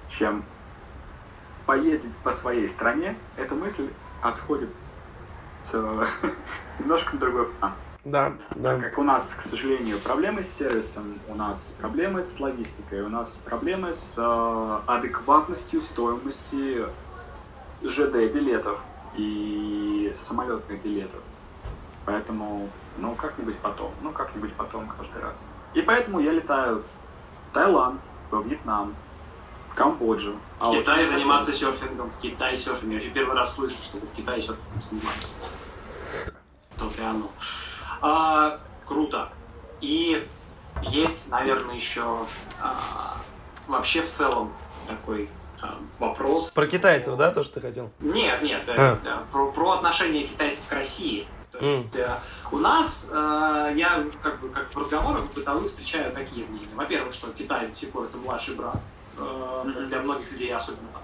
чем 0.06 0.44
поездить 1.64 2.14
по 2.18 2.30
своей 2.30 2.68
стране, 2.68 3.16
эта 3.38 3.54
мысль 3.54 3.88
отходит 4.20 4.68
немножко 6.78 7.14
на 7.14 7.20
другой 7.20 7.46
план. 7.46 7.72
Да, 8.04 8.32
да. 8.56 8.74
Так 8.74 8.82
как 8.82 8.98
у 8.98 9.04
нас, 9.04 9.32
к 9.32 9.42
сожалению, 9.42 10.00
проблемы 10.00 10.42
с 10.42 10.52
сервисом, 10.52 11.20
у 11.28 11.36
нас 11.36 11.76
проблемы 11.80 12.24
с 12.24 12.40
логистикой, 12.40 13.02
у 13.02 13.08
нас 13.08 13.40
проблемы 13.44 13.92
с 13.92 14.16
э, 14.18 14.80
адекватностью 14.86 15.80
стоимости 15.80 16.84
ЖД-билетов 17.82 18.80
и 19.16 20.12
самолетных 20.16 20.82
билетов. 20.82 21.20
Поэтому, 22.04 22.68
ну, 22.98 23.14
как-нибудь 23.14 23.56
потом, 23.58 23.92
ну, 24.02 24.10
как-нибудь 24.10 24.52
потом 24.54 24.88
каждый 24.88 25.22
раз. 25.22 25.46
И 25.74 25.82
поэтому 25.82 26.18
я 26.18 26.32
летаю 26.32 26.82
в 26.82 27.54
Таиланд, 27.54 28.00
во 28.30 28.42
Вьетнам, 28.42 28.96
в 29.72 29.74
Камбоджу. 29.74 30.38
А 30.58 30.70
в 30.70 30.78
Китае 30.78 31.04
вот 31.04 31.12
заниматься 31.12 31.52
серфингом, 31.52 32.10
в 32.10 32.20
Китае 32.20 32.56
серфингом. 32.56 32.98
Я 32.98 33.10
первый 33.10 33.34
раз 33.34 33.54
слышу, 33.54 33.74
что 33.82 33.96
в 33.98 34.12
Китае 34.14 34.42
серфингом 34.42 34.82
занимаются. 34.82 35.34
И 36.98 37.02
оно. 37.02 37.30
А, 38.02 38.60
круто. 38.86 39.30
И 39.80 40.26
есть, 40.82 41.28
наверное, 41.30 41.74
еще 41.74 42.26
а, 42.60 43.16
вообще 43.66 44.02
в 44.02 44.10
целом 44.12 44.52
такой 44.86 45.28
а, 45.62 45.78
вопрос. 45.98 46.50
Про 46.50 46.66
китайцев, 46.66 47.16
да, 47.16 47.30
то, 47.30 47.42
что 47.42 47.54
ты 47.54 47.60
хотел? 47.68 47.90
Нет, 48.00 48.42
нет, 48.42 48.64
а. 48.68 48.98
да, 49.02 49.22
про, 49.30 49.52
про 49.52 49.70
отношение 49.72 50.24
китайцев 50.24 50.62
к 50.68 50.72
России. 50.72 51.26
То 51.50 51.58
есть 51.58 51.94
mm. 51.94 52.18
у 52.50 52.58
нас, 52.58 53.06
э, 53.10 53.72
я 53.76 54.06
как 54.22 54.40
бы 54.40 54.48
как 54.48 54.74
в 54.74 54.78
разговорах 54.78 55.24
бытовых 55.34 55.66
встречаю 55.66 56.12
какие 56.14 56.44
мнения. 56.44 56.74
Во-первых, 56.74 57.12
что 57.12 57.30
Китай 57.30 57.68
до 57.68 57.74
сих 57.74 57.90
пор 57.90 58.04
это 58.04 58.16
младший 58.16 58.54
брат. 58.54 58.80
Э, 59.18 59.84
для 59.86 60.00
многих 60.00 60.30
людей, 60.32 60.52
особенно 60.52 60.88
там, 60.92 61.02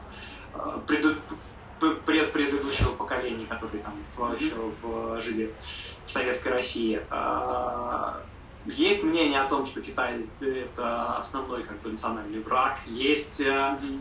э, 0.54 0.78
пред, 0.86 1.18
пред 2.04 2.32
предыдущего 2.32 2.92
поколения, 2.92 3.46
которые 3.46 3.82
там 3.82 3.94
в, 4.16 4.34
еще 4.34 4.54
в, 4.82 5.20
жили 5.20 5.54
в 6.06 6.10
советской 6.10 6.48
России. 6.48 7.00
Э, 7.10 8.14
есть 8.66 9.02
мнение 9.02 9.40
о 9.40 9.48
том, 9.48 9.64
что 9.64 9.80
Китай 9.80 10.26
это 10.40 11.14
основной 11.14 11.62
как 11.62 11.80
бы, 11.80 11.90
национальный 11.90 12.40
враг. 12.40 12.78
Есть 12.86 13.40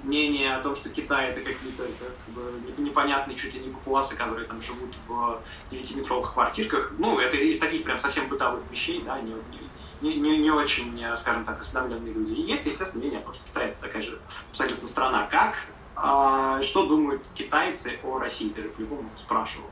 мнение 0.03 0.55
о 0.55 0.61
том, 0.61 0.75
что 0.75 0.89
Китай 0.89 1.29
это 1.29 1.39
какие-то 1.39 1.83
как 1.83 2.33
бы, 2.33 2.81
непонятные 2.81 3.37
чуть 3.37 3.53
ли 3.53 3.61
не 3.61 3.69
папуасы, 3.69 4.15
которые 4.15 4.45
там 4.45 4.61
живут 4.61 4.93
в 5.07 5.39
9-метровых 5.71 6.33
квартирках. 6.33 6.91
Ну, 6.97 7.17
это 7.19 7.37
из 7.37 7.59
таких 7.59 7.83
прям 7.83 7.97
совсем 7.99 8.27
бытовых 8.27 8.63
вещей, 8.69 9.01
да, 9.05 9.21
не, 9.21 9.31
не, 9.31 9.66
не, 10.01 10.37
не 10.37 10.51
очень, 10.51 11.01
скажем 11.15 11.45
так, 11.45 11.59
осведомленные 11.59 12.13
люди. 12.13 12.33
И 12.33 12.41
есть, 12.41 12.65
естественно, 12.65 13.01
мнение 13.01 13.19
о 13.19 13.23
том, 13.23 13.33
что 13.33 13.43
Китай 13.45 13.69
это 13.69 13.81
такая 13.81 14.01
же 14.01 14.19
абсолютно 14.51 14.87
страна. 14.87 15.27
Как, 15.29 15.55
а, 15.95 16.61
что 16.61 16.85
думают 16.85 17.23
китайцы 17.33 17.99
о 18.03 18.19
России? 18.19 18.49
Ты 18.49 18.63
же 18.63 18.69
по-любому 18.69 19.09
спрашивал. 19.17 19.69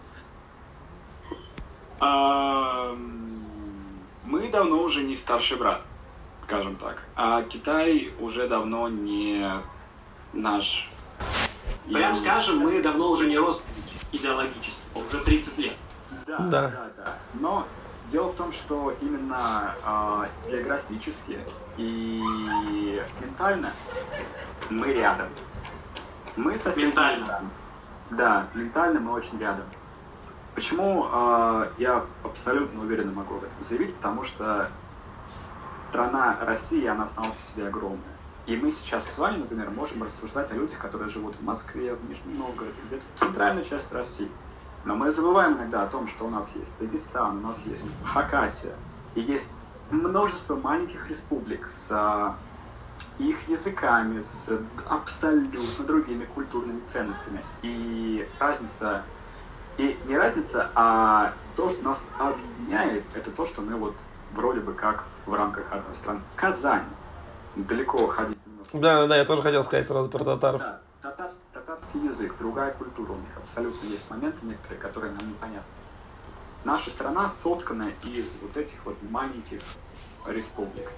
Мы 4.25 4.49
давно 4.49 4.81
уже 4.81 5.03
не 5.03 5.15
старший 5.15 5.57
брат, 5.57 5.81
скажем 6.43 6.75
так. 6.75 7.01
А 7.15 7.43
Китай 7.43 8.11
уже 8.19 8.47
давно 8.47 8.89
не 8.89 9.61
наш... 10.33 10.89
Прям 11.85 12.11
и... 12.11 12.15
скажем, 12.15 12.57
мы 12.59 12.81
давно 12.81 13.11
уже 13.11 13.27
не 13.27 13.37
родственники 13.37 13.93
идеологически, 14.11 14.81
уже 14.95 15.23
30 15.23 15.57
лет. 15.59 15.77
Да, 16.25 16.37
да, 16.39 16.61
да. 16.61 16.89
да. 16.97 17.17
Но 17.35 17.67
дело 18.09 18.29
в 18.29 18.35
том, 18.35 18.51
что 18.51 18.95
именно 19.01 19.75
э, 19.83 20.51
географически 20.51 21.39
и 21.77 23.01
ментально 23.19 23.71
мы 24.69 24.93
рядом. 24.93 25.27
Мы 26.35 26.57
совсем 26.57 26.89
Ментально. 26.89 27.49
Да, 28.11 28.47
ментально 28.53 28.99
мы 28.99 29.13
очень 29.13 29.39
рядом. 29.39 29.65
Почему 30.53 31.07
э, 31.11 31.71
я 31.77 32.05
абсолютно 32.23 32.81
уверенно 32.81 33.11
могу 33.11 33.35
об 33.35 33.43
этом 33.43 33.61
заявить? 33.63 33.95
Потому 33.95 34.23
что 34.23 34.69
страна 35.89 36.37
Россия, 36.41 36.91
она 36.91 37.07
сама 37.07 37.29
по 37.29 37.39
себе 37.39 37.67
огромная. 37.67 38.15
И 38.45 38.55
мы 38.55 38.71
сейчас 38.71 39.11
с 39.11 39.17
вами, 39.17 39.37
например, 39.37 39.71
можем 39.71 40.03
рассуждать 40.03 40.51
о 40.51 40.53
людях, 40.53 40.77
которые 40.77 41.09
живут 41.09 41.35
в 41.35 41.41
Москве, 41.41 41.95
в 41.95 42.07
Нижнем 42.07 42.37
Новгороде, 42.37 42.79
где-то 42.85 43.05
в 43.15 43.19
центральной 43.19 43.63
части 43.63 43.91
России. 43.91 44.29
Но 44.85 44.95
мы 44.95 45.11
забываем 45.11 45.57
иногда 45.57 45.83
о 45.83 45.87
том, 45.87 46.07
что 46.07 46.25
у 46.25 46.29
нас 46.29 46.55
есть 46.55 46.73
Дагестан, 46.79 47.37
у 47.37 47.41
нас 47.41 47.63
есть 47.65 47.85
Хакасия, 48.03 48.73
и 49.15 49.21
есть 49.21 49.53
множество 49.89 50.55
маленьких 50.55 51.09
республик 51.09 51.67
с 51.67 51.87
а, 51.91 52.35
их 53.17 53.47
языками, 53.49 54.21
с 54.21 54.49
абсолютно 54.87 55.85
другими 55.85 56.25
культурными 56.25 56.81
ценностями. 56.85 57.43
И 57.63 58.27
разница 58.39 59.03
и 59.77 59.99
не 60.07 60.17
разница, 60.17 60.69
а 60.73 61.33
то, 61.55 61.67
что 61.67 61.83
нас 61.83 62.05
объединяет, 62.17 63.03
это 63.13 63.31
то, 63.31 63.45
что 63.45 63.61
мы 63.61 63.75
вот 63.75 63.95
вроде 64.33 64.61
бы 64.61 64.73
как 64.73 65.03
в 65.25 65.33
рамках 65.33 65.65
одной 65.71 65.95
страны. 65.95 66.21
Казань. 66.35 66.85
Далеко 67.55 68.07
ходить. 68.07 68.37
Да, 68.73 69.01
да, 69.01 69.07
да, 69.07 69.17
я 69.17 69.25
тоже 69.25 69.41
хотел 69.41 69.63
сказать 69.63 69.87
сразу 69.87 70.09
про 70.09 70.23
татаров. 70.23 70.61
Да, 70.61 70.81
татар, 71.01 71.31
татарский 71.65 72.05
язык, 72.05 72.35
другая 72.37 72.73
культура 72.73 73.13
у 73.13 73.15
них. 73.15 73.37
Абсолютно 73.37 73.87
есть 73.87 74.09
моменты 74.09 74.45
некоторые, 74.45 74.79
которые 74.79 75.13
нам 75.13 75.29
непонятны. 75.29 75.63
Наша 76.63 76.89
страна 76.89 77.27
соткана 77.27 77.91
из 78.03 78.37
вот 78.41 78.55
этих 78.57 78.85
вот 78.85 78.97
маленьких 79.09 79.61
республик. 80.27 80.91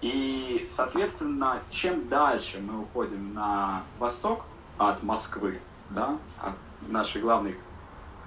И, 0.00 0.68
соответственно, 0.70 1.60
чем 1.70 2.08
дальше 2.08 2.60
мы 2.60 2.80
уходим 2.82 3.34
на 3.34 3.82
восток 3.98 4.42
от 4.78 5.02
Москвы, 5.02 5.60
да, 5.90 6.16
от 6.40 6.54
нашей 6.88 7.20
главной 7.20 7.56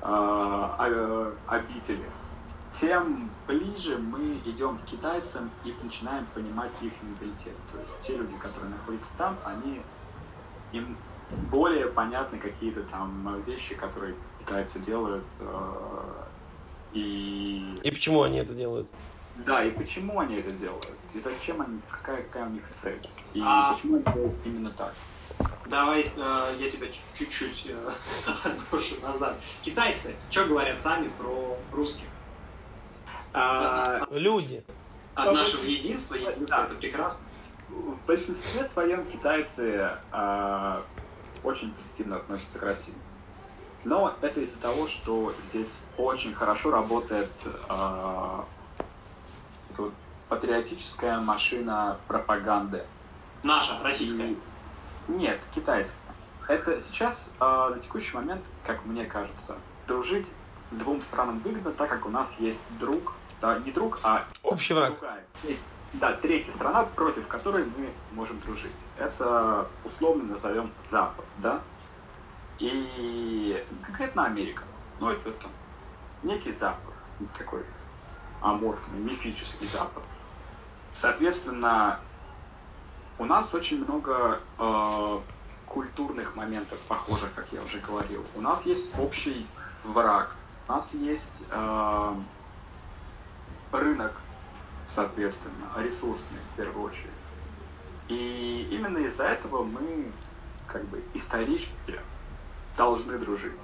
э, 0.01 1.33
обители, 1.47 2.05
тем 2.71 3.29
ближе 3.47 3.97
мы 3.97 4.41
идем 4.45 4.77
к 4.79 4.85
китайцам 4.85 5.49
и 5.63 5.73
начинаем 5.83 6.25
понимать 6.27 6.73
их 6.81 6.93
менталитет. 7.01 7.55
То 7.71 7.79
есть 7.79 7.99
те 8.01 8.17
люди, 8.17 8.35
которые 8.37 8.71
находятся 8.71 9.17
там, 9.17 9.37
они 9.45 9.81
им 10.73 10.97
более 11.51 11.87
понятны 11.87 12.37
какие-то 12.39 12.83
там 12.83 13.41
вещи, 13.45 13.75
которые 13.75 14.15
китайцы 14.39 14.79
делают. 14.79 15.23
Э, 15.39 16.23
и... 16.93 17.79
и 17.83 17.91
почему 17.91 18.23
они 18.23 18.39
это 18.39 18.53
делают? 18.53 18.87
Да, 19.37 19.63
и 19.63 19.71
почему 19.71 20.19
они 20.19 20.35
это 20.35 20.51
делают? 20.51 20.91
И 21.13 21.19
зачем 21.19 21.61
они, 21.61 21.79
какая, 21.89 22.23
какая 22.23 22.45
у 22.45 22.51
них 22.51 22.63
цель? 22.75 22.99
И 23.33 23.41
а... 23.43 23.73
почему 23.73 23.95
они 23.95 24.03
делают 24.13 24.35
именно 24.45 24.69
так? 24.71 24.93
Давай 25.65 26.01
э, 26.15 26.57
я 26.59 26.69
тебя 26.69 26.87
чуть-чуть 27.13 27.67
э, 27.67 27.91
отброшу 28.43 28.99
назад. 29.01 29.35
Китайцы, 29.61 30.15
что 30.29 30.45
говорят 30.45 30.79
сами 30.79 31.09
про 31.17 31.57
русских? 31.71 32.05
А, 33.33 34.05
люди. 34.11 34.63
От 35.15 35.33
нашего 35.33 35.63
единства, 35.63 36.15
единство 36.15 36.57
да. 36.57 36.65
это 36.65 36.75
прекрасно. 36.75 37.25
В 37.69 38.05
большинстве 38.05 38.63
своем 38.65 39.05
китайцы 39.05 39.89
а, 40.11 40.83
очень 41.43 41.73
позитивно 41.73 42.17
относятся 42.17 42.59
к 42.59 42.63
России. 42.63 42.95
Но 43.83 44.15
это 44.21 44.39
из-за 44.39 44.59
того, 44.59 44.87
что 44.87 45.33
здесь 45.49 45.81
очень 45.97 46.33
хорошо 46.33 46.71
работает 46.71 47.29
э, 47.69 48.43
тут 49.75 49.93
патриотическая 50.29 51.19
машина 51.19 51.97
пропаганды. 52.07 52.85
Наша, 53.43 53.79
российская? 53.83 54.31
И... 54.31 54.37
Нет, 55.09 55.41
китайская. 55.53 55.97
Это 56.47 56.79
сейчас, 56.79 57.29
э, 57.39 57.43
на 57.43 57.79
текущий 57.79 58.15
момент, 58.15 58.45
как 58.65 58.85
мне 58.85 59.05
кажется, 59.05 59.57
дружить 59.85 60.27
двум 60.71 61.01
странам 61.01 61.39
выгодно, 61.39 61.71
так 61.71 61.89
как 61.89 62.05
у 62.05 62.09
нас 62.09 62.39
есть 62.39 62.63
друг, 62.79 63.13
да, 63.41 63.59
не 63.59 63.71
друг, 63.71 63.99
а 64.03 64.25
общий 64.43 64.73
враг. 64.73 64.93
Другая, 64.93 65.25
да, 65.93 66.13
третья 66.13 66.51
страна, 66.51 66.85
против 66.85 67.27
которой 67.27 67.65
мы 67.65 67.91
можем 68.13 68.39
дружить. 68.39 68.71
Это 68.97 69.67
условно 69.85 70.23
назовем 70.23 70.71
Запад, 70.85 71.25
да? 71.37 71.61
И 72.59 73.63
конкретно 73.85 74.25
Америка. 74.25 74.63
Ну, 74.99 75.09
это 75.09 75.31
там 75.31 75.51
некий 76.23 76.51
Запад, 76.51 76.93
такой 77.37 77.63
аморфный, 78.41 78.99
мифический 78.99 79.67
Запад. 79.67 80.03
Соответственно, 80.89 81.99
у 83.17 83.25
нас 83.25 83.53
очень 83.53 83.83
много 83.83 84.39
э, 84.57 85.19
культурных 85.67 86.35
моментов 86.35 86.79
похожих, 86.87 87.33
как 87.33 87.51
я 87.51 87.61
уже 87.61 87.79
говорил. 87.79 88.23
У 88.35 88.41
нас 88.41 88.65
есть 88.65 88.91
общий 88.97 89.47
враг, 89.83 90.35
у 90.67 90.71
нас 90.71 90.93
есть 90.93 91.43
э, 91.49 92.15
рынок, 93.71 94.13
соответственно, 94.93 95.71
ресурсный 95.77 96.39
в 96.53 96.57
первую 96.57 96.85
очередь. 96.85 97.07
И 98.09 98.67
именно 98.71 98.99
из-за 98.99 99.25
этого 99.25 99.63
мы 99.63 100.11
как 100.67 100.85
бы 100.85 101.03
исторически 101.13 101.99
должны 102.77 103.17
дружить, 103.17 103.61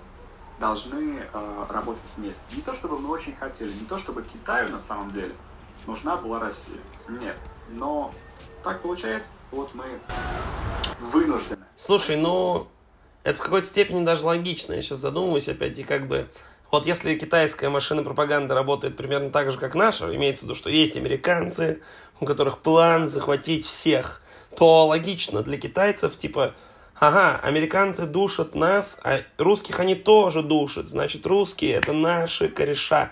должны 0.60 1.24
э, 1.32 1.66
работать 1.70 2.04
вместе. 2.16 2.44
Не 2.56 2.62
то 2.62 2.74
чтобы 2.74 3.00
мы 3.00 3.10
очень 3.10 3.36
хотели, 3.36 3.72
не 3.72 3.86
то 3.86 3.98
чтобы 3.98 4.24
Китаю 4.24 4.70
на 4.70 4.80
самом 4.80 5.12
деле 5.12 5.36
нужна 5.88 6.16
была 6.18 6.40
Россия. 6.40 6.80
Нет. 7.08 7.38
Но 7.70 8.12
так 8.64 8.82
получается, 8.82 9.30
вот 9.52 9.74
мы 9.74 10.00
вынуждены. 11.00 11.64
Слушай, 11.76 12.18
ну 12.18 12.68
это 13.24 13.40
в 13.40 13.44
какой-то 13.44 13.68
степени 13.68 14.06
даже 14.06 14.26
логично. 14.26 14.74
Я 14.74 14.82
сейчас 14.82 15.00
задумываюсь 15.00 15.50
опять, 15.50 15.78
и 15.78 15.84
как 15.84 16.08
бы 16.08 16.30
вот 16.72 16.86
если 16.86 17.16
китайская 17.16 17.70
машина 17.70 18.04
пропаганды 18.04 18.54
работает 18.54 18.96
примерно 18.96 19.32
так 19.32 19.52
же, 19.52 19.58
как 19.58 19.74
наша, 19.74 20.14
имеется 20.16 20.42
в 20.42 20.44
виду, 20.46 20.56
что 20.56 20.70
есть 20.70 20.96
американцы, 20.96 21.82
у 22.20 22.26
которых 22.26 22.60
план 22.60 23.10
захватить 23.10 23.66
всех, 23.66 24.22
то 24.56 24.86
логично 24.86 25.42
для 25.42 25.58
китайцев, 25.58 26.16
типа, 26.16 26.54
ага, 27.00 27.40
американцы 27.42 28.06
душат 28.06 28.54
нас, 28.54 29.00
а 29.04 29.22
русских 29.38 29.80
они 29.80 29.96
тоже 29.96 30.44
душат, 30.44 30.90
значит, 30.90 31.26
русские 31.26 31.74
это 31.74 31.94
наши 31.94 32.50
кореша. 32.50 33.12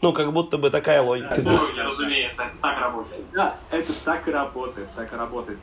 Ну, 0.00 0.12
как 0.12 0.32
будто 0.32 0.58
бы 0.58 0.70
такая 0.70 1.00
логика 1.00 1.36
да, 1.36 1.40
здесь. 1.40 1.62
Ну, 1.76 1.84
разумеется, 1.84 2.42
это 2.42 2.56
так 2.60 2.80
работает. 2.80 3.22
Да, 3.32 3.56
это 3.70 3.92
так 4.04 4.26
и 4.26 4.32
работает, 4.32 4.88
так 4.96 5.12
и 5.12 5.16
работает. 5.16 5.58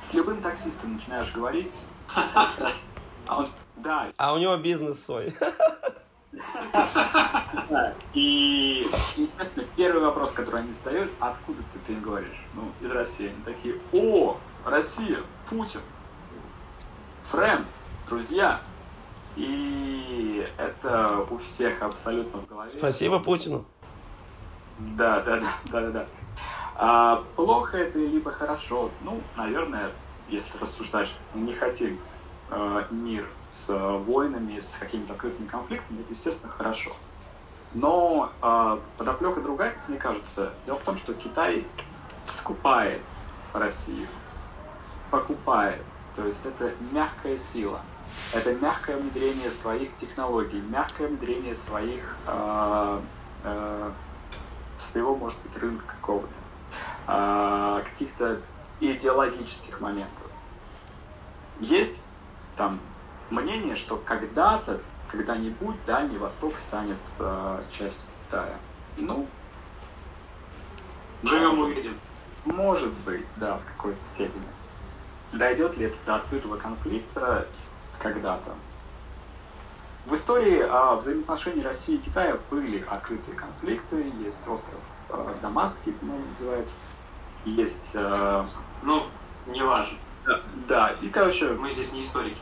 С 0.00 0.14
любым 0.14 0.40
таксистом 0.40 0.94
начинаешь 0.94 1.32
говорить, 1.32 1.74
а 3.26 3.38
он, 3.38 3.48
да. 3.76 4.08
А 4.16 4.32
у 4.32 4.38
него 4.38 4.56
бизнес 4.56 5.04
свой. 5.04 5.34
И, 8.14 8.88
естественно, 9.16 9.66
первый 9.76 10.02
вопрос, 10.02 10.32
который 10.32 10.62
они 10.62 10.72
задают, 10.72 11.10
откуда 11.20 11.62
ты, 11.72 11.78
ты 11.86 11.92
им 11.92 12.00
говоришь? 12.00 12.44
Ну, 12.54 12.70
из 12.80 12.90
России. 12.90 13.28
Они 13.28 13.42
такие, 13.44 13.76
о, 13.92 14.38
Россия, 14.64 15.18
Путин, 15.48 15.80
friends, 17.30 17.78
друзья. 18.08 18.60
И 19.36 20.48
это 20.56 21.26
у 21.30 21.38
всех 21.38 21.82
абсолютно 21.82 22.40
в 22.40 22.46
голове. 22.46 22.70
Спасибо 22.70 23.18
Путину. 23.18 23.66
Да, 24.78 25.20
да, 25.20 25.40
да, 25.40 25.52
да, 25.64 25.80
да, 25.80 25.90
да. 25.90 26.06
А, 26.74 27.24
плохо 27.36 27.78
это 27.78 27.98
либо 27.98 28.30
хорошо? 28.30 28.90
Ну, 29.02 29.20
наверное, 29.36 29.90
если 30.28 30.56
рассуждаешь, 30.58 31.16
не 31.34 31.52
хотим 31.52 31.98
э, 32.50 32.84
мир 32.90 33.26
с 33.56 33.72
войнами, 33.72 34.60
с 34.60 34.76
какими-то 34.78 35.14
открытыми 35.14 35.46
конфликтами, 35.46 36.00
это, 36.00 36.12
естественно, 36.12 36.52
хорошо. 36.52 36.92
Но 37.74 38.32
э, 38.42 38.78
подоплека 38.96 39.40
другая, 39.40 39.76
мне 39.88 39.98
кажется. 39.98 40.52
Дело 40.64 40.78
в 40.78 40.82
том, 40.84 40.96
что 40.96 41.14
Китай 41.14 41.66
скупает 42.26 43.02
Россию, 43.52 44.08
покупает. 45.10 45.82
То 46.14 46.26
есть 46.26 46.44
это 46.44 46.72
мягкая 46.92 47.36
сила. 47.36 47.80
Это 48.32 48.54
мягкое 48.54 48.96
внедрение 48.96 49.50
своих 49.50 49.94
технологий, 49.98 50.60
мягкое 50.60 51.08
внедрение 51.08 51.54
своих 51.54 52.16
э, 52.26 53.00
э, 53.44 53.90
своего, 54.78 55.16
может 55.16 55.38
быть, 55.42 55.56
рынка 55.56 55.84
какого-то, 55.86 56.34
э, 57.08 57.82
каких-то 57.84 58.40
идеологических 58.80 59.80
моментов. 59.80 60.26
Есть 61.60 62.00
там 62.56 62.80
мнение, 63.30 63.76
что 63.76 63.96
когда-то, 63.96 64.80
когда-нибудь 65.10 65.76
Дальний 65.86 66.18
Восток 66.18 66.58
станет 66.58 66.98
э, 67.18 67.62
частью 67.70 68.08
Китая. 68.26 68.56
Ну, 68.98 69.26
живем 71.22 71.58
увидим. 71.58 71.98
Может 72.44 72.92
быть, 73.04 73.26
да, 73.36 73.58
в 73.58 73.64
какой-то 73.64 74.04
степени. 74.04 74.44
Дойдет 75.32 75.76
ли 75.76 75.86
это 75.86 75.96
до 76.06 76.16
открытого 76.16 76.56
конфликта 76.56 77.46
когда-то? 77.98 78.54
В 80.06 80.14
истории 80.14 80.60
о 80.60 80.94
взаимоотношении 80.94 81.62
России 81.62 81.96
и 81.96 81.98
Китая 81.98 82.38
были 82.48 82.84
открытые 82.88 83.36
конфликты. 83.36 84.12
Есть 84.20 84.46
остров 84.46 84.78
э, 85.08 85.34
Дамасский, 85.42 85.92
по-моему, 85.92 86.26
называется. 86.26 86.78
Есть... 87.44 87.90
Э, 87.94 88.44
ну, 88.82 89.06
не 89.48 89.62
важно. 89.62 89.98
Да, 90.24 90.42
да, 90.68 90.88
и, 91.00 91.08
короче... 91.08 91.48
Мы 91.50 91.70
здесь 91.70 91.92
не 91.92 92.02
историки. 92.02 92.38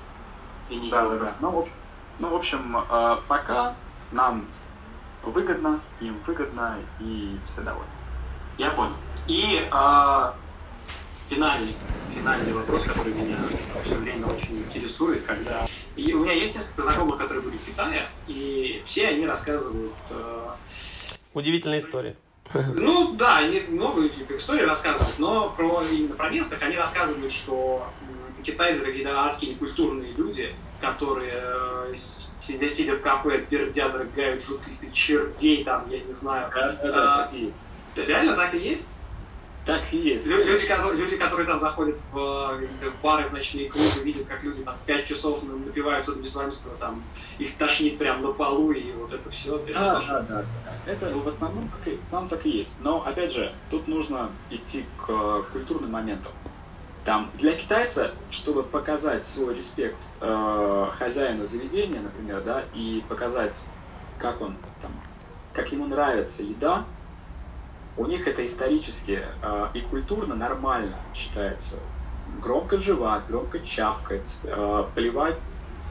Да, 0.70 1.08
да, 1.08 1.18
да. 1.18 1.34
Ну, 1.40 1.50
в 1.50 1.58
общем, 1.58 1.72
ну, 2.18 2.28
в 2.30 2.34
общем 2.34 2.76
э, 2.76 3.16
пока 3.28 3.74
нам 4.12 4.46
выгодно, 5.22 5.80
им 6.00 6.18
выгодно, 6.26 6.78
и 7.00 7.38
все 7.44 7.62
довольны. 7.62 7.90
Я 8.58 8.70
понял. 8.70 8.94
И 9.26 9.68
э, 9.70 10.32
финальный, 11.28 11.74
финальный 12.14 12.52
вопрос, 12.52 12.82
который 12.82 13.12
меня 13.14 13.36
все 13.84 13.94
время 13.96 14.26
очень 14.26 14.58
интересует, 14.58 15.22
когда... 15.24 15.66
И 15.96 16.12
у 16.12 16.22
меня 16.22 16.32
есть 16.32 16.54
несколько 16.54 16.82
знакомых, 16.82 17.18
которые 17.18 17.42
были 17.42 17.56
в 17.56 17.64
Китае, 17.64 18.06
и 18.26 18.82
все 18.84 19.08
они 19.08 19.26
рассказывают... 19.26 19.94
Э... 20.10 20.50
Удивительная 21.32 21.80
история. 21.80 22.16
Ну 22.52 23.14
да, 23.14 23.38
они 23.38 23.60
много 23.68 24.06
историй 24.06 24.64
рассказывают, 24.66 25.18
но 25.18 25.50
про 25.50 25.82
именно 25.82 26.14
про 26.14 26.28
местных 26.28 26.62
они 26.62 26.76
рассказывают, 26.76 27.32
что 27.32 27.86
китайцы 28.44 28.80
какие-то 28.80 29.24
адские 29.24 29.52
некультурные 29.52 30.12
люди, 30.12 30.54
которые 30.80 31.42
э, 31.42 31.94
сидя, 32.40 32.68
сидя 32.68 32.96
в 32.96 33.00
кафе, 33.00 33.38
пердят, 33.38 33.94
рыгают 33.96 34.44
жутких 34.44 34.92
червей 34.92 35.64
там, 35.64 35.88
я 35.90 36.00
не 36.00 36.12
знаю. 36.12 36.50
Да, 36.54 36.72
да, 36.72 36.92
да, 36.92 37.30
а, 37.96 38.00
реально 38.00 38.36
так 38.36 38.54
и 38.54 38.58
есть? 38.58 39.00
Так 39.64 39.80
и 39.92 39.96
есть. 39.96 40.26
Люди, 40.26 40.66
которые, 40.66 41.00
люди, 41.00 41.16
которые 41.16 41.46
там 41.46 41.58
заходят 41.58 41.96
в, 42.12 42.58
в 42.58 43.02
бары, 43.02 43.28
в 43.30 43.32
ночные 43.32 43.70
клубы, 43.70 44.02
видят, 44.02 44.26
как 44.26 44.44
люди 44.44 44.62
там 44.62 44.74
в 44.74 44.86
5 44.86 45.06
часов 45.06 45.42
напиваются 45.42 46.12
до 46.12 46.20
беспамятства, 46.20 46.72
там 46.78 47.02
их 47.38 47.56
тошнит 47.56 47.96
прямо 47.96 48.20
на 48.20 48.32
полу, 48.34 48.72
и 48.72 48.92
вот 48.92 49.14
это 49.14 49.30
все. 49.30 49.56
Это 49.56 49.72
да, 49.72 50.00
да, 50.00 50.20
да, 50.20 50.44
да. 50.66 50.92
Это 50.92 51.16
в 51.16 51.26
основном 51.26 51.66
так 51.68 51.88
и, 51.88 51.98
там 52.10 52.28
так 52.28 52.44
и 52.44 52.50
есть. 52.50 52.74
Но, 52.80 53.02
опять 53.06 53.32
же, 53.32 53.54
тут 53.70 53.88
нужно 53.88 54.30
идти 54.50 54.84
к 54.98 55.44
культурным 55.52 55.92
моментам. 55.92 56.32
Там, 57.04 57.30
для 57.34 57.52
китайца, 57.52 58.12
чтобы 58.30 58.62
показать 58.62 59.26
свой 59.26 59.54
респект 59.54 59.98
э, 60.22 60.88
хозяину 60.92 61.44
заведения, 61.44 62.00
например, 62.00 62.42
да, 62.42 62.62
и 62.72 63.04
показать, 63.06 63.60
как 64.18 64.40
он 64.40 64.56
там, 64.80 64.90
как 65.52 65.70
ему 65.70 65.86
нравится 65.86 66.42
еда, 66.42 66.84
у 67.98 68.06
них 68.06 68.26
это 68.26 68.44
исторически 68.46 69.22
э, 69.42 69.66
и 69.74 69.80
культурно 69.82 70.34
нормально 70.34 70.96
считается. 71.12 71.76
Громко 72.42 72.78
жевать, 72.78 73.26
громко 73.28 73.60
чавкать, 73.60 74.38
э, 74.44 74.84
плевать 74.94 75.36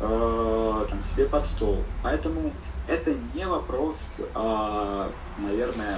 э, 0.01 0.85
там, 0.89 1.03
себе 1.03 1.27
под 1.27 1.45
стол. 1.45 1.83
Поэтому 2.01 2.51
это 2.87 3.13
не 3.35 3.45
вопрос, 3.45 4.19
э, 4.19 5.09
наверное, 5.37 5.97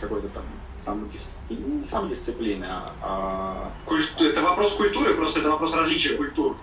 какой-то 0.00 0.28
там 0.28 0.44
самодисциплины, 0.84 1.66
не 1.66 1.84
самодисциплины, 1.84 2.64
а... 2.64 2.86
а... 3.02 3.72
Культу... 3.86 4.24
Это 4.24 4.42
вопрос 4.42 4.74
культуры, 4.74 5.14
просто 5.14 5.40
это 5.40 5.50
вопрос 5.50 5.74
различия 5.74 6.16
культур. 6.16 6.56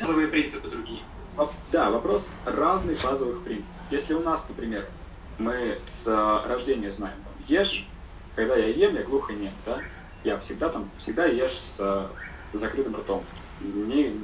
Базовые 0.00 0.28
принципы 0.28 0.68
другие. 0.68 1.02
Да, 1.70 1.90
вопрос 1.90 2.30
разных 2.44 3.02
базовых 3.02 3.42
принципов. 3.42 3.74
Если 3.90 4.14
у 4.14 4.20
нас, 4.20 4.44
например, 4.48 4.86
мы 5.38 5.78
с 5.86 6.06
рождения 6.46 6.90
знаем, 6.90 7.16
там, 7.24 7.32
ешь 7.48 7.86
когда 8.34 8.56
я 8.56 8.68
ем, 8.68 8.94
я 8.94 9.02
глухо 9.02 9.32
нет, 9.32 9.52
да? 9.66 9.80
Я 10.24 10.38
всегда 10.38 10.68
там, 10.70 10.88
всегда 10.96 11.26
ешь 11.26 11.58
с, 11.58 11.76
с 11.76 12.58
закрытым 12.58 12.96
ртом. 12.96 13.22
Не, 13.60 14.14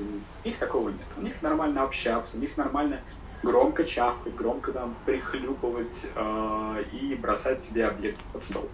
у 0.45 0.49
них 0.49 0.59
такого 0.59 0.89
нет. 0.89 1.07
У 1.17 1.21
них 1.21 1.43
нормально 1.43 1.83
общаться, 1.83 2.37
у 2.37 2.41
них 2.41 2.57
нормально 2.57 3.01
громко 3.43 3.85
чавкать, 3.85 4.35
громко 4.35 4.73
там 4.73 4.97
прихлюпывать 5.05 6.07
э, 6.15 6.85
и 6.93 7.15
бросать 7.15 7.63
себе 7.63 7.87
объекты 7.87 8.21
под 8.33 8.43
стол. 8.43 8.69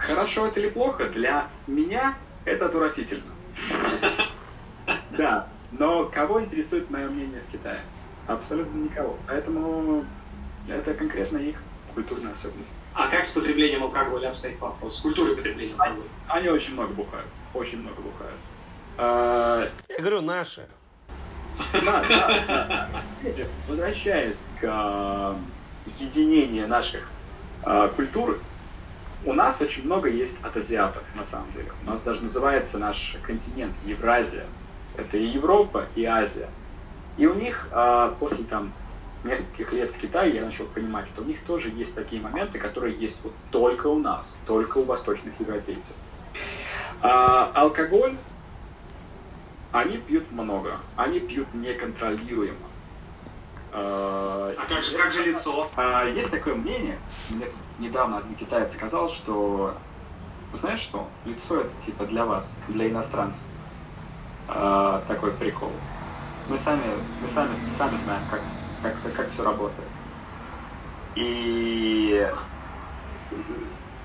Хорошо 0.00 0.46
это 0.46 0.60
или 0.60 0.70
плохо? 0.70 1.08
Для 1.10 1.48
меня 1.66 2.14
это 2.44 2.66
отвратительно. 2.66 3.22
Да, 5.12 5.48
но 5.72 6.06
кого 6.06 6.42
интересует 6.42 6.88
мое 6.90 7.08
мнение 7.08 7.40
в 7.46 7.52
Китае? 7.52 7.80
Абсолютно 8.26 8.78
никого. 8.78 9.16
Поэтому 9.26 10.04
это 10.68 10.94
конкретно 10.94 11.36
их 11.38 11.56
культурная 11.94 12.32
особенность. 12.32 12.72
А 12.94 13.08
как 13.08 13.24
с 13.24 13.30
потреблением 13.30 13.82
алкоголя 13.82 14.28
обстоит 14.30 14.58
вопрос? 14.60 14.96
С 14.96 15.00
культурой 15.00 15.36
потребления 15.36 15.74
алкоголя? 15.74 16.08
Они 16.28 16.48
очень 16.48 16.72
много 16.72 16.92
бухают. 16.94 17.26
Очень 17.52 17.82
много 17.82 18.00
бухают. 18.00 18.36
А, 18.96 19.64
Я 19.88 19.98
говорю, 19.98 20.22
наши. 20.22 20.66
Да, 21.84 22.02
да, 22.08 22.42
да. 22.48 22.88
Возвращаясь 23.68 24.48
к 24.60 24.64
э, 24.64 25.34
единению 25.98 26.66
наших 26.68 27.06
э, 27.66 27.90
культур, 27.94 28.40
у 29.24 29.32
нас 29.32 29.60
очень 29.60 29.84
много 29.84 30.08
есть 30.08 30.38
от 30.42 30.56
азиатов, 30.56 31.02
на 31.16 31.24
самом 31.24 31.50
деле. 31.50 31.70
У 31.84 31.90
нас 31.90 32.00
даже 32.00 32.22
называется 32.22 32.78
наш 32.78 33.16
континент 33.22 33.74
Евразия. 33.84 34.46
Это 34.96 35.16
и 35.16 35.26
Европа, 35.26 35.86
и 35.94 36.04
Азия. 36.04 36.48
И 37.16 37.26
у 37.26 37.34
них 37.34 37.68
э, 37.70 38.14
после 38.18 38.44
там 38.44 38.72
нескольких 39.24 39.72
лет 39.72 39.90
в 39.90 39.98
Китае 39.98 40.34
я 40.34 40.44
начал 40.44 40.64
понимать, 40.66 41.06
что 41.06 41.22
у 41.22 41.24
них 41.24 41.40
тоже 41.44 41.68
есть 41.68 41.94
такие 41.94 42.22
моменты, 42.22 42.58
которые 42.58 42.96
есть 42.96 43.18
вот 43.22 43.34
только 43.50 43.88
у 43.88 43.98
нас, 43.98 44.36
только 44.46 44.78
у 44.78 44.84
восточных 44.84 45.38
европейцев. 45.38 45.94
А, 47.02 47.50
алкоголь 47.54 48.16
они 49.72 49.98
пьют 49.98 50.30
много, 50.32 50.78
они 50.96 51.20
пьют 51.20 51.52
неконтролируемо. 51.54 52.69
А 53.72 54.66
как 54.68 54.82
же, 54.82 54.96
как 54.96 55.12
же 55.12 55.24
лицо? 55.24 55.68
А, 55.76 56.04
есть 56.04 56.30
такое 56.30 56.54
мнение, 56.54 56.98
мне 57.30 57.46
недавно 57.78 58.18
один 58.18 58.34
китаец 58.34 58.72
сказал, 58.74 59.10
что 59.10 59.74
знаешь 60.52 60.80
что, 60.80 61.08
лицо 61.24 61.60
это 61.60 61.70
типа 61.86 62.04
для 62.06 62.24
вас, 62.24 62.56
для 62.68 62.88
иностранцев. 62.88 63.42
А, 64.48 65.04
такой 65.06 65.32
прикол. 65.32 65.72
Мы 66.48 66.58
сами, 66.58 66.82
мы 67.22 67.28
сами, 67.28 67.54
сами 67.70 67.96
знаем, 67.98 68.22
как, 68.30 68.40
как, 68.82 69.14
как 69.14 69.30
все 69.30 69.44
работает. 69.44 69.88
И 71.14 72.28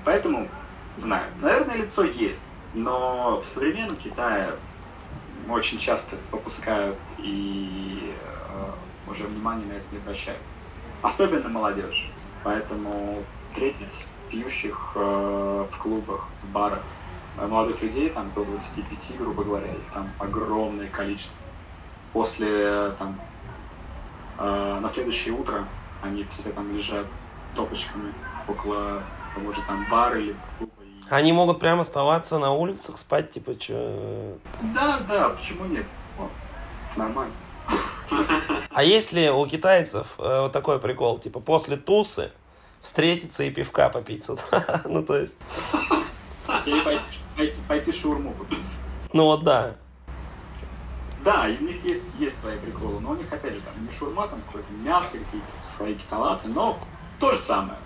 поэтому 0.04 0.48
знаю. 0.96 1.30
Наверное, 1.40 1.76
лицо 1.76 2.04
есть, 2.04 2.46
но 2.74 3.40
в 3.40 3.46
современном 3.46 3.96
Китае 3.96 4.54
очень 5.48 5.78
часто 5.78 6.16
попускают 6.30 6.96
и 7.18 8.14
э, 8.14 8.70
уже 9.08 9.24
внимание 9.24 9.66
на 9.66 9.72
это 9.72 9.84
не 9.92 9.98
обращают. 9.98 10.40
Особенно 11.02 11.48
молодежь. 11.48 12.10
Поэтому 12.42 13.22
встретить 13.50 14.06
пьющих 14.30 14.92
э, 14.94 15.66
в 15.70 15.78
клубах, 15.78 16.28
в 16.42 16.52
барах 16.52 16.82
э, 17.38 17.46
молодых 17.46 17.82
людей, 17.82 18.10
там 18.10 18.30
до 18.34 18.44
25, 18.44 19.18
грубо 19.18 19.44
говоря, 19.44 19.68
их 19.68 19.90
там 19.92 20.10
огромное 20.18 20.88
количество. 20.88 21.36
После 22.12 22.92
там 22.98 23.18
э, 24.38 24.78
на 24.80 24.88
следующее 24.88 25.34
утро 25.34 25.64
они 26.02 26.24
все 26.24 26.50
там 26.50 26.74
лежат 26.74 27.06
топочками 27.54 28.12
около 28.46 29.02
того 29.34 29.52
же 29.52 29.60
там 29.66 29.86
бара 29.90 30.18
или 30.18 30.36
клуба. 30.58 30.72
Они 31.08 31.32
могут 31.32 31.60
прямо 31.60 31.82
оставаться 31.82 32.38
на 32.38 32.52
улицах, 32.52 32.98
спать, 32.98 33.30
типа, 33.30 33.54
что... 33.60 34.38
Да, 34.74 34.98
да, 35.08 35.28
почему 35.30 35.64
нет? 35.66 35.86
О, 36.18 36.28
нормально. 36.96 37.32
А 38.70 38.82
если 38.82 39.28
у 39.28 39.46
китайцев 39.46 40.14
э, 40.18 40.40
вот 40.42 40.52
такой 40.52 40.78
прикол, 40.78 41.18
типа, 41.18 41.40
после 41.40 41.76
тусы 41.76 42.30
встретиться 42.82 43.42
и 43.44 43.50
пивка 43.50 43.88
попить 43.88 44.28
ну, 44.84 45.02
то 45.02 45.16
есть... 45.16 45.34
Или 46.66 46.80
пойти, 46.80 47.02
пойти, 47.36 47.56
пойти 47.66 47.92
шаурму 47.92 48.32
купить. 48.34 48.58
Ну, 49.12 49.24
вот 49.24 49.44
да. 49.44 49.76
Да, 51.24 51.48
и 51.48 51.56
у 51.58 51.66
них 51.66 51.82
есть, 51.84 52.04
есть 52.18 52.40
свои 52.40 52.58
приколы, 52.58 53.00
но 53.00 53.10
у 53.10 53.14
них, 53.16 53.32
опять 53.32 53.54
же, 53.54 53.60
там 53.60 53.74
не 53.84 53.90
шаурма, 53.90 54.28
там 54.28 54.40
какое-то 54.46 54.72
мясо, 54.84 55.12
какие-то 55.12 55.46
свои 55.64 55.96
салаты, 56.08 56.48
но 56.48 56.78
то 57.18 57.32
же 57.32 57.38
самое. 57.40 57.78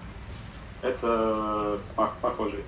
Это 0.83 1.79
пох- 1.97 2.19
похоже. 2.21 2.65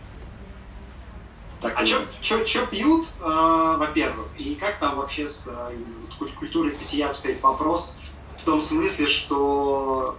Так 1.61 1.75
А 1.77 1.87
что 1.87 2.67
пьют, 2.67 3.07
э, 3.21 3.77
во-первых, 3.79 4.29
и 4.37 4.55
как 4.55 4.79
там 4.79 4.97
вообще 4.97 5.29
с 5.29 5.47
э, 5.49 5.77
куль- 6.19 6.33
культурой 6.33 6.73
питья 6.73 7.11
обстоит 7.11 7.43
вопрос 7.43 7.99
в 8.39 8.45
том 8.45 8.61
смысле, 8.61 9.07
что 9.07 10.19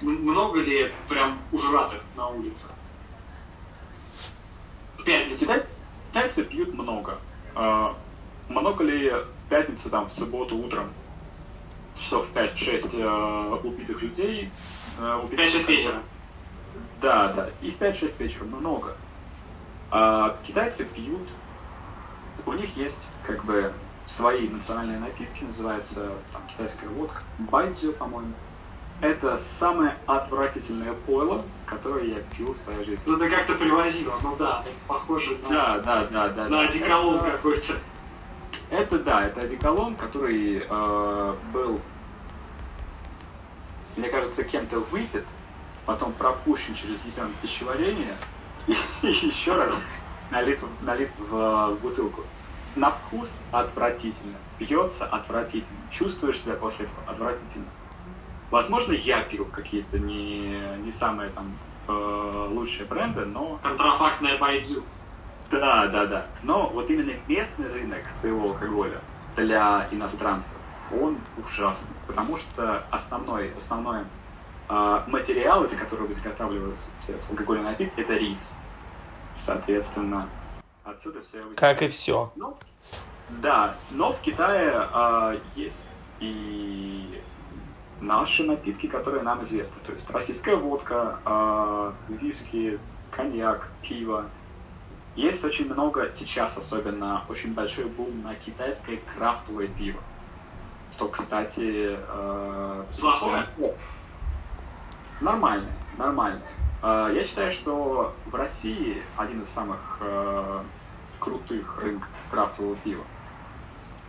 много 0.00 0.60
ли 0.60 0.92
прям 1.08 1.38
ужратых 1.52 2.00
на 2.16 2.28
улице? 2.28 2.64
В 4.98 5.04
пятницу. 5.04 5.46
Китайцы 6.10 6.44
пьют 6.44 6.72
много. 6.74 7.18
А, 7.54 7.94
много 8.48 8.84
ли 8.84 9.10
в 9.10 9.48
пятницу, 9.50 9.90
там, 9.90 10.06
в 10.06 10.12
субботу 10.12 10.56
утром, 10.56 10.90
часов 11.98 12.28
в 12.28 12.34
5-6 12.36 13.00
э, 13.00 13.54
убитых 13.62 14.02
людей? 14.02 14.50
э, 14.98 15.20
убитых 15.22 15.46
5-6 15.46 15.66
вечера. 15.66 16.02
Да, 17.00 17.32
да. 17.32 17.50
И 17.60 17.70
в 17.70 17.78
5-6 17.78 18.14
вечера 18.18 18.44
много. 18.44 18.96
А 19.90 20.36
китайцы 20.46 20.84
пьют, 20.84 21.28
у 22.46 22.52
них 22.52 22.76
есть 22.76 23.00
как 23.26 23.44
бы 23.44 23.72
свои 24.06 24.48
национальные 24.48 24.98
напитки, 25.00 25.44
называется 25.44 26.12
там 26.32 26.42
китайская 26.48 26.88
водка, 26.88 27.22
байдзю, 27.38 27.92
по-моему. 27.92 28.32
Это 29.00 29.36
самое 29.36 29.96
отвратительное 30.06 30.92
пойло, 30.92 31.42
которое 31.66 32.04
я 32.06 32.20
пил 32.36 32.52
в 32.52 32.56
своей 32.56 32.84
жизни. 32.84 33.02
Ну 33.06 33.18
ты 33.18 33.28
как-то 33.28 33.54
привозила, 33.54 34.14
ну 34.22 34.36
да, 34.36 34.64
похоже 34.86 35.36
на, 35.42 35.48
Да, 35.48 35.78
да, 35.78 36.04
да, 36.10 36.28
да. 36.28 36.42
на 36.44 36.48
да. 36.48 36.60
одеколон 36.68 37.16
Это- 37.16 37.30
какой-то. 37.32 37.74
Это 38.70 38.98
да, 39.00 39.26
это 39.26 39.42
одеколон, 39.42 39.94
который 39.94 40.64
э, 40.68 41.34
был, 41.52 41.80
мне 43.96 44.08
кажется, 44.08 44.42
кем-то 44.44 44.80
выпит, 44.80 45.24
потом 45.86 46.12
пропущен 46.12 46.74
через 46.74 47.02
систему 47.02 47.30
пищеварения 47.42 48.16
и 48.66 48.76
еще 49.02 49.54
раз 49.54 49.74
налит, 50.30 50.60
налит 50.82 51.10
в, 51.18 51.36
э, 51.36 51.74
бутылку. 51.82 52.22
На 52.76 52.90
вкус 52.90 53.30
отвратительно, 53.52 54.36
пьется 54.58 55.06
отвратительно, 55.06 55.78
чувствуешь 55.90 56.40
себя 56.40 56.54
после 56.54 56.86
этого 56.86 57.02
отвратительно. 57.06 57.66
Возможно, 58.50 58.92
я 58.92 59.22
пил 59.22 59.44
какие-то 59.46 59.98
не, 59.98 60.58
не 60.78 60.90
самые 60.90 61.30
там 61.30 61.56
э, 61.88 62.48
лучшие 62.50 62.86
бренды, 62.86 63.24
но 63.24 63.58
Контрафактная 63.62 64.38
байдзю. 64.38 64.82
да, 65.50 65.86
да, 65.86 66.06
да. 66.06 66.26
Но 66.42 66.68
вот 66.68 66.90
именно 66.90 67.12
местный 67.28 67.72
рынок 67.72 68.02
своего 68.20 68.50
алкоголя 68.50 69.00
для 69.36 69.88
иностранцев, 69.90 70.56
он 70.92 71.18
ужасный. 71.36 71.94
Потому 72.06 72.36
что 72.38 72.84
основной, 72.90 73.52
основной 73.56 74.02
а, 74.68 75.04
материал, 75.06 75.64
из 75.64 75.70
которого 75.70 76.10
изготавливаются 76.10 76.90
алкогольные 77.30 77.70
напитки, 77.70 78.00
это 78.00 78.14
рис. 78.14 78.56
Соответственно, 79.34 80.28
отсюда 80.84 81.20
все... 81.20 81.42
Как 81.56 81.82
и 81.82 81.88
все. 81.88 82.32
Ну, 82.36 82.56
да, 83.30 83.76
но 83.90 84.12
в 84.12 84.20
Китае 84.20 84.72
а, 84.74 85.36
есть 85.56 85.86
и 86.20 87.22
наши 88.00 88.44
напитки, 88.44 88.86
которые 88.86 89.22
нам 89.22 89.42
известны. 89.42 89.80
То 89.84 89.92
есть 89.92 90.08
российская 90.10 90.56
водка, 90.56 91.18
а, 91.24 91.94
виски, 92.08 92.78
коньяк, 93.10 93.70
пиво. 93.82 94.26
Есть 95.16 95.44
очень 95.44 95.72
много, 95.72 96.10
сейчас 96.10 96.56
особенно, 96.56 97.22
очень 97.28 97.54
большой 97.54 97.84
бум 97.84 98.22
на 98.22 98.34
китайское 98.34 98.98
крафтовое 99.16 99.68
пиво. 99.68 100.00
Что, 100.92 101.08
кстати... 101.08 101.96
э, 101.98 102.84
Плохое? 103.00 103.46
Нормально, 105.20 105.68
нормально. 105.96 106.40
Э, 106.84 107.10
Я 107.14 107.24
считаю, 107.24 107.50
что 107.50 108.14
в 108.26 108.34
России 108.34 109.02
один 109.16 109.40
из 109.40 109.48
самых 109.48 109.96
э, 110.00 110.62
крутых 111.18 111.80
рынков 111.80 112.10
крафтового 112.30 112.76
пива. 112.76 113.04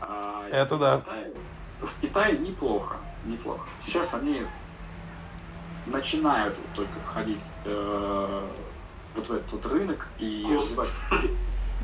А 0.01 0.45
Это 0.51 0.77
да. 0.77 0.97
В 0.97 1.01
Китае, 1.03 1.33
в 1.81 2.01
Китае 2.01 2.37
неплохо, 2.37 2.97
неплохо. 3.23 3.65
Сейчас 3.81 4.13
они 4.13 4.45
начинают 5.85 6.57
вот 6.57 6.67
только 6.75 6.99
входить 7.07 7.43
э, 7.63 8.49
вот 9.15 9.25
в 9.29 9.31
этот 9.31 9.51
вот 9.53 9.65
рынок 9.67 10.09
и 10.19 10.45
развивать- 10.49 10.89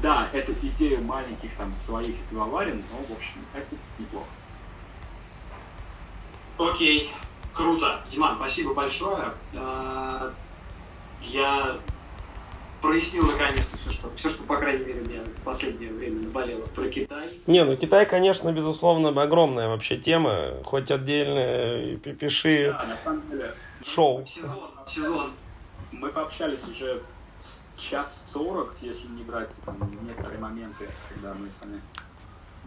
да, 0.01 0.27
эту 0.34 0.51
идею 0.53 1.01
маленьких 1.03 1.55
там 1.55 1.72
своих 1.72 2.18
пивоварен, 2.30 2.84
но 2.91 2.97
в 2.97 3.11
общем 3.18 3.39
это 3.53 3.76
неплохо. 3.97 4.27
Окей, 6.57 7.13
круто. 7.53 8.01
Диман, 8.11 8.35
спасибо 8.35 8.73
большое. 8.73 9.31
Я 11.23 11.80
прояснил 12.81 13.26
наконец-то 13.26 13.77
все, 13.77 13.91
что, 13.91 14.11
все, 14.15 14.30
что, 14.30 14.43
по 14.43 14.57
крайней 14.57 14.85
мере, 14.85 15.02
меня 15.02 15.23
за 15.26 15.41
последнее 15.41 15.91
время 15.91 16.23
наболело 16.23 16.65
про 16.68 16.89
Китай. 16.89 17.30
Не, 17.48 17.64
ну 17.64 17.77
Китай, 17.77 18.06
конечно, 18.06 18.52
безусловно, 18.52 19.10
огромная 19.22 19.68
вообще 19.68 19.98
тема, 19.98 20.56
хоть 20.64 20.89
отдельно 20.91 21.98
пиши 21.98 22.76
Да, 22.77 22.85
на 22.88 22.98
самом 23.03 23.27
деле, 23.30 23.53
шоу. 23.85 24.26
Сезон, 24.26 24.72
сезон. 24.89 25.31
мы 25.91 26.10
пообщались 26.10 26.68
уже 26.68 27.02
час 27.77 28.26
сорок, 28.31 28.76
если 28.81 29.07
не 29.07 29.23
брать 29.23 29.52
там 29.65 29.77
некоторые 30.03 30.39
моменты, 30.39 30.88
когда 31.10 31.34
мы 31.34 31.49
сами 31.49 31.81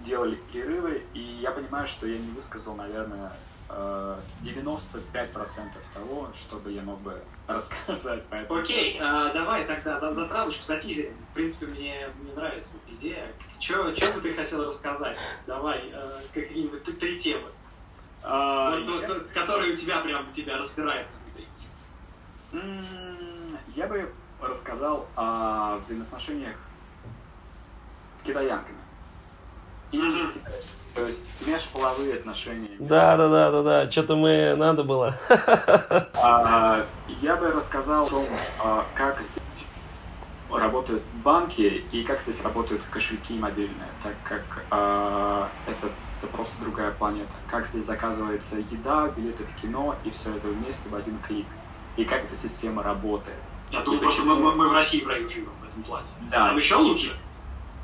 делали 0.04 0.38
перерывы, 0.52 1.02
и 1.14 1.20
я 1.20 1.50
понимаю, 1.52 1.86
что 1.86 2.06
я 2.06 2.18
не 2.18 2.30
высказал, 2.32 2.74
наверное, 2.74 3.32
95% 3.68 5.72
того, 5.94 6.28
что 6.38 6.56
бы 6.56 6.70
я 6.72 6.82
мог 6.82 7.00
бы 7.00 7.20
рассказать 7.46 8.24
по 8.26 8.34
этому. 8.36 8.60
Окей, 8.60 8.98
а, 9.00 9.32
давай 9.32 9.64
тогда 9.64 9.98
за 9.98 10.12
затравочку, 10.14 10.64
за 10.64 10.78
тизер. 10.80 11.12
В 11.30 11.34
принципе, 11.34 11.66
мне, 11.66 12.08
мне 12.22 12.32
нравится 12.34 12.72
идея. 12.88 13.32
Че 13.58 13.82
бы 13.82 14.20
ты 14.22 14.34
хотел 14.34 14.64
рассказать? 14.66 15.16
Давай, 15.46 15.90
э, 15.92 16.20
какие-нибудь 16.32 16.98
три 17.00 17.18
темы, 17.18 17.48
А, 18.22 18.70
Вот, 18.70 18.78
я- 18.80 18.86
вот, 18.86 19.08
вот, 19.08 19.26
которые 19.34 19.74
у 19.74 19.76
тебя 19.76 20.00
прям 20.00 20.32
тебя 20.32 20.56
распирают 20.58 21.08
изнутри. 21.10 21.46
Я 23.74 23.86
бы 23.86 24.12
рассказал 24.40 25.06
о 25.16 25.78
взаимоотношениях 25.78 26.56
с 28.18 28.22
китаянками. 28.22 28.78
И. 29.94 30.22
То 30.94 31.06
есть 31.06 31.24
межполовые 31.46 32.14
отношения. 32.14 32.70
Да, 32.78 33.16
да, 33.16 33.28
да, 33.28 33.50
да, 33.50 33.62
да, 33.62 33.90
что-то 33.90 34.14
мы 34.16 34.54
надо 34.56 34.84
было. 34.84 35.16
А, 36.14 36.86
Я 37.20 37.36
бы 37.36 37.50
рассказал 37.50 38.06
о 38.06 38.08
том, 38.08 38.26
а, 38.62 38.86
как 38.94 39.18
здесь 39.20 39.66
работают 40.50 41.02
банки 41.24 41.84
и 41.90 42.04
как 42.04 42.20
здесь 42.20 42.40
работают 42.42 42.80
кошельки 42.90 43.34
мобильные, 43.38 43.88
так 44.02 44.14
как 44.22 44.42
а, 44.70 45.48
это, 45.66 45.88
это 46.18 46.26
просто 46.32 46.54
другая 46.62 46.92
планета. 46.92 47.32
Как 47.50 47.66
здесь 47.66 47.84
заказывается 47.86 48.56
еда, 48.58 49.08
билеты 49.16 49.44
в 49.44 49.60
кино 49.60 49.96
и 50.04 50.10
все 50.10 50.30
это 50.36 50.46
вместе 50.48 50.88
в 50.88 50.94
один 50.94 51.18
клик. 51.26 51.46
И 51.96 52.04
как 52.04 52.24
эта 52.24 52.36
система 52.36 52.82
работает. 52.82 53.36
Я 53.70 53.80
думаю, 53.80 54.00
просто 54.02 54.22
мы, 54.22 54.36
мы- 54.36 54.54
мы 54.54 54.68
в 54.68 54.72
России 54.72 55.00
проигрываем 55.00 55.50
в 55.60 55.68
этом 55.68 55.82
плане. 55.82 56.06
Да. 56.30 56.48
Там 56.48 56.56
еще 56.56 56.76
лучше. 56.76 57.16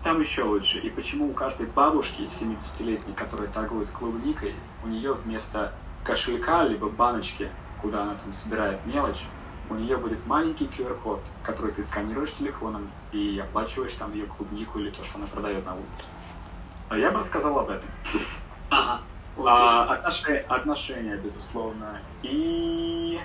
Там 0.03 0.21
еще 0.21 0.45
лучше. 0.45 0.79
И 0.79 0.89
почему 0.89 1.31
у 1.31 1.35
каждой 1.35 1.67
бабушки 1.67 2.23
70-летней, 2.23 3.13
которая 3.15 3.49
торгует 3.49 3.89
клубникой, 3.91 4.55
у 4.83 4.89
нее 4.89 5.13
вместо 5.13 5.73
кошелька 6.05 6.65
либо 6.65 6.89
баночки, 6.89 7.51
куда 7.83 8.03
она 8.03 8.15
там 8.15 8.33
собирает 8.33 8.85
мелочь, 8.87 9.25
у 9.69 9.75
нее 9.75 9.97
будет 9.97 10.27
маленький 10.27 10.65
QR-код, 10.65 11.21
который 11.43 11.73
ты 11.73 11.83
сканируешь 11.83 12.33
телефоном 12.33 12.89
и 13.13 13.39
оплачиваешь 13.39 13.93
там 13.93 14.13
ее 14.15 14.27
клубнику 14.27 14.79
или 14.79 14.91
то, 14.91 15.05
что 15.05 15.19
она 15.19 15.27
продает 15.27 15.65
на 15.65 15.75
улице. 15.75 15.89
А 16.89 16.99
я 16.99 17.11
бы 17.11 17.21
рассказал 17.21 17.59
об 17.59 17.71
этом. 17.71 17.89
Ага. 18.71 19.01
А, 19.39 19.95
отношения, 19.95 20.45
отношения, 20.49 21.17
безусловно. 21.17 22.01
И... 22.23 23.21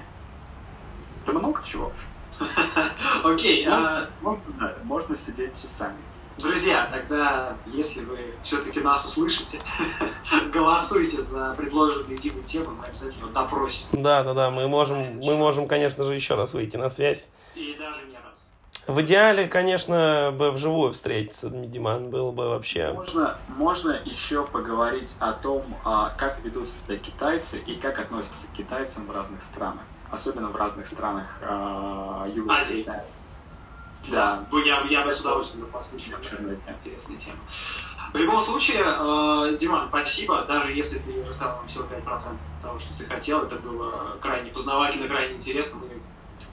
Да 1.25 1.33
много 1.33 1.61
чего. 1.63 1.91
Окей, 3.23 3.65
а, 3.67 4.07
Можно, 4.21 4.43
да, 4.59 4.75
можно 4.83 5.15
сидеть 5.15 5.59
часами. 5.61 5.97
Друзья, 6.37 6.89
тогда, 6.91 7.55
если 7.67 8.03
вы 8.03 8.33
все-таки 8.43 8.79
нас 8.79 9.05
услышите, 9.05 9.59
голосуйте 10.53 11.21
за 11.21 11.53
предложенные 11.55 12.17
Диму 12.17 12.41
темы, 12.43 12.73
мы 12.73 12.85
обязательно 12.85 13.27
допросим. 13.29 13.85
Да, 13.91 14.23
да, 14.23 14.33
да, 14.33 14.49
мы 14.49 14.67
можем, 14.67 15.19
мы 15.19 15.35
можем, 15.35 15.67
конечно 15.67 16.03
же, 16.03 16.15
еще 16.15 16.35
раз 16.35 16.53
выйти 16.53 16.77
на 16.77 16.89
связь. 16.89 17.29
И 17.55 17.75
даже 17.79 18.05
не 18.05 18.15
раз. 18.15 18.47
В 18.87 19.01
идеале, 19.01 19.47
конечно, 19.47 20.33
бы 20.37 20.51
вживую 20.51 20.93
встретиться, 20.93 21.49
Диман, 21.49 22.09
было 22.09 22.31
бы 22.31 22.49
вообще... 22.49 22.91
Можно, 22.93 23.37
можно 23.47 23.99
еще 24.05 24.45
поговорить 24.45 25.09
о 25.19 25.33
том, 25.33 25.63
а, 25.83 26.13
как 26.17 26.39
ведут 26.43 26.69
себя 26.69 26.97
китайцы 26.97 27.57
и 27.59 27.75
как 27.75 27.99
относятся 27.99 28.47
к 28.47 28.57
китайцам 28.57 29.07
в 29.07 29.11
разных 29.11 29.41
странах. 29.43 29.81
Особенно 30.11 30.49
в 30.49 30.55
разных 30.55 30.87
странах 30.87 31.39
а, 31.41 32.27
Юга 32.33 32.55
Азии. 32.55 32.85
Да, 34.07 34.45
Ну, 34.51 34.59
я, 34.59 34.81
я 34.89 35.03
бы 35.03 35.11
с 35.11 35.19
удовольствием 35.19 35.67
послушал. 35.67 36.13
Интересная 36.19 37.17
тема. 37.17 37.37
В 38.13 38.17
любом 38.17 38.39
случае, 38.41 38.83
э, 38.85 39.57
Диман, 39.59 39.87
спасибо. 39.89 40.43
Даже 40.45 40.71
если 40.71 40.99
ты 40.99 41.23
рассказал 41.25 41.57
нам 41.57 41.67
всего 41.67 41.83
5% 41.83 42.37
того, 42.61 42.79
что 42.79 42.89
ты 42.97 43.05
хотел, 43.05 43.43
это 43.43 43.55
было 43.55 44.17
крайне 44.21 44.51
познавательно, 44.51 45.07
крайне 45.07 45.35
интересно. 45.35 45.79
Мы 45.79 45.89